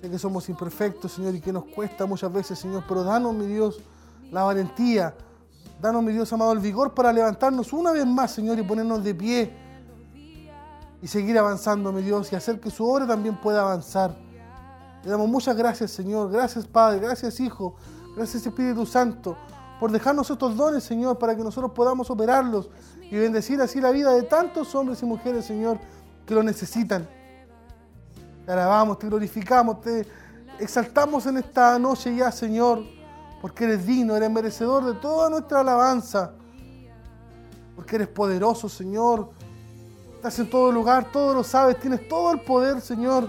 Sé 0.00 0.10
que 0.10 0.18
somos 0.18 0.48
imperfectos, 0.48 1.12
Señor, 1.12 1.34
y 1.34 1.40
que 1.40 1.52
nos 1.52 1.64
cuesta 1.64 2.04
muchas 2.04 2.32
veces, 2.32 2.58
Señor, 2.58 2.84
pero 2.88 3.04
danos, 3.04 3.32
mi 3.34 3.46
Dios, 3.46 3.80
la 4.30 4.42
valentía. 4.42 5.14
Danos, 5.80 6.02
mi 6.02 6.12
Dios 6.12 6.32
amado, 6.32 6.52
el 6.52 6.58
vigor 6.58 6.92
para 6.92 7.12
levantarnos 7.12 7.72
una 7.72 7.92
vez 7.92 8.04
más, 8.04 8.32
Señor, 8.32 8.58
y 8.58 8.62
ponernos 8.62 9.02
de 9.04 9.14
pie. 9.14 9.52
Y 11.00 11.06
seguir 11.06 11.38
avanzando, 11.38 11.92
mi 11.92 12.02
Dios, 12.02 12.32
y 12.32 12.36
hacer 12.36 12.60
que 12.60 12.70
su 12.70 12.84
obra 12.88 13.06
también 13.06 13.40
pueda 13.40 13.62
avanzar. 13.62 14.16
Le 15.04 15.10
damos 15.10 15.28
muchas 15.28 15.56
gracias, 15.56 15.90
Señor. 15.90 16.30
Gracias, 16.30 16.66
Padre. 16.66 17.00
Gracias, 17.00 17.40
Hijo. 17.40 17.74
Gracias, 18.14 18.46
Espíritu 18.46 18.84
Santo, 18.84 19.36
por 19.82 19.90
dejarnos 19.90 20.30
estos 20.30 20.56
dones, 20.56 20.84
Señor, 20.84 21.18
para 21.18 21.34
que 21.34 21.42
nosotros 21.42 21.72
podamos 21.72 22.08
operarlos 22.08 22.70
y 23.00 23.16
bendecir 23.16 23.60
así 23.60 23.80
la 23.80 23.90
vida 23.90 24.12
de 24.12 24.22
tantos 24.22 24.72
hombres 24.76 25.02
y 25.02 25.06
mujeres, 25.06 25.44
Señor, 25.44 25.76
que 26.24 26.36
lo 26.36 26.44
necesitan. 26.44 27.08
Te 28.46 28.52
alabamos, 28.52 29.00
te 29.00 29.08
glorificamos, 29.08 29.80
te 29.80 30.06
exaltamos 30.60 31.26
en 31.26 31.38
esta 31.38 31.80
noche 31.80 32.14
ya, 32.14 32.30
Señor, 32.30 32.84
porque 33.40 33.64
eres 33.64 33.84
digno, 33.84 34.14
eres 34.14 34.30
merecedor 34.30 34.84
de 34.84 34.94
toda 35.00 35.28
nuestra 35.28 35.62
alabanza, 35.62 36.30
porque 37.74 37.96
eres 37.96 38.06
poderoso, 38.06 38.68
Señor. 38.68 39.30
Estás 40.14 40.38
en 40.38 40.48
todo 40.48 40.70
lugar, 40.70 41.10
todo 41.10 41.34
lo 41.34 41.42
sabes, 41.42 41.80
tienes 41.80 42.06
todo 42.08 42.30
el 42.30 42.40
poder, 42.42 42.80
Señor. 42.80 43.28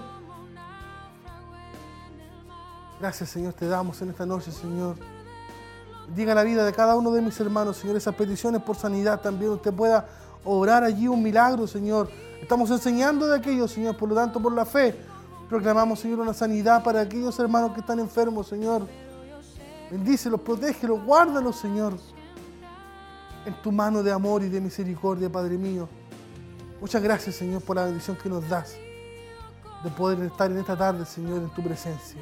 Gracias, 2.99 3.31
Señor, 3.31 3.53
te 3.53 3.67
damos 3.67 3.99
en 4.03 4.11
esta 4.11 4.27
noche, 4.27 4.51
Señor. 4.51 4.97
Diga 6.15 6.35
la 6.35 6.43
vida 6.43 6.63
de 6.63 6.71
cada 6.73 6.95
uno 6.95 7.11
de 7.11 7.21
mis 7.21 7.39
hermanos, 7.39 7.77
Señor, 7.77 7.95
esas 7.95 8.13
peticiones 8.13 8.61
por 8.61 8.75
sanidad 8.75 9.19
también 9.21 9.51
usted 9.51 9.73
pueda 9.73 10.05
obrar 10.43 10.83
allí 10.83 11.07
un 11.07 11.23
milagro, 11.23 11.65
Señor. 11.65 12.09
Estamos 12.39 12.69
enseñando 12.69 13.25
de 13.27 13.37
aquello, 13.37 13.67
Señor, 13.67 13.97
por 13.97 14.09
lo 14.09 14.15
tanto, 14.15 14.39
por 14.39 14.53
la 14.53 14.65
fe, 14.65 14.95
proclamamos, 15.49 15.99
Señor, 15.99 16.19
una 16.19 16.33
sanidad 16.33 16.83
para 16.83 17.01
aquellos 17.01 17.37
hermanos 17.39 17.71
que 17.73 17.79
están 17.79 17.99
enfermos, 17.99 18.47
Señor. 18.47 18.87
Bendícelos, 19.89 20.41
protégelos, 20.41 21.03
guárdalos, 21.03 21.55
Señor, 21.55 21.93
en 23.45 23.53
tu 23.61 23.71
mano 23.71 24.03
de 24.03 24.11
amor 24.11 24.43
y 24.43 24.49
de 24.49 24.61
misericordia, 24.61 25.31
Padre 25.31 25.57
mío. 25.57 25.89
Muchas 26.79 27.01
gracias, 27.01 27.35
Señor, 27.35 27.63
por 27.63 27.75
la 27.75 27.85
bendición 27.85 28.17
que 28.21 28.29
nos 28.29 28.47
das 28.47 28.75
de 29.83 29.89
poder 29.89 30.21
estar 30.21 30.51
en 30.51 30.59
esta 30.59 30.77
tarde, 30.77 31.05
Señor, 31.05 31.41
en 31.41 31.49
tu 31.49 31.63
presencia. 31.63 32.21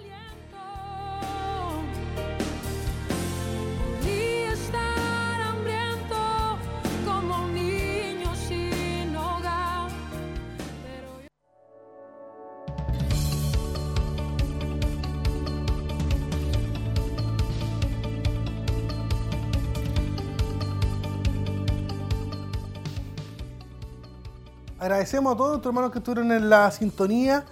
Agradecemos 24.91 25.33
a 25.33 25.37
todos 25.37 25.49
nuestros 25.51 25.71
hermanos 25.71 25.91
que 25.93 25.99
estuvieron 25.99 26.33
en 26.33 26.49
la 26.49 26.69
sintonía 26.69 27.45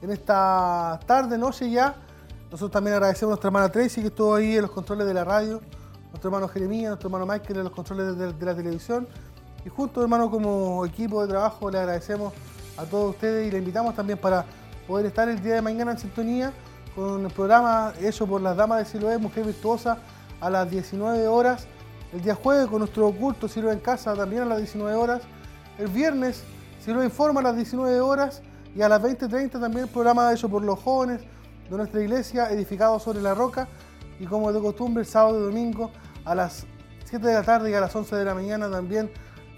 en 0.00 0.10
esta 0.10 0.98
tarde, 1.04 1.36
noche 1.36 1.70
ya. 1.70 1.94
Nosotros 2.46 2.70
también 2.70 2.94
agradecemos 2.94 3.32
a 3.32 3.34
nuestra 3.34 3.48
hermana 3.48 3.68
Tracy 3.70 4.00
que 4.00 4.06
estuvo 4.06 4.34
ahí 4.34 4.56
en 4.56 4.62
los 4.62 4.70
controles 4.70 5.06
de 5.06 5.12
la 5.12 5.22
radio, 5.22 5.60
nuestro 6.08 6.30
hermano 6.30 6.48
Jeremías, 6.48 6.88
nuestro 6.88 7.08
hermano 7.08 7.26
Michael 7.26 7.58
en 7.58 7.64
los 7.64 7.72
controles 7.74 8.16
de, 8.16 8.46
la 8.46 8.54
televisión. 8.56 9.06
Y 9.66 9.68
juntos, 9.68 10.02
hermano, 10.02 10.30
como 10.30 10.86
equipo 10.86 11.20
de 11.20 11.28
trabajo, 11.28 11.70
le 11.70 11.80
agradecemos 11.80 12.32
a 12.78 12.84
todos 12.84 13.10
ustedes 13.10 13.46
y 13.46 13.50
le 13.50 13.58
invitamos 13.58 13.94
también 13.94 14.18
para 14.18 14.46
poder 14.88 15.04
estar 15.04 15.28
el 15.28 15.42
día 15.42 15.56
de 15.56 15.60
mañana 15.60 15.92
en 15.92 15.98
sintonía 15.98 16.50
con 16.94 17.26
el 17.26 17.30
programa 17.30 17.92
hecho 18.00 18.26
por 18.26 18.40
las 18.40 18.56
damas 18.56 18.78
de 18.78 18.84
Siloé, 18.86 19.18
Mujer 19.18 19.44
Virtuosa, 19.44 19.98
a 20.40 20.48
las 20.48 20.70
19 20.70 21.28
horas. 21.28 21.66
El 22.14 22.22
día 22.22 22.34
jueves 22.34 22.68
con 22.68 22.78
nuestro 22.78 23.12
culto 23.12 23.48
Siloé 23.48 23.74
en 23.74 23.80
casa 23.80 24.14
también 24.14 24.44
a 24.44 24.46
las 24.46 24.56
19 24.56 24.94
horas. 24.94 25.20
El 25.78 25.88
viernes 25.88 26.42
Siloé 26.86 27.06
Informa 27.06 27.40
a 27.40 27.42
las 27.42 27.56
19 27.56 28.00
horas 28.00 28.42
y 28.72 28.80
a 28.80 28.88
las 28.88 29.02
20.30 29.02 29.58
también 29.58 29.86
el 29.86 29.90
programa 29.90 30.32
hecho 30.32 30.48
por 30.48 30.62
los 30.62 30.78
jóvenes 30.78 31.20
de 31.68 31.76
nuestra 31.76 32.00
iglesia, 32.00 32.48
edificado 32.52 33.00
sobre 33.00 33.20
la 33.20 33.34
roca. 33.34 33.66
Y 34.20 34.26
como 34.26 34.52
de 34.52 34.60
costumbre, 34.60 35.00
el 35.00 35.08
sábado 35.08 35.40
y 35.40 35.42
domingo 35.42 35.90
a 36.24 36.36
las 36.36 36.64
7 37.06 37.26
de 37.26 37.34
la 37.34 37.42
tarde 37.42 37.72
y 37.72 37.74
a 37.74 37.80
las 37.80 37.94
11 37.96 38.14
de 38.14 38.24
la 38.24 38.36
mañana 38.36 38.70
también 38.70 39.10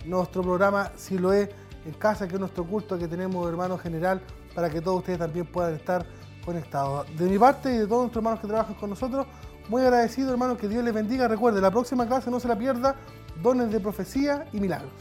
nuestro 0.06 0.40
programa 0.40 0.90
Siloé 0.96 1.50
en 1.84 1.92
casa, 1.98 2.26
que 2.26 2.36
es 2.36 2.40
nuestro 2.40 2.64
culto 2.64 2.98
que 2.98 3.06
tenemos, 3.06 3.46
hermano 3.46 3.76
general, 3.76 4.22
para 4.54 4.70
que 4.70 4.80
todos 4.80 5.00
ustedes 5.00 5.18
también 5.18 5.44
puedan 5.44 5.74
estar 5.74 6.06
conectados. 6.46 7.14
De 7.14 7.28
mi 7.28 7.38
parte 7.38 7.74
y 7.74 7.76
de 7.76 7.86
todos 7.86 8.04
nuestros 8.04 8.22
hermanos 8.22 8.40
que 8.40 8.46
trabajan 8.46 8.74
con 8.76 8.88
nosotros, 8.88 9.26
muy 9.68 9.82
agradecido, 9.82 10.30
hermano, 10.30 10.56
que 10.56 10.66
Dios 10.66 10.82
les 10.82 10.94
bendiga. 10.94 11.28
Recuerde, 11.28 11.60
la 11.60 11.70
próxima 11.70 12.06
clase 12.06 12.30
no 12.30 12.40
se 12.40 12.48
la 12.48 12.56
pierda, 12.56 12.96
dones 13.42 13.70
de 13.70 13.80
profecía 13.80 14.46
y 14.50 14.60
milagros. 14.60 14.94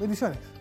Bendiciones. 0.00 0.55